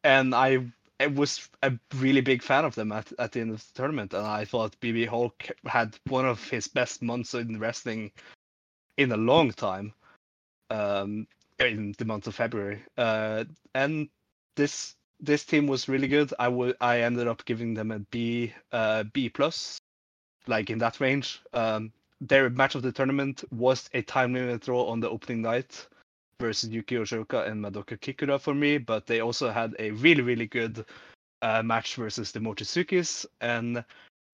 [0.04, 0.66] and I
[1.00, 4.12] I was a really big fan of them at, at the end of the tournament,
[4.12, 8.12] and I thought BB Hulk had one of his best months in wrestling
[8.98, 9.94] in a long time,
[10.68, 11.26] um,
[11.58, 12.82] in the month of February.
[12.98, 13.44] Uh,
[13.74, 14.10] and
[14.56, 16.32] this this team was really good.
[16.38, 19.78] I would I ended up giving them a B uh, B plus,
[20.46, 21.40] like in that range.
[21.52, 25.86] Um, their match of the tournament was a time limit draw on the opening night
[26.38, 30.46] versus Yuki Yoshioka and Madoka Kikuta for me, but they also had a really really
[30.46, 30.84] good
[31.42, 33.84] uh, match versus the Mochizukis and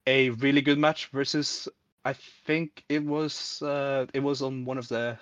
[0.07, 1.69] a really good match versus
[2.05, 5.19] I think it was uh, it was on one of the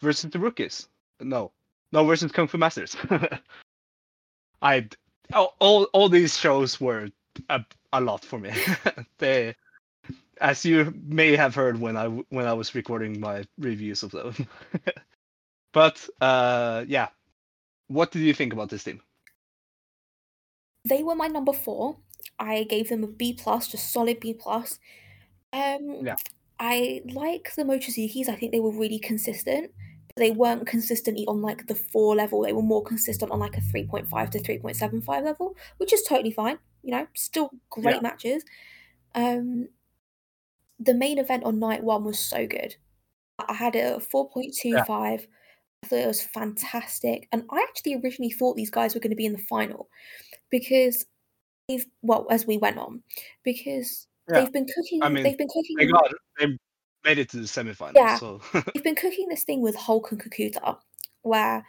[0.00, 0.88] versus the rookies.
[1.20, 1.50] No,
[1.92, 2.96] no versus Kung Fu Masters.
[4.62, 4.88] I
[5.60, 7.08] all all these shows were
[7.48, 8.52] a, a lot for me.
[9.18, 9.54] they,
[10.40, 14.34] as you may have heard when I when I was recording my reviews of them.
[15.72, 17.08] but uh, yeah,
[17.88, 19.00] what did you think about this team?
[20.84, 21.96] They were my number four.
[22.38, 24.78] I gave them a B plus, just solid B plus.
[25.52, 26.16] Um, Yeah.
[26.58, 28.28] I like the Mochizukis.
[28.28, 29.72] I think they were really consistent.
[30.16, 32.42] They weren't consistently on like the four level.
[32.42, 35.24] They were more consistent on like a three point five to three point seven five
[35.24, 36.58] level, which is totally fine.
[36.82, 38.00] You know, still great Yeah.
[38.00, 38.42] matches.
[39.14, 39.68] Um,
[40.78, 42.76] the main event on night one was so good.
[43.38, 45.26] I had a four point two five.
[45.82, 49.16] I thought it was fantastic, and I actually originally thought these guys were going to
[49.16, 49.90] be in the final
[50.50, 51.04] because
[51.68, 53.02] they've well as we went on
[53.44, 54.40] because Yeah.
[54.40, 55.02] they've been cooking.
[55.02, 55.76] I mean, they've been cooking.
[55.76, 56.46] They got they
[57.06, 57.94] made it to the semifinals.
[57.94, 58.16] Yeah.
[58.16, 60.76] So they've been cooking this thing with Hulk and Kikuta,
[61.22, 61.64] where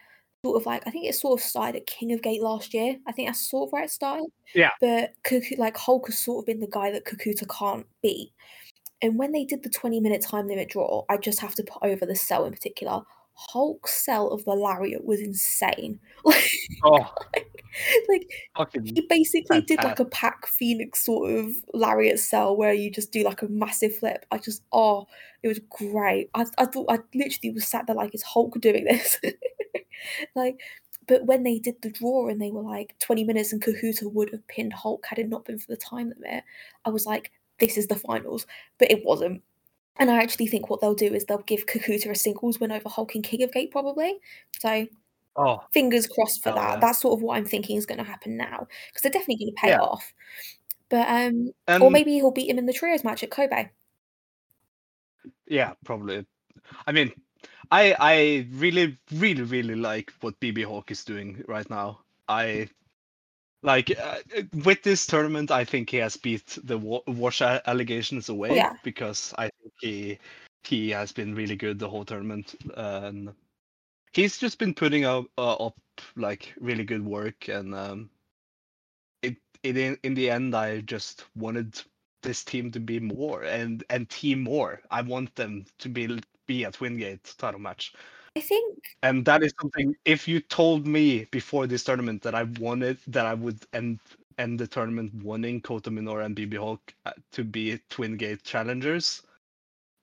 [0.45, 2.97] sort of like I think it sort of started at King of Gate last year.
[3.07, 4.27] I think that's sort of where it started.
[4.53, 4.71] Yeah.
[4.81, 8.31] But Kaku, like Hulk has sort of been the guy that Kikuta can't beat.
[9.01, 11.83] And when they did the 20 minute time limit draw, I just have to put
[11.83, 13.01] over the cell in particular.
[13.37, 15.99] Hulk's sell of the lariat was insane.
[16.83, 17.13] oh,
[18.09, 18.27] like
[18.57, 23.11] fucking he basically did like a pack phoenix sort of lariat cell where you just
[23.11, 24.25] do like a massive flip.
[24.31, 25.05] I just oh,
[25.43, 26.29] it was great.
[26.33, 29.19] I I thought I literally was sat there like is Hulk doing this?
[30.35, 30.59] like
[31.07, 34.31] but when they did the draw and they were like 20 minutes and Kikuta would
[34.31, 36.43] have pinned Hulk had it not been for the time limit,
[36.85, 38.45] I was like, this is the finals.
[38.77, 39.41] But it wasn't.
[39.99, 42.89] And I actually think what they'll do is they'll give Kikuta a singles win over
[42.89, 44.19] Hulk in King of Gate probably.
[44.59, 44.87] So
[45.39, 46.73] Oh, fingers crossed for that.
[46.73, 46.79] yeah.
[46.79, 49.55] That's sort of what I'm thinking is going to happen now because they're definitely going
[49.55, 49.81] to pay Yeah.
[49.81, 50.13] off.
[50.89, 53.69] But um, and or maybe he'll beat him in the trios match at Kobe.
[55.47, 56.25] yeah, probably.
[56.85, 57.11] I mean,
[57.71, 61.99] I I really really really like what BB Hulk is doing right now.
[62.27, 62.69] I
[63.63, 64.17] like uh,
[64.63, 65.51] with this tournament.
[65.51, 68.73] I think he has beat the wa- wash allegations away yeah.
[68.83, 70.19] because I think he
[70.63, 73.33] he has been really good the whole tournament and
[74.13, 75.77] he's just been putting up uh, up
[76.15, 78.09] like really good work and um
[79.21, 81.81] it it in, in the end I just wanted
[82.23, 84.81] this team to be more and and team more.
[84.91, 87.93] I want them to be be a Twingate title match.
[88.37, 92.43] I think And that is something if you told me before this tournament that I
[92.43, 93.99] wanted that I would end
[94.37, 99.23] end the tournament winning Kota Minoura and BB Hulk uh, to be Twin Gate challengers,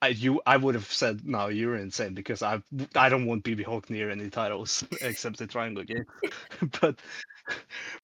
[0.01, 2.61] I you I would have said no, you're insane because I
[2.93, 6.09] I don't want BB Hulk near any titles except the Triangle Gate.
[6.81, 6.99] but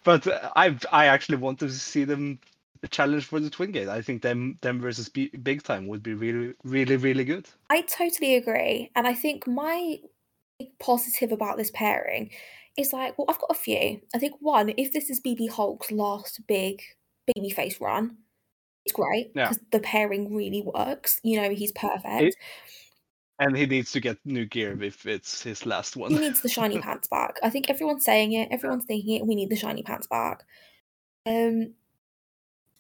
[0.06, 2.40] but uh, I I actually want to see them
[2.90, 3.90] challenge for the Twin Gate.
[3.90, 7.50] I think them them versus B, Big Time would be really really really good.
[7.70, 10.00] I totally agree, and I think my
[10.80, 12.32] positive about this pairing
[12.78, 14.02] is like, well, I've got a few.
[14.16, 16.82] I think one, if this is BB Hulk's last big
[17.38, 18.18] babyface run,
[18.86, 19.50] it's great Yeah.
[19.50, 21.20] because the pairing really works.
[21.24, 22.36] You know, he's perfect.
[23.40, 26.12] And he needs to get new gear if it's his last one.
[26.12, 27.38] He needs the shiny pants back.
[27.42, 29.26] I think everyone's saying it, everyone's thinking it.
[29.26, 30.44] We need the shiny pants back.
[31.26, 31.74] Um,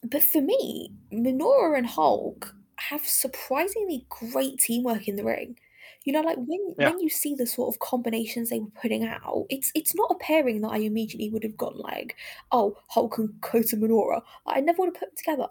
[0.04, 5.58] but for me, Minoura and Hulk have surprisingly great teamwork in the ring.
[6.04, 6.92] You know, like when Yeah.
[6.92, 10.16] when you see the sort of combinations they were putting out, it's it's not a
[10.16, 12.16] pairing that I immediately would have gone like,
[12.52, 14.22] oh, Hulk and Kota Minoura.
[14.46, 15.48] I never would have put them together.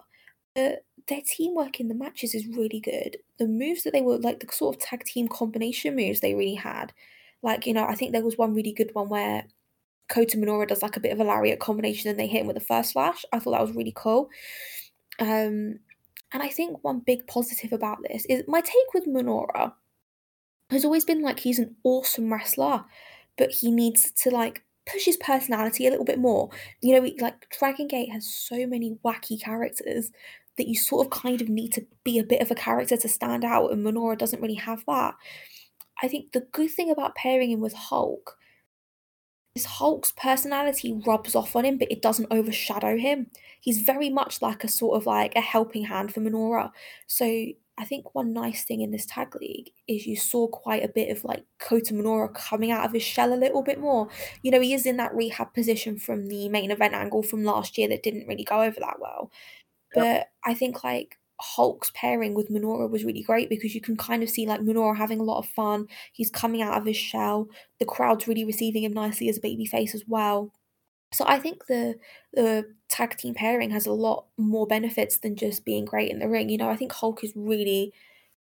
[0.55, 0.77] Uh,
[1.07, 3.17] their teamwork in the matches is really good.
[3.39, 6.55] The moves that they were like the sort of tag team combination moves they really
[6.55, 6.93] had.
[7.41, 9.45] Like, you know, I think there was one really good one where
[10.09, 12.57] Kota Minoura does like a bit of a lariat combination and they hit him with
[12.57, 13.25] a first flash.
[13.31, 14.29] I thought that was really cool.
[15.19, 15.79] Um,
[16.33, 19.73] and I think one big positive about this is my take with Minoura
[20.71, 22.85] has always been like he's an awesome wrestler,
[23.37, 26.49] but he needs to like push his personality a little bit more.
[26.81, 30.11] You know, like Dragon Gate has so many wacky characters
[30.57, 33.09] that you sort of kind of need to be a bit of a character to
[33.09, 35.15] stand out, and Minoura doesn't really have that.
[36.03, 38.37] I think the good thing about pairing him with Hulk
[39.55, 43.27] is Hulk's personality rubs off on him, but it doesn't overshadow him.
[43.59, 46.71] He's very much like a sort of like a helping hand for Minoura.
[47.07, 47.25] So
[47.81, 51.09] I think one nice thing in this tag league is you saw quite a bit
[51.09, 54.07] of like Kota Minoura coming out of his shell a little bit more.
[54.43, 57.79] You know, he is in that rehab position from the main event angle from last
[57.79, 59.31] year that didn't really go over that well.
[59.95, 60.05] Yep.
[60.05, 64.21] But I think like Hulk's pairing with Minoura was really great because you can kind
[64.21, 65.87] of see like Minoura having a lot of fun.
[66.13, 67.47] He's coming out of his shell.
[67.79, 70.53] The crowd's really receiving him nicely as a baby face as well.
[71.13, 71.97] So I think the
[72.33, 76.29] the tag team pairing has a lot more benefits than just being great in the
[76.29, 76.49] ring.
[76.49, 77.93] You know, I think Hulk is really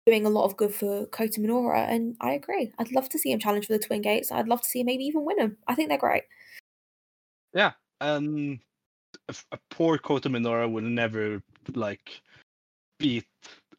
[0.07, 2.73] doing a lot of good for Kota Minoura, and I agree.
[2.79, 4.31] I'd love to see him challenge for the Twin Gates.
[4.31, 5.57] I'd love to see him maybe even win them.
[5.67, 6.25] I think they're great.
[7.55, 8.61] Yeah, um,
[9.29, 11.43] a, poor Kota Minoura will never
[11.75, 12.21] like
[12.99, 13.27] beat.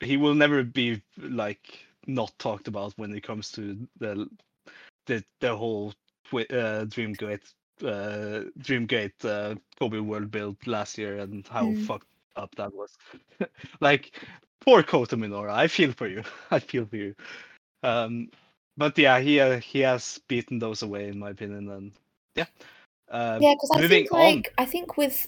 [0.01, 4.27] He will never be like not talked about when it comes to the
[5.05, 5.93] the the whole
[6.33, 7.53] uh, Dreamgate
[7.83, 11.77] uh, Dreamgate uh, Kobe World build last year and how Mm.
[11.77, 12.97] fucked up that was.
[13.81, 14.17] like
[14.61, 16.23] poor Kota Minoura, I feel for you.
[16.51, 17.15] I feel for you.
[17.83, 18.29] Um,
[18.77, 21.91] but yeah, he uh, he has beaten those away in my opinion, and
[22.35, 22.45] yeah.
[23.09, 24.19] Uh, Yeah, because I think on.
[24.19, 25.27] like I think with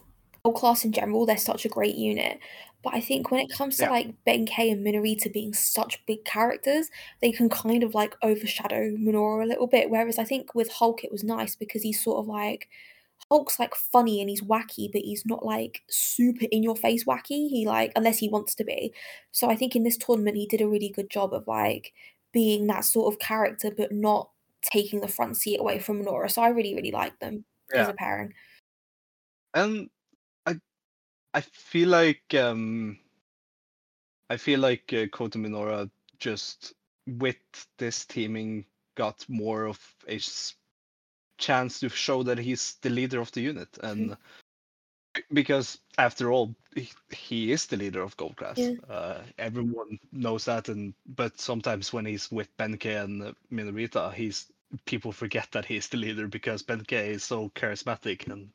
[0.53, 2.39] Class in general, they're such a great unit.
[2.83, 3.89] But I think when it comes to Yeah.
[3.89, 6.89] like Benkei and Minorita being such big characters,
[7.21, 9.89] they can kind of like overshadow Minoru a little bit.
[9.89, 12.69] Whereas I think with Hulk, it was nice because he's sort of like
[13.31, 17.49] Hulk's like funny and he's wacky, but he's not like super in your face wacky.
[17.49, 18.93] He like unless he wants to be.
[19.31, 21.93] So I think in this tournament he did a really good job of like
[22.31, 24.29] being that sort of character, but not
[24.61, 26.29] taking the front seat away from Minoru.
[26.29, 27.43] So I really, really like them
[27.73, 28.33] as a pairing.
[29.53, 29.89] and
[31.37, 32.97] I feel like um
[34.29, 36.73] I feel like uh, Kota Minoura just
[37.05, 37.37] with
[37.77, 38.65] this teaming
[38.95, 39.79] got more of
[40.09, 40.19] a
[41.37, 44.17] chance to show that he's the leader of the unit and
[45.13, 48.73] b- because after all he, he is the leader of gold class Yeah.
[48.89, 54.51] uh, everyone knows that and but sometimes when he's with Benkei and uh, Minorita he's
[54.85, 58.49] people forget that he's the leader because Benkei is so charismatic and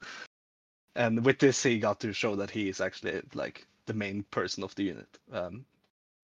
[0.94, 4.62] and with this he got to show that he is actually like the main person
[4.62, 5.08] of the unit.
[5.32, 5.64] Um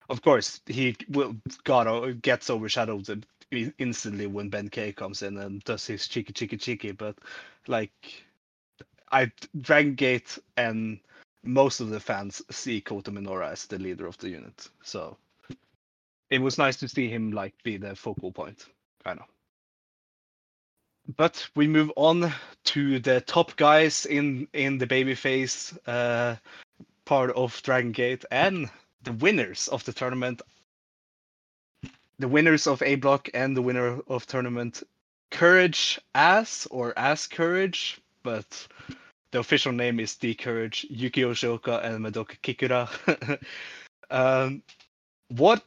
[0.09, 6.07] of course he will got gets overshadowed instantly when Benkei comes in and does his
[6.07, 7.15] cheeky cheeky cheeky but
[7.67, 8.23] like
[9.11, 10.99] i dragon gate and
[11.43, 15.17] most of the fans see Kota Minoura as the leader of the unit so
[16.29, 18.65] it was nice to see him like be the focal point
[19.03, 19.25] kind of
[21.17, 22.31] but we move on
[22.65, 26.35] to the top guys in in the babyface uh,
[27.05, 28.69] part of Dragon Gate and
[29.03, 30.41] the winners of the tournament.
[32.19, 34.83] The winners of A block and the winner of tournament
[35.31, 38.67] Courage As or As Courage, but
[39.31, 43.39] the official name is D Courage, Yuki Yoshioka and Madoka Kikuta.
[44.11, 44.61] um,
[45.29, 45.63] what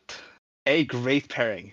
[0.66, 1.72] a great pairing!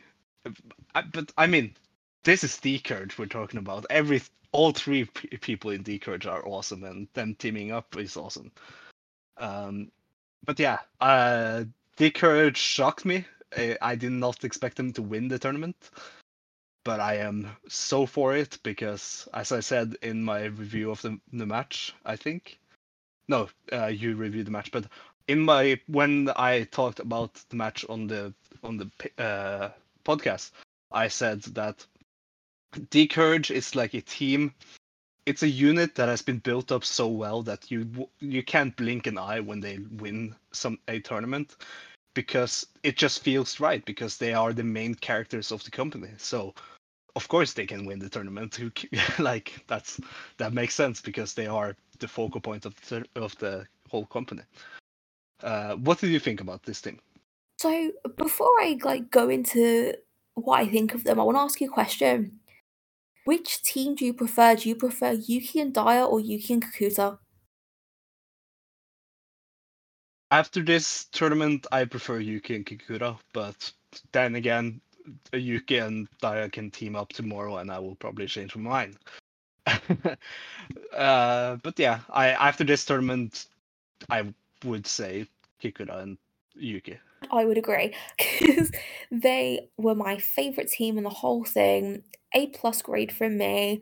[0.95, 1.75] I, but I mean,
[2.23, 3.85] this is D Courage we're talking about.
[3.89, 8.17] Every all three p- people in D Courage are awesome, and them teaming up is
[8.17, 8.51] awesome.
[9.37, 9.91] Um,
[10.45, 11.63] but yeah, uh,
[11.97, 13.25] D Courage shocked me.
[13.57, 15.89] I, I did not expect them to win the tournament,
[16.83, 21.19] but I am so for it because, as I said in my review of the
[21.33, 22.59] the match, I think,
[23.27, 24.85] no, uh, you reviewed the match, but
[25.27, 28.89] in my when I talked about the match on the on the
[29.23, 29.69] uh,
[30.03, 30.51] podcast,
[30.91, 31.85] I said that
[32.89, 34.53] D Courage is like a team.
[35.25, 39.07] It's a unit that has been built up so well that you you can't blink
[39.07, 41.55] an eye when they win some a tournament
[42.13, 46.09] because it just feels right because they are the main characters of the company.
[46.17, 46.53] So
[47.15, 48.59] of course they can win the tournament.
[49.19, 49.99] Like that's
[50.37, 54.43] that makes sense because they are the focal point of the, of the whole company.
[55.43, 56.99] Uh, what did you think about this team?
[57.59, 59.93] So before I like go into
[60.35, 62.39] what I think of them, I want to ask you a question.
[63.29, 64.55] Which team do you prefer?
[64.55, 67.19] Do you prefer Yuki and Dia or Yuki and Kikuta?
[70.31, 73.71] After this tournament, I prefer Yuki and Kikuta, but
[74.13, 74.81] then again,
[75.31, 78.97] Yuki and Dia can team up tomorrow, and I will probably change my mind.
[80.97, 83.45] uh, but yeah, I after this tournament,
[84.09, 84.33] I
[84.65, 85.27] would say
[85.61, 86.17] Kikuta and
[86.55, 86.97] Yuki.
[87.31, 88.71] I would agree because
[89.11, 92.01] they were my favorite team in the whole thing.
[92.33, 93.81] A plus grade from me.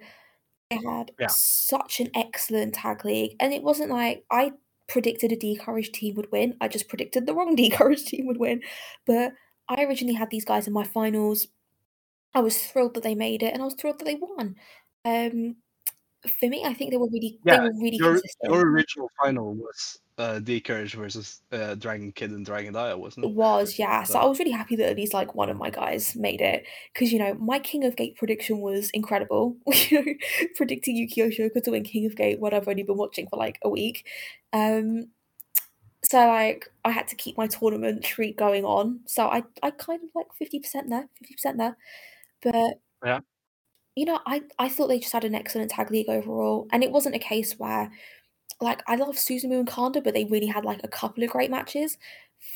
[0.70, 1.28] They had Yeah.
[1.28, 4.54] such an excellent tag league, and it wasn't like I
[4.88, 6.58] predicted a Courage team would win.
[6.62, 8.64] I just predicted the wrong D Courage team would win.
[9.06, 9.34] But
[9.70, 11.48] I originally had these guys in my finals.
[12.34, 14.56] I was thrilled that they made it, and I was thrilled that they won.
[15.06, 15.58] Um,
[16.40, 18.54] For me, I think they were really they were really your consistent.
[18.54, 23.30] your original final was uh, D'courage versus uh, Dragon Kid and Dragon Dia, wasn't It
[23.30, 23.36] it?
[23.36, 24.04] was, yeah.
[24.04, 26.66] So I was really happy that at least like one of my guys made it
[26.94, 29.58] because you know my King of Gate prediction was incredible.
[29.90, 30.14] You know,
[30.56, 33.60] predicting Yuki Yoshioka to win King of Gate when I've only been watching for like
[33.64, 34.06] a week.
[34.54, 35.08] Um,
[36.04, 39.02] so like I had to keep my tournament streak going on.
[39.08, 41.78] So I I kind of like fifty percent there, fifty percent there.
[42.44, 43.20] But yeah,
[43.98, 46.92] you know, I I thought they just had an excellent tag league overall, and it
[46.92, 47.92] wasn't a case where
[48.62, 51.50] like I love Susumu and Kanda, but they really had like a couple of great
[51.50, 51.98] matches.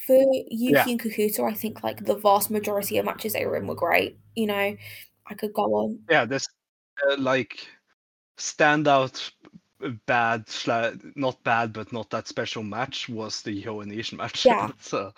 [0.06, 0.22] For
[0.52, 3.66] yeah, Yuki and Kikuta, I think like the vast majority of matches they were in
[3.66, 4.20] were great.
[4.36, 4.78] You know,
[5.26, 6.00] I could go on.
[6.08, 6.26] yeah.
[6.26, 6.48] This
[7.10, 7.66] uh, like
[8.38, 9.32] standout
[9.84, 10.46] uh, bad,
[11.16, 14.46] not bad, but not that special match was the Yo and Ishin match.
[14.46, 14.70] Yeah.
[14.80, 15.12] so,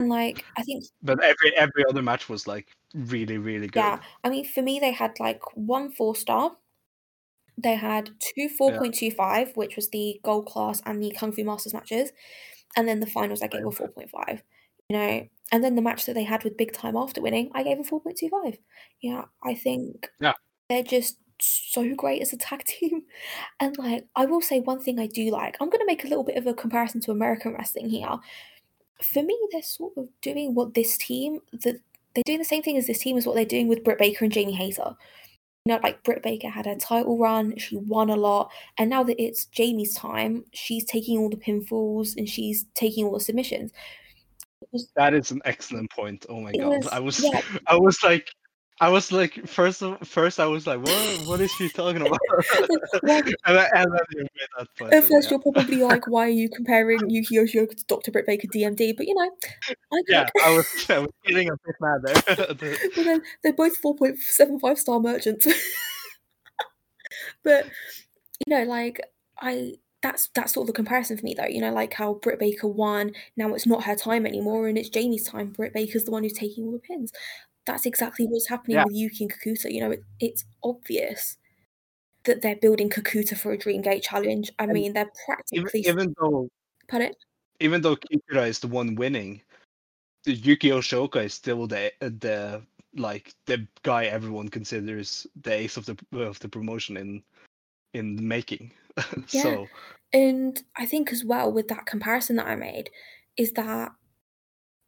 [0.00, 3.80] And like I think but every every other match was like really really good.
[3.80, 6.56] yeah, I mean for me they had like one four star.
[7.56, 12.10] They had two 4.25, which was the gold class and the Kung Fu Masters matches.
[12.76, 14.42] And then the finals I gave a 4.5.
[14.88, 17.62] You know, and then the match that they had with Big Time after winning, I
[17.62, 18.58] gave a 4.25.
[19.00, 20.32] Yeah, I think Yeah.
[20.68, 23.04] they're just so great as a tag team.
[23.60, 25.56] And like I will say one thing I do like.
[25.60, 28.18] I'm gonna make a little bit of a comparison to American wrestling here.
[29.02, 31.80] For me, they're sort of doing what this team that
[32.14, 34.24] they're doing the same thing as this team as what they're doing with Britt Baker
[34.24, 34.96] and Jamie Hayter.
[35.64, 39.02] You know, like Britt Baker had her title run, she won a lot, and now
[39.04, 43.72] that it's Jamie's time, she's taking all the pinfalls and she's taking all the submissions.
[44.72, 46.26] Was, That is an excellent point.
[46.28, 48.28] Oh my god, was I was yeah, I was like.
[48.80, 52.18] I was like first first I was like what what is she talking about
[52.62, 55.30] and, then, and then you made that point at first yeah.
[55.30, 58.10] you're probably like, why are you comparing Yuki Yoshioka to Dr.
[58.10, 58.96] Britt Baker DMD?
[58.96, 59.30] But you know,
[59.92, 63.52] I yeah I was I was getting a bit mad there The- well then they're
[63.52, 65.46] both 4.75 star merchants.
[67.44, 67.66] but
[68.44, 69.00] you know, like
[69.38, 71.46] I that's that's sort of the comparison for me though.
[71.46, 74.88] You know, like how Britt Baker won, now it's not her time anymore, and it's
[74.88, 75.50] Jamie's time.
[75.50, 77.12] Britt Baker's the one who's taking all the pins.
[77.66, 78.84] That's exactly what's happening Yeah.
[78.84, 79.72] with Yuki and Kikuta.
[79.72, 81.36] You know, it, it's obvious
[82.24, 84.50] that they're building Kikuta for a Dream Gate challenge.
[84.58, 86.48] I mean, they're even, practically even though
[86.88, 87.12] pardon?
[87.60, 89.40] even though Kikuta is the one winning
[90.26, 92.62] Yuki Yoshioka is still the the
[92.96, 97.22] like the guy everyone considers the ace of the of the promotion in
[97.92, 98.72] in the making
[99.30, 99.42] Yeah.
[99.42, 99.66] so
[100.12, 102.90] And I think as well with that comparison that I made
[103.36, 103.90] is that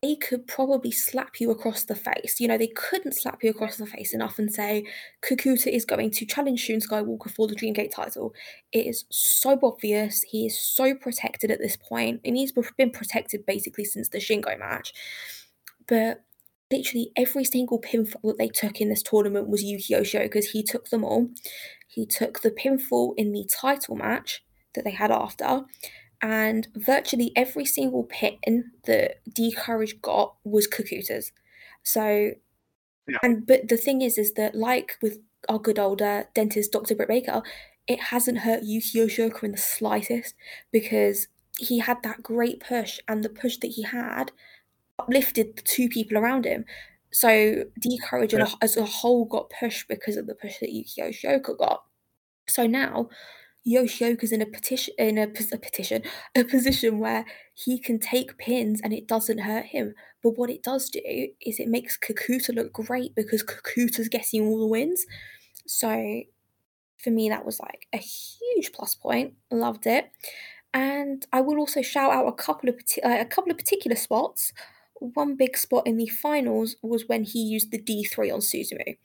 [0.06, 2.38] they could probably slap you across the face.
[2.38, 4.84] You know, they couldn't slap you across the face enough and say
[5.22, 8.32] Kikuta is going to challenge Shun Skywalker for the Dreamgate title.
[8.72, 10.22] It is so obvious.
[10.22, 14.56] He is so protected at this point, and he's been protected basically since the Shingo
[14.58, 14.92] match.
[15.88, 16.22] But
[16.70, 20.62] literally every single pinfall that they took in this tournament was Yuki Osho because he
[20.62, 21.28] took them all.
[21.88, 24.44] He took the pinfall in the title match
[24.74, 25.62] that they had after,
[26.22, 28.38] and virtually every single pin
[28.86, 31.32] that D'courage got was Kikuta's.
[31.82, 32.32] So,
[33.08, 33.18] Yeah.
[33.22, 36.94] and but the thing is, is that like with our good old uh, dentist Dr.
[36.96, 37.42] Britt Baker,
[37.86, 40.34] it hasn't hurt Yuki Yoshioka in the slightest
[40.72, 44.32] because he had that great push, and the push that he had
[44.98, 46.64] uplifted the two people around him.
[47.12, 48.46] So D'courage Yeah.
[48.60, 51.84] as a whole got pushed because of the push that Yuki Yoshioka got.
[52.48, 53.08] So now
[53.66, 56.02] Yoshioka's in a petition in a, a petition
[56.36, 59.94] a position where he can take pins and it doesn't hurt him.
[60.22, 64.60] But what it does do is it makes Kikuta look great because Kikuta's getting all
[64.60, 65.04] the wins.
[65.66, 66.22] So
[66.98, 69.34] for me, that was like a huge plus point.
[69.50, 70.10] Loved it.
[70.72, 74.52] And I will also shout out a couple of uh, a couple of particular spots.
[74.94, 78.96] One big spot in the finals was when he used the D three on Susumu.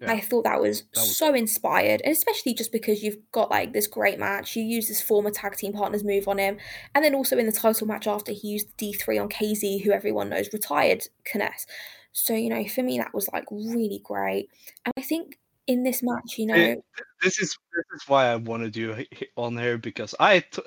[0.00, 0.12] Yeah.
[0.12, 3.72] I thought that was, That was so inspired, and especially just because you've got like
[3.72, 4.54] this great match.
[4.54, 6.58] You use this former tag team partner's move on him,
[6.94, 9.90] and then also in the title match after he used D three on KZ, who
[9.90, 11.66] everyone knows retired Kness.
[12.12, 14.50] So you know, for me that was like really great,
[14.84, 16.82] and I think in this match, you know,
[17.22, 19.04] this is this is why I wanted you
[19.36, 20.62] on here because I t-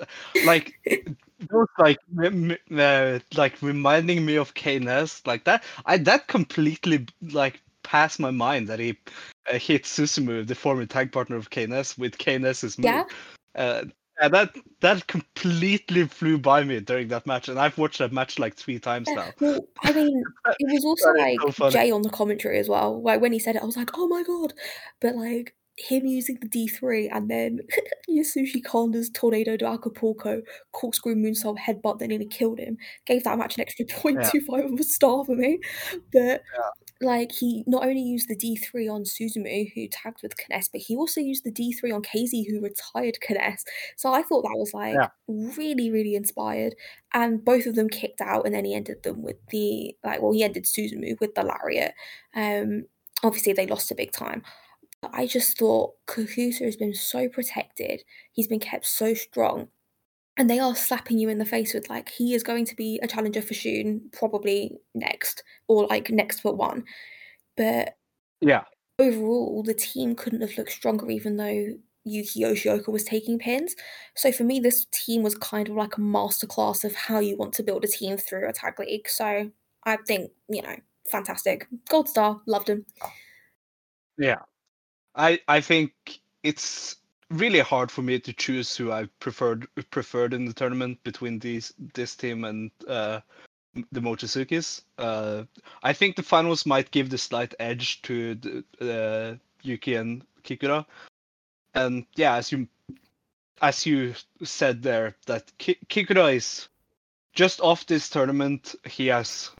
[0.46, 0.78] like
[1.50, 7.06] those like m- m- uh, like reminding me of KNS like that I that completely
[7.20, 8.98] like passed my mind that he
[9.52, 13.04] uh, hit Susumu the former tag partner of KNS with KNS's move Yeah.
[13.54, 13.84] uh,
[14.20, 18.38] and that that completely flew by me during that match and I've watched that match
[18.38, 20.22] like three times Yeah, now Well, I mean,
[20.58, 21.70] it was also like so.
[21.70, 23.02] Jay on the commentary as well.
[23.02, 24.52] Like when he said it, I was like, oh my god.
[25.00, 27.60] But like him using the D3 and then
[28.10, 30.42] Yasushi Kanda's Tornado de Acapulco
[30.72, 32.76] corkscrew moonsault headbutt that nearly killed him
[33.06, 35.58] gave that match an extra 0.25 of a star for me.
[36.12, 36.42] But
[37.02, 40.96] like he not only used the D3 on Susumu, who tagged with Kness, but he
[40.96, 43.64] also used the D3 on KZ, who retired Kness.
[43.96, 45.08] So I thought that was like Yeah.
[45.28, 46.74] really, really inspired.
[47.14, 50.32] And both of them kicked out, and then he ended them with the like, well,
[50.32, 51.94] he ended Susumu with the lariat.
[52.34, 52.86] Um,
[53.22, 54.42] obviously they lost a big time.
[55.00, 58.04] But I just thought Kikuta has been so protected.
[58.32, 59.68] He's been kept so strong.
[60.36, 62.98] And they are slapping you in the face with like he is going to be
[63.02, 66.84] a challenger for Shun probably next or like next but one.
[67.56, 67.96] But
[68.40, 68.64] Yeah.
[68.98, 73.76] overall, the team couldn't have looked stronger even though Yuki Yoshioka was taking pins.
[74.16, 77.52] So for me, this team was kind of like a masterclass of how you want
[77.54, 79.08] to build a team through a tag league.
[79.08, 79.50] So
[79.84, 80.76] I think, you know,
[81.10, 81.66] fantastic.
[81.88, 82.86] Gold star, loved him.
[84.18, 84.42] Yeah.
[85.14, 85.92] I I think
[86.42, 86.96] it's
[87.32, 91.72] really hard for me to choose who I preferred preferred in the tournament between these
[91.94, 93.20] this team and uh,
[93.92, 94.82] the Mochizukis.
[94.98, 95.44] Uh,
[95.82, 100.84] I think the finals might give the slight edge to the, uh, Yuki and Kikuta.
[101.74, 102.68] And yeah, as you
[103.60, 106.68] as you said there, that Ki- Kikuta is
[107.34, 108.74] just off this tournament.
[108.84, 109.50] He has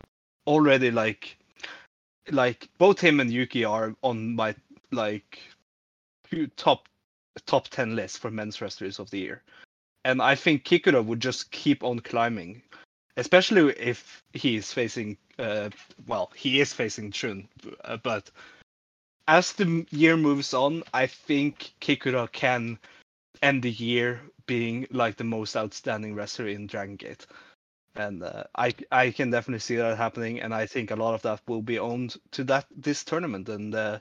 [0.46, 1.38] already like
[2.30, 4.54] like both him and Yuki are on my
[4.90, 5.38] like
[6.56, 6.88] top
[7.40, 9.42] top 10 list for men's wrestlers of the year.
[10.04, 12.62] And I think Kikuta would just keep on climbing,
[13.16, 15.70] especially if he is facing, uh,
[16.06, 17.48] well, he is facing Shun.
[17.84, 18.30] uh, But
[19.28, 22.78] as the year moves on, I think Kikuta can
[23.42, 27.26] end the year being like the most outstanding wrestler in Dragon Gate.
[27.94, 31.22] And uh, I I can definitely see that happening, and I think a lot of
[31.22, 33.98] that will be owned to that this tournament and uh,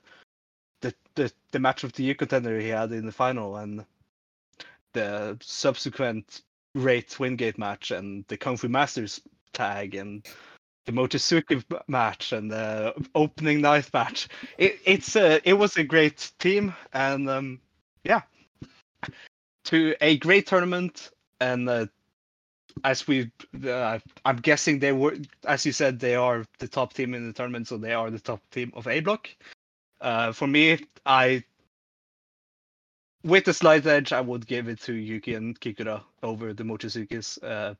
[1.15, 3.85] the the match of the year contender he had in the final and
[4.93, 6.41] the subsequent
[6.75, 9.21] great Wingate match and the Kung Fu Masters
[9.53, 10.25] tag and
[10.85, 10.91] the
[11.69, 14.27] b- match and the opening night match.
[14.57, 17.59] It it's a it was a great team and um,
[18.03, 18.21] yeah,
[19.65, 21.85] to a great tournament and uh,
[22.83, 23.31] as we
[23.65, 27.33] uh, I'm guessing they were as you said they are the top team in the
[27.33, 29.29] tournament so they are the top team of A block.
[30.01, 31.43] Uh, for me, I
[33.23, 37.41] with the slight edge, I would give it to Yuki and Kikuta over the Mochizukis
[37.43, 37.75] uh,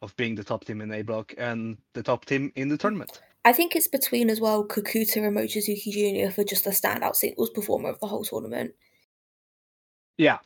[0.00, 3.20] of being the top team in A block and the top team in the tournament.
[3.44, 6.32] I think it's between as well Kikuta and Mochizuki Jr.
[6.32, 8.72] for just the standout singles performer of the whole tournament.
[10.16, 10.38] Yeah.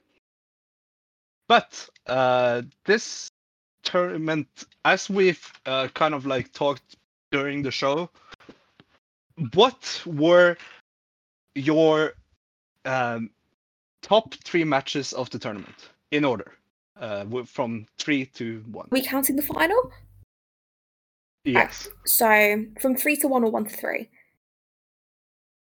[1.49, 3.31] But uh, this
[3.83, 4.49] tournament,
[4.85, 6.97] as we've uh, kind of like talked
[7.31, 8.11] during the show,
[9.53, 10.57] what were
[11.55, 12.13] your
[12.85, 13.31] um,
[14.03, 16.53] top three matches of the tournament in order,
[17.01, 18.87] uh, from three to one?
[18.87, 19.91] Are we counting the final?
[21.45, 24.09] Yes, So from three to one or one to three?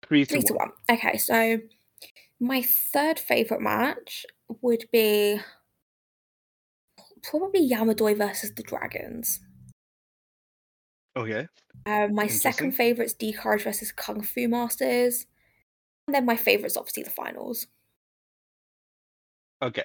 [0.07, 0.69] three to Three to one.
[0.87, 0.97] one.
[0.97, 1.57] Okay, so
[2.39, 4.25] my third favorite match
[4.61, 5.39] would be
[7.23, 9.39] probably Yamadoi versus the Dragons.
[11.17, 11.47] Okay.
[11.87, 15.25] Um, my second favorite's D Courage versus Kung Fu Masters.
[16.07, 17.67] And then my favorite is obviously the finals.
[19.61, 19.83] Okay.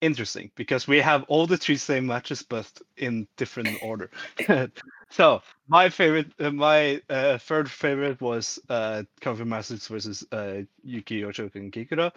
[0.00, 2.66] Interesting, because we have all the three same matches, but
[2.96, 4.10] in different order.
[5.10, 11.20] so my favorite, uh, my uh, third favorite was uh, Fu Masters versus uh, Yuki
[11.20, 12.12] Yoshioka and Kikuta,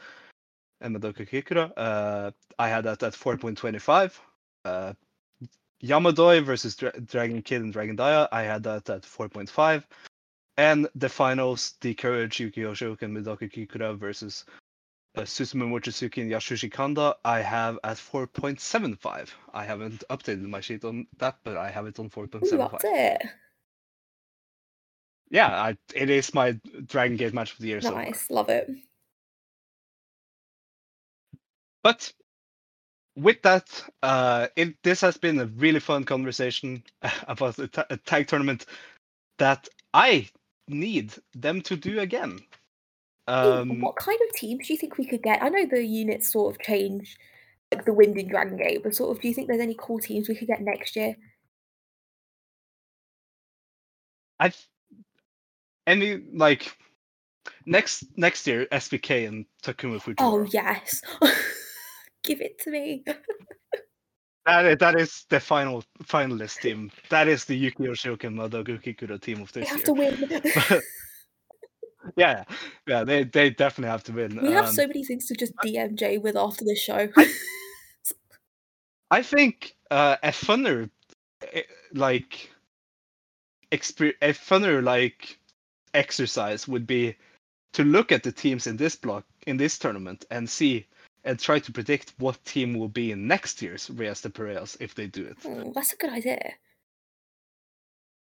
[0.80, 1.74] and Madoka Kikuta.
[1.76, 4.14] Uh, I had that at 4.25.
[4.64, 4.94] Uh,
[5.84, 8.30] Yamadoi versus Dra- Dragon Kid and Dragon Dia.
[8.32, 9.84] I had that at 4.5.
[10.58, 14.46] And the finals, the Courage Yuki Yoshioka and Madoka Kikuta versus
[15.16, 19.30] uh, Susumu Mochizuki and Yasushi Kanda, I have at 4.75.
[19.54, 22.72] I haven't updated my sheet on that, but I have it on Ooh, 4.75.
[22.72, 23.24] that's it.
[25.30, 27.96] Yeah, I, it is my Dragon Gate match of the year so.
[27.96, 28.70] Nice, love it.
[31.84, 32.14] But
[33.16, 36.84] with that, uh, it, this has been a really fun conversation
[37.28, 38.66] about a, ta- a tag tournament
[39.40, 40.30] that I
[40.68, 42.40] need them to do again.
[43.28, 45.42] Um, what kind of teams do you think we could get?
[45.42, 47.18] I know the units sort of change,
[47.72, 50.00] like the wind in Dragon Gate, but sort of, do you think there's any cool
[50.00, 51.16] teams we could get next year?
[54.40, 54.68] I th-
[55.88, 56.76] any like
[57.66, 60.16] next next year SBK and Takuma Fujiwara.
[60.20, 61.02] Oh yes,
[62.24, 63.06] give it to me.
[64.46, 66.92] That is, that is the final finalist team.
[67.10, 69.86] That is the Yuki Yoshioka and Madoka Kikuta team of this have year.
[69.86, 70.82] to win.
[72.18, 72.44] yeah,
[72.88, 74.40] yeah, they they definitely have to win.
[74.42, 77.08] we have Um, so many things to just DMJ with after the show.
[79.12, 80.90] I think uh, a funner,
[81.54, 81.62] eh,
[81.94, 82.50] like,
[83.72, 85.38] exper- a funner like
[85.94, 87.16] exercise would be
[87.74, 90.86] to look at the teams in this block in this tournament and see
[91.24, 94.96] and try to predict what team will be in next year's Reyes de Parejas if
[94.96, 95.38] they do it.
[95.46, 96.54] Oh, that's a good idea.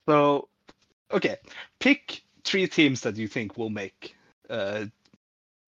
[0.09, 0.48] So,
[1.11, 1.36] okay,
[1.78, 4.15] pick three teams that you think will make
[4.51, 4.85] uh,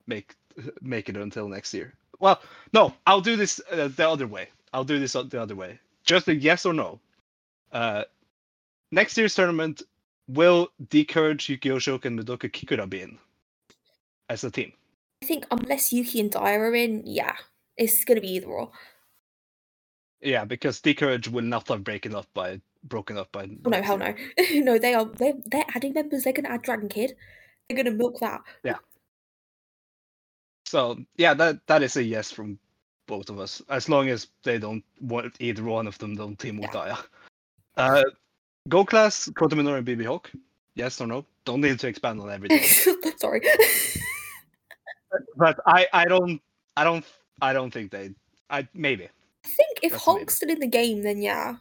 [0.06, 0.34] make
[0.82, 1.94] make it until next year.
[2.20, 2.40] Well,
[2.72, 4.48] no, I'll do this uh, the other way.
[4.72, 5.78] I'll do this the other way.
[6.04, 7.00] Just a yes or no.
[7.72, 8.04] Uh,
[8.90, 9.82] next year's tournament
[10.28, 13.18] will D'courage Yuki Yoshioka and Madoka Kikuta be in
[14.28, 14.72] as a team?
[15.22, 17.36] I think unless Yuki and Dai are in, yeah,
[17.76, 18.70] it's gonna be either or.
[20.20, 23.48] Yeah, because D'courage will not have broken up by broken up by.
[23.64, 24.14] Oh no, hell no,
[24.54, 26.24] no, they are they they're adding members.
[26.24, 27.14] They're gonna add Dragon Kid.
[27.68, 28.40] They're gonna milk that.
[28.62, 28.76] Yeah.
[30.66, 32.58] So yeah, that that is a yes from
[33.06, 36.58] both of us, as long as they don't want either one of them don't team
[36.58, 36.98] with Dia.
[37.76, 38.02] Uh,
[38.68, 40.30] Go class, Kota Minoura and BB Hulk.
[40.74, 41.24] Yes or no?
[41.44, 42.62] Don't need to expand on everything.
[43.16, 43.40] Sorry.
[45.36, 46.40] but I I don't
[46.76, 47.04] I don't
[47.40, 48.10] I don't think they
[48.50, 51.56] I maybe I think if That's Hulk's still in the game, then yeah.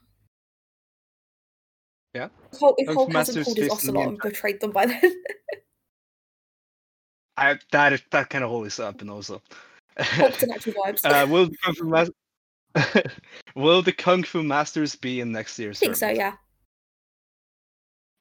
[2.15, 2.29] Yeah?
[2.51, 4.85] If Hulk, if Hulk hasn't pulled his fifth in the Ocelot and betrayed them by
[4.87, 5.01] then.
[7.37, 9.41] I that that kind of always happen also.
[9.99, 11.03] Hulk's an actual vibes.
[11.03, 12.11] uh, will the Kung Fu Mas-
[13.55, 15.77] will the Kung Fu Masters be in next year's?
[15.77, 16.33] I think so, tournament?
[16.33, 16.37] yeah.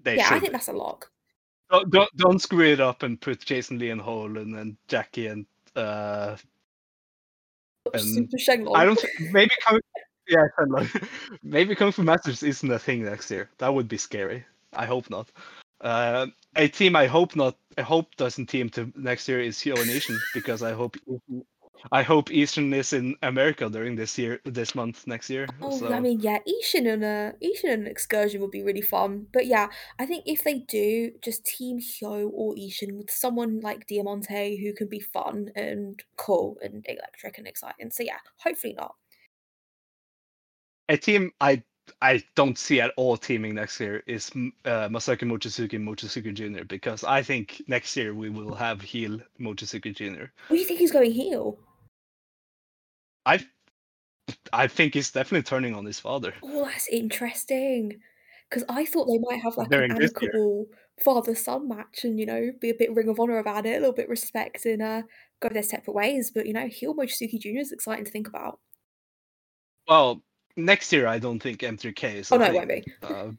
[0.03, 1.11] They yeah, I think that's a lock.
[1.71, 5.27] Don't, don't don't screw it up and put Jason Lee and Hole and then Jackie
[5.29, 5.47] and
[5.77, 6.37] uh
[7.93, 8.29] And.
[8.75, 9.81] I don't maybe Kung
[10.29, 10.47] yeah
[11.43, 13.51] maybe Kung Fu Masters isn't a thing next year.
[13.59, 14.45] That would be scary.
[14.73, 15.31] I hope not.
[15.81, 19.75] Uh, a team I hope not I hope doesn't team to next year is Hyo
[19.87, 20.97] Nation because I hope
[21.93, 25.47] I hope Eastern is in America during this year this month next year.
[25.61, 28.63] Oh, so I mean, yeah, Ishin and uh, a Ishin and an excursion would be
[28.63, 29.27] really fun.
[29.33, 29.69] But yeah,
[29.99, 34.73] I think if they do, just team Hyo or Ishin with someone like Diamante who
[34.73, 37.91] can be fun and cool and electric and exciting.
[37.91, 38.95] So yeah, hopefully not.
[40.89, 41.63] a team I
[42.01, 44.31] I don't see at all teaming next year is
[44.65, 46.65] uh, Masaaki Mochizuki and Mochizuki Jr.
[46.65, 50.25] because I think next year we will have heel Mochizuki Jr.
[50.49, 51.59] What do you think he's going heel?
[53.27, 53.45] I
[54.53, 56.35] I think he's definitely turning on his father.
[56.43, 58.01] Oh, that's interesting.
[58.49, 60.67] Because I thought they might have like During an amicable
[61.03, 63.81] father son match and, you know, be a bit Ring of Honor about it, a
[63.81, 65.03] little bit respect and uh,
[65.41, 66.31] go their separate ways.
[66.33, 67.61] But, you know, heel Mochizuki Jr.
[67.61, 68.61] is exciting to think about.
[69.89, 70.23] Well,
[70.57, 72.33] next year I don't think M3K is.
[72.33, 72.85] Oh, no, it won't be.
[73.03, 73.31] Uh,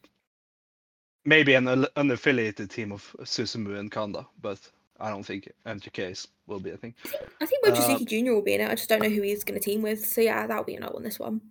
[1.26, 4.60] maybe an unaffiliated team of Susumu and Kanda, but
[5.00, 6.94] I don't think M3K is, will be a thing.
[7.42, 8.34] I think Uh, Mochizuki Jr.
[8.34, 8.70] will be in it.
[8.70, 10.06] I just don't know who he's going to team with.
[10.06, 11.42] So yeah, that'll be a no on this one.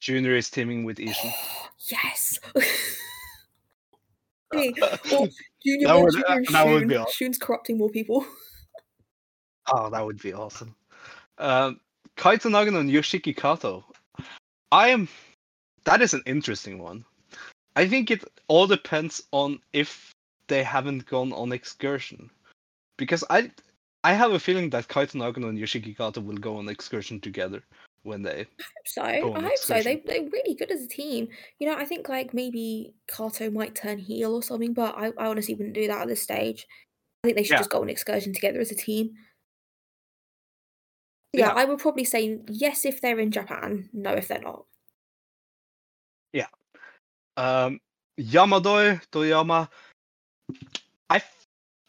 [0.00, 1.32] Junior is teaming with Ishin.
[1.90, 2.38] yes.
[4.50, 4.72] Hey,
[5.62, 6.88] Junior That would- Junior and that would Shun.
[6.88, 7.12] be awesome.
[7.12, 8.24] Shun's corrupting more people.
[9.70, 10.74] Oh, that would be awesome.
[11.36, 11.78] Um,
[12.16, 13.84] Kaito Nagano and Yoshiki Kato.
[14.72, 15.08] I am.
[15.84, 17.04] That is an interesting one.
[17.76, 20.12] I think it all depends on if
[20.48, 22.30] they haven't gone on excursion,
[22.96, 23.50] because I,
[24.04, 27.62] I have a feeling that Kaito Nagano and Yoshiki Kato will go on excursion together
[28.02, 28.38] when they.
[28.38, 29.02] hope so.
[29.02, 29.82] Go I hope so.
[29.82, 31.28] They they're really good as a team.
[31.58, 35.26] You know, I think like maybe Kato might turn heel or something, but I, I
[35.26, 36.66] honestly wouldn't do that at this stage.
[37.22, 37.58] I think they should Yeah.
[37.58, 39.10] just go on excursion together as a team.
[41.32, 41.54] Yeah, Yeah.
[41.54, 44.64] I would probably say yes if they're in Japan, no if they're not.
[46.32, 46.46] Yeah.
[47.36, 47.80] Um,
[48.18, 49.68] Yamadoi Toyama.
[51.10, 51.22] I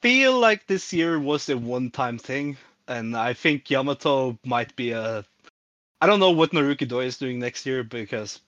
[0.01, 2.57] feel like this year was a one-time thing,
[2.87, 5.25] and I think Yamato might be a.
[6.01, 8.41] I don't know what Naruki Doi is doing next year because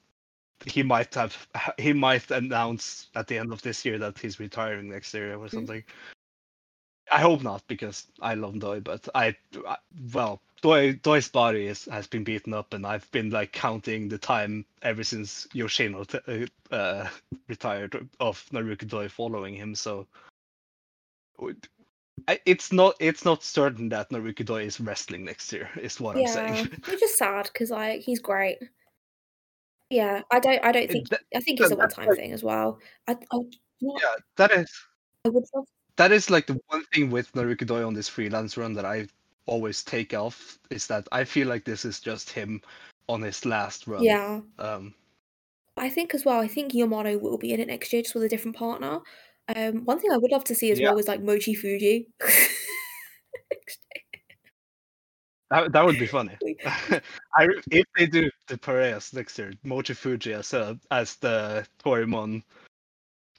[0.66, 1.48] he might have
[1.78, 5.50] he might announce at the end of this year that he's retiring next year or
[5.50, 5.84] something.
[7.12, 9.36] I hope not because I love Doi, but I,
[9.68, 9.78] I
[10.14, 14.18] well Doi Doi's body is, has been beaten up, and I've been like counting the
[14.18, 17.10] time ever since Yoshino t- uh, uh,
[17.50, 19.76] retired of Naruki Doi following him.
[19.76, 20.08] So
[22.46, 25.70] it's not it's not certain that Naruki Doi is wrestling next year.
[25.82, 26.66] Is what I'm yeah, saying.
[26.90, 28.60] which is sad because like he's great.
[29.90, 30.64] Yeah, I don't.
[30.64, 31.10] I don't think.
[31.10, 32.80] That- I think it's a one-time like- thing as well.
[33.08, 33.14] I.
[33.14, 33.16] I,
[33.80, 34.02] you know what?
[34.02, 34.72] yeah, that is
[35.26, 35.66] I would love.
[36.02, 39.06] That is like the one thing with Naruki Doi on this freelance run that I
[39.46, 42.60] always take off is that I feel like this is just him
[43.08, 44.02] on his last run.
[44.02, 44.96] Yeah, Um,
[45.78, 46.40] I think as well.
[46.40, 49.02] I think Yamato will be in it next year, just with a different partner.
[49.56, 50.90] Um, one thing I would love to see as Yeah.
[50.90, 52.08] well is like Mochi Fuji.
[55.52, 56.36] that, that would be funny.
[56.66, 62.42] I if they do the Parejas next year, Mochi Fuji as a, as the Toryumon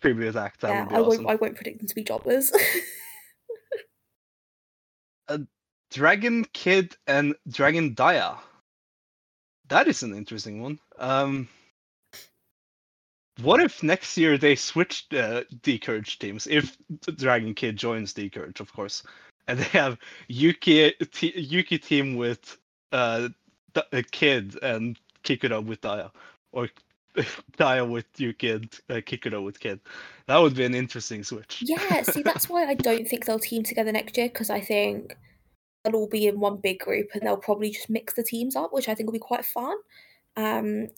[0.02, 0.62] previous act.
[0.62, 1.24] Yeah, I awesome.
[1.24, 1.30] won't.
[1.30, 2.52] I won't predict them to be jobbers.
[5.92, 8.38] Dragon Kid and Dragon Dia.
[9.68, 10.78] That is an interesting one.
[10.98, 11.48] Um,
[13.42, 16.46] what if next year they switch uh, Decourage teams?
[16.46, 16.76] If
[17.16, 19.02] Dragon Kid joins Decourage, of course,
[19.46, 19.98] and they have
[20.28, 22.56] Yuki t- Yuki team with
[22.92, 23.28] uh,
[23.74, 26.10] D- Kid and Kikuta with Dia,
[26.52, 26.68] or
[27.58, 28.58] Dia with Yuki
[28.88, 29.80] kid, uh, with Kid.
[30.26, 31.62] That would be an interesting switch.
[31.66, 35.16] yeah, see, that's why I don't think they'll team together next year because I think
[35.84, 38.72] they'll all be in one big group and they'll probably just mix the teams up,
[38.72, 39.76] which I think will be quite fun.
[40.36, 40.88] Um,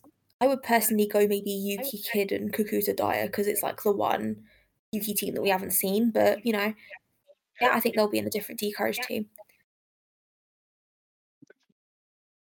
[0.41, 4.45] I would personally go maybe Yuki Kid and Kikuta Dia because it's like the one
[4.93, 6.11] Yuki team that we haven't seen.
[6.11, 6.75] But you know,
[7.61, 9.27] yeah, I think they'll be in a different Decourage team.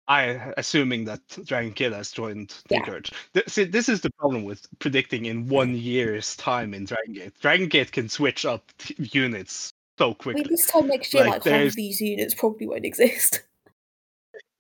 [0.07, 2.81] I assuming that Dragon Kid has joined Yeah.
[2.81, 3.11] Decourage.
[3.33, 7.33] Th- See, this is the problem with predicting in one year's time in Dragon Gate.
[7.41, 10.43] Dragon Gate can switch up t- units so I quickly.
[10.43, 13.43] mean, this time next year, Like, like, of these units probably won't exist.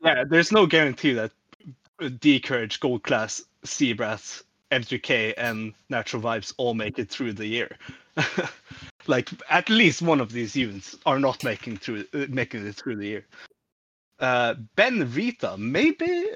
[0.00, 1.32] Yeah, there's no guarantee that
[1.98, 7.78] uh, Decourage, Gold Class, Z-Brats, M3K, and Natural Vibes all make it through the year.
[9.06, 12.96] like at least one of these units are not making through uh, making it through
[12.96, 13.26] the year.
[14.24, 16.30] Uh, ben Rita, maybe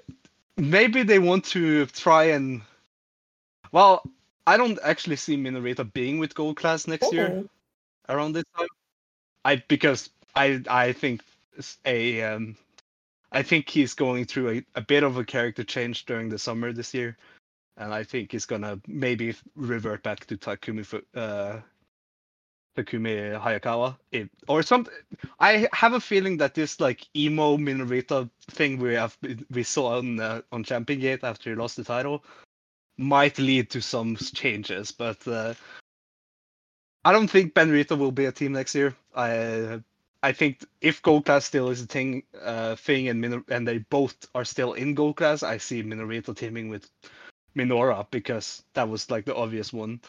[0.58, 2.60] maybe they want to try and
[3.72, 4.02] well,
[4.46, 7.44] I don't actually see Minorita being with Gold Class next year
[8.10, 8.68] around this time.
[9.44, 11.22] I because I I think
[11.86, 12.58] a um
[13.32, 16.74] I think he's going through a, a bit of a character change during the summer
[16.74, 17.16] this year,
[17.78, 21.60] and I think he's gonna maybe revert back to Takumi Fu- uh
[22.78, 24.94] Takumi Hayakawa if, or something.
[25.40, 29.16] I have a feeling that this like emo Minorita thing we have
[29.50, 32.24] we saw on uh, on Champion Gate after he lost the title
[32.96, 35.54] might lead to some changes, but uh,
[37.04, 38.94] I don't think Ben Rita will be a team next year.
[39.14, 39.80] I
[40.22, 43.78] I think if Gold Class still is a thing, uh, thing, and Minor- and they
[43.78, 46.90] both are still in Gold Class, I see Minorita teaming with
[47.56, 50.00] Minoura because that was like the obvious one,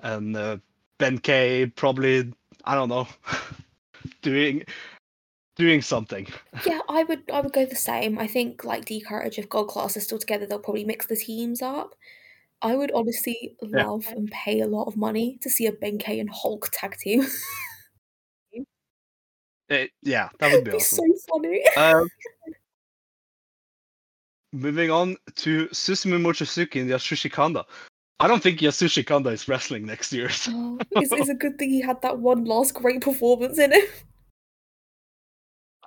[0.00, 0.58] and uh,
[0.98, 2.32] Benkei probably
[2.64, 3.06] I don't know
[4.22, 4.64] doing
[5.56, 6.26] doing something.
[6.66, 8.18] Yeah, I would I would go the same.
[8.18, 11.62] I think like Decourage, if Gold Class are still together, they'll probably mix the teams
[11.62, 11.94] up.
[12.62, 13.84] I would honestly Yeah.
[13.84, 17.26] love and pay a lot of money to see a Benkei and Hulk tag team.
[19.68, 21.12] Eh, yeah, that would be be awesome.
[21.12, 21.64] so funny.
[21.76, 22.08] Um,
[24.52, 27.66] moving on to Susumu Mochizuki and Yasushi Kanda.
[28.18, 30.30] I don't think Yasushi Kanda is wrestling next year.
[30.30, 33.72] so- Oh, it's, it's a good thing he had that one last great performance in
[33.72, 33.90] it.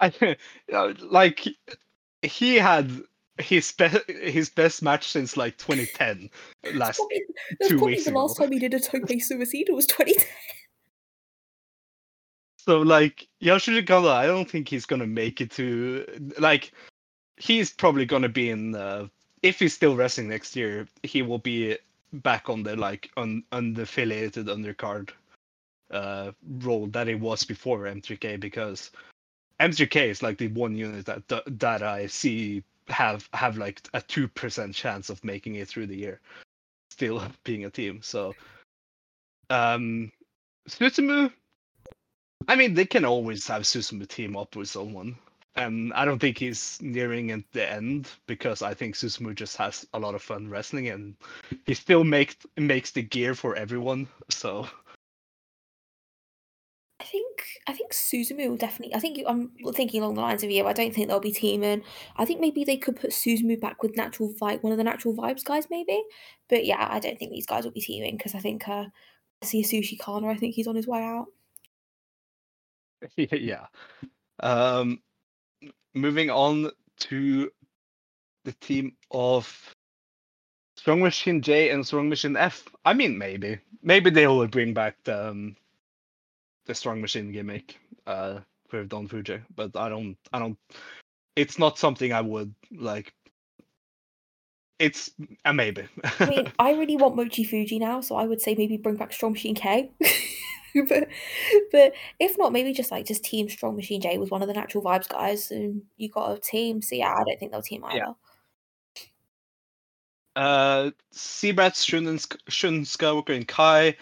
[0.02, 0.36] I
[0.74, 1.46] uh, like
[2.22, 2.90] he had
[3.38, 6.30] his best his best match since like 2010
[6.76, 7.22] last Probably,
[7.60, 8.20] that's two probably weeks the ago.
[8.22, 10.26] last time he did a Tope Suicida was 2010.
[12.58, 16.06] So like Yasushi Kanda, I don't think he's gonna make it to
[16.38, 16.72] like
[17.38, 19.08] he's probably gonna be in uh,
[19.42, 21.78] if he's still wrestling next year, he will be
[22.14, 25.10] back on the like un unaffiliated undercard
[25.92, 28.92] uh role that it was before M3K because
[29.60, 31.28] M3K is like the one unit that
[31.60, 35.98] that, I see have have like a two percent chance of making it through the
[35.98, 36.20] year,
[36.92, 38.02] still being a team.
[38.02, 38.36] So
[39.50, 40.12] um
[40.68, 41.32] Susumu
[42.48, 45.18] I mean, they can always have Susumu team up with someone.
[45.60, 49.86] And I don't think he's nearing at the end because I think Susumu just has
[49.94, 51.16] a lot of fun wrestling and
[51.66, 54.08] he still makes makes the gear for everyone.
[54.30, 54.70] So
[57.02, 58.96] I think I think Susumu will definitely.
[58.96, 60.66] I think I'm thinking along the lines of you.
[60.66, 61.84] I don't think they'll be teaming.
[62.16, 65.14] I think maybe they could put Susumu back with Natural Vibe, one of the Natural
[65.14, 66.02] Vibes guys, maybe.
[66.48, 68.86] But yeah, I don't think these guys will be teaming because I think uh,
[69.42, 70.30] I see Sushi Kana.
[70.30, 71.26] I think he's on his way out.
[73.18, 73.66] yeah.
[74.42, 75.02] Um
[75.94, 77.52] moving on to
[78.46, 79.76] the team of
[80.78, 82.68] Strong Machine J and Strong Machine F.
[82.86, 83.60] I mean maybe.
[83.82, 85.56] Maybe they will bring back the um,
[86.66, 88.40] the Strong Machine gimmick uh
[88.72, 90.58] Don Fujii, but I don't I don't
[91.36, 93.14] it's not something I would like
[94.80, 95.12] it's
[95.44, 95.84] a maybe.
[96.20, 99.12] I mean, I really want Mochi Fuji now, so I would say maybe bring back
[99.14, 99.92] Strong Machine K.
[100.88, 101.08] but
[101.72, 104.54] but if not, maybe just like just team Strong Machine J was one of the
[104.54, 106.82] Natural Vibes guys, and you got a team.
[106.82, 107.98] So yeah, I don't think they'll team either.
[107.98, 108.14] Yeah.
[110.36, 112.06] Uh, Z-Brat, Shun,
[112.48, 113.98] Shun Skywalker, and Kai.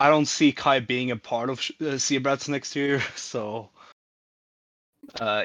[0.00, 3.70] I don't see Kai being a part of uh, Z-Brats next year, so
[5.20, 5.44] uh,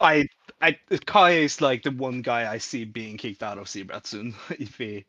[0.00, 0.26] I,
[0.60, 4.34] I Kai is like the one guy I see being kicked out of Z-Brat soon
[4.50, 5.04] if he,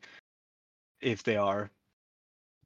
[1.02, 1.72] if they are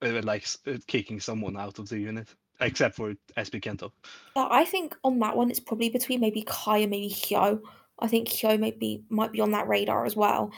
[0.01, 2.27] like uh, kicking someone out of the unit,
[2.59, 3.91] except for SB Kento.
[4.35, 7.61] Uh, I think on that one, it's probably between maybe Kai and maybe Hyo.
[7.99, 10.51] I think Hyo maybe might be on that radar as well.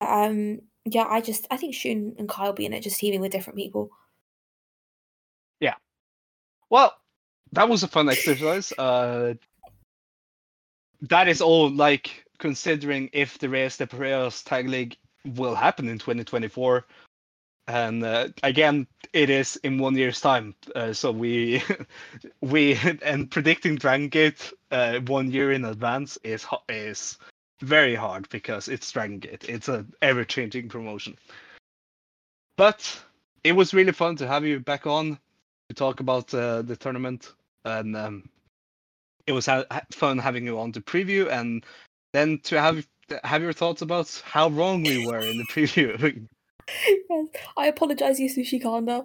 [0.00, 3.20] Um, yeah, I just I think Shun and Kai will be in it, just teaming
[3.20, 3.90] with different people.
[5.60, 5.74] Yeah.
[6.70, 6.94] Well,
[7.52, 8.72] that was a fun exercise.
[8.72, 9.34] Uh,
[11.02, 14.96] that is all like considering if the Reyes de Parejas tag league
[15.36, 16.86] will happen in 2024.
[17.68, 20.54] And uh, again, it is in one year's time.
[20.74, 21.62] Uh, so we
[22.40, 27.18] we and predicting Dragon Gate uh, one year in advance is is
[27.60, 29.44] very hard because it's Dragon Gate.
[29.48, 31.16] It's a ever changing promotion.
[32.56, 32.98] But
[33.44, 35.18] it was really fun to have you back on
[35.68, 37.34] to talk about uh, the tournament,
[37.66, 38.30] and um,
[39.26, 41.66] it was ha- fun having you on to preview, and
[42.14, 42.88] then to have
[43.24, 46.26] have your thoughts about how wrong we were in the preview.
[46.86, 49.04] Yes, I apologize, Yasushi Kanda.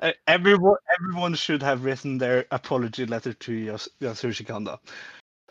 [0.00, 4.78] Uh, everyone everyone should have written their apology letter to Yas- Yasushi Kanda.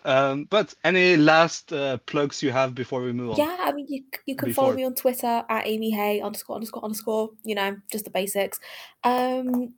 [0.06, 3.38] Um, but any last uh, plugs you have before we move on?
[3.38, 6.84] yeah, I mean, you you can follow me on Twitter at Amy Hay underscore underscore
[6.84, 7.32] underscore.
[7.44, 8.60] You know, just the basics.
[9.04, 9.74] Um,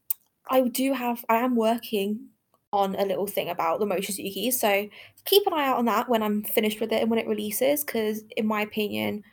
[0.49, 1.23] I do have.
[1.29, 2.29] I am working
[2.73, 4.87] on a little thing about the Mochizuki, so
[5.25, 7.83] keep an eye out on that when I'm finished with it and when it releases.
[7.83, 9.23] Because in my opinion,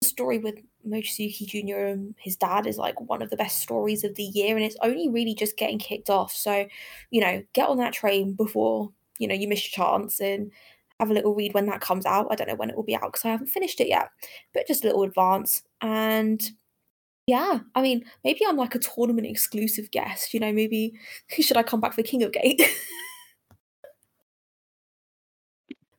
[0.00, 1.86] the story with Mochizuki Jr.
[1.86, 4.76] and his dad is like one of the best stories of the year, and it's
[4.82, 6.32] only really just getting kicked off.
[6.32, 6.66] So,
[7.10, 10.50] you know, get on that train before you know you miss your chance and
[10.98, 12.28] have a little read when that comes out.
[12.30, 14.08] I don't know when it will be out because I haven't finished it yet,
[14.54, 15.62] but just a little advance.
[15.80, 16.42] And
[17.26, 20.34] yeah, I mean, maybe I'm like a tournament exclusive guest.
[20.34, 20.94] You know, maybe
[21.28, 22.60] should I come back for King of Gate?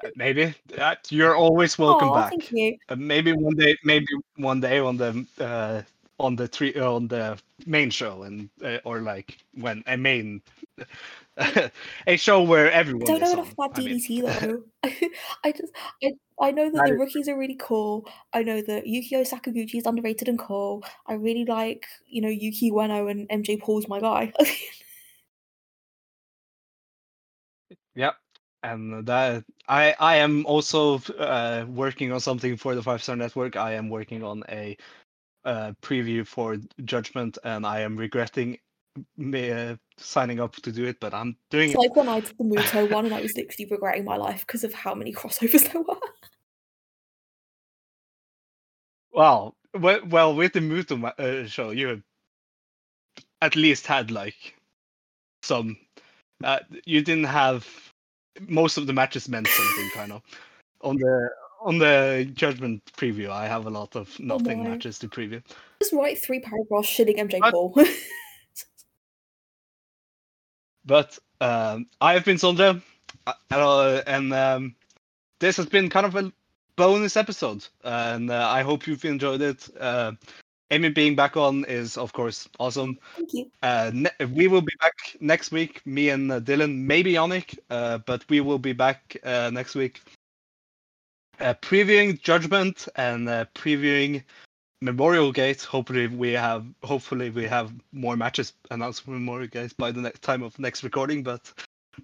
[0.03, 2.29] Uh, Maybe uh, you're always welcome back.
[2.29, 2.77] Thank you.
[2.89, 5.81] Uh, maybe one day, maybe one day on the uh,
[6.19, 10.41] on the three on the main show, and uh, or like when a main
[12.07, 13.67] a show where everyone I don't is know enough on.
[13.67, 14.63] about I mean, DDT though.
[15.43, 15.73] I just
[16.03, 18.07] I, I know that That the is- rookies are really cool.
[18.33, 20.83] I know that Yukio Sakaguchi is underrated and cool.
[21.07, 24.33] I really like, you know, Yuki Ueno and MJ Paul's my guy.
[27.95, 28.15] Yep.
[28.63, 33.55] And that I I am also uh, working on something for the Five Star Network.
[33.57, 34.77] I am working on a
[35.45, 38.57] uh, preview for Judgment, and I am regretting
[39.17, 41.79] me uh, signing up to do it, but I'm doing it's it.
[41.79, 44.63] like when I did the Muto one and I was literally regretting my life because
[44.63, 45.95] of how many crossovers there were.
[49.11, 52.01] Well, well, with the Muto uh, show, you
[53.41, 54.55] at least had like
[55.41, 55.77] some.
[56.43, 57.67] Uh, you didn't have
[58.47, 60.21] most of the matches meant something kind of
[60.81, 61.29] on the
[61.63, 63.29] on the Judgment preview.
[63.29, 64.69] I have a lot of nothing no.
[64.71, 65.41] matches to preview.
[65.81, 67.75] Just write three paragraphs shitting MJ But- Paul.
[70.85, 72.81] But um, I have been Sondre,
[73.25, 74.75] uh, uh, and um,
[75.39, 76.29] this has been kind of a
[76.75, 79.69] bonus episode, and uh, I hope you've enjoyed it.
[79.79, 80.11] Uh,
[80.71, 82.99] Amy being back on is, of course, awesome.
[83.15, 83.51] Thank you.
[83.61, 87.99] Uh, ne- we will be back next week, me and uh, Dylan, maybe Yannick, uh,
[87.99, 90.01] but we will be back uh, next week
[91.43, 94.23] uh, previewing Judgment and uh, previewing
[94.81, 95.61] Memorial Gate.
[95.61, 100.21] Hopefully, we have hopefully we have more matches announced for Memorial Gate by the next
[100.21, 101.51] time of next recording, but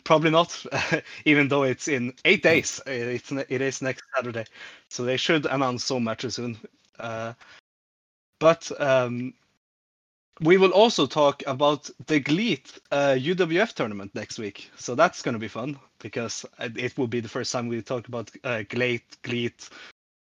[0.04, 0.66] probably not.
[1.26, 4.46] even though it's in eight days, it's it is next Saturday,
[4.90, 6.58] so they should announce some matches soon.
[7.00, 7.34] Uh,
[8.40, 9.34] but um,
[10.42, 14.72] we will also talk about the GLEAT uh, UWF tournament next week.
[14.78, 17.82] So that's going to be fun because uh, it will be the first time we
[17.82, 19.70] talk about uh, GLEAT, GLEAT,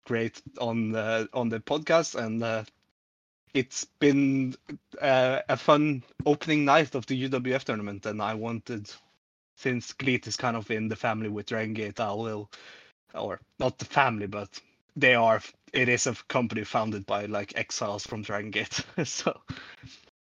[0.06, 2.64] great on the on the podcast, and uh,
[3.54, 4.56] it's been
[5.02, 8.06] uh, a fun opening night of the UWF tournament.
[8.06, 8.90] And I wanted,
[9.56, 12.50] since GLEAT is kind of in the family with Dragon Gate, I will,
[13.14, 14.50] or not the family, but
[14.96, 15.42] they are.
[15.74, 19.40] It is a company founded by like exiles from Dragon Gate, so.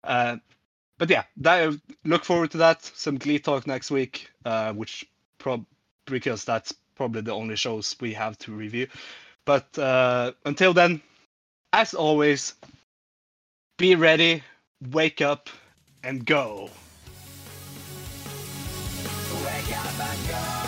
[0.03, 0.37] Uh,
[0.97, 1.73] but yeah, that,
[2.05, 2.83] look forward to that.
[2.83, 5.05] Some GLEAT talk next week, uh, which
[5.37, 5.65] prob
[6.05, 8.87] because that's probably the only shows we have to review.
[9.45, 11.01] But uh, until then,
[11.71, 12.53] as always,
[13.77, 14.43] be ready,
[14.91, 15.49] wake up,
[16.03, 16.69] and go.
[19.43, 20.62] Wake up and go.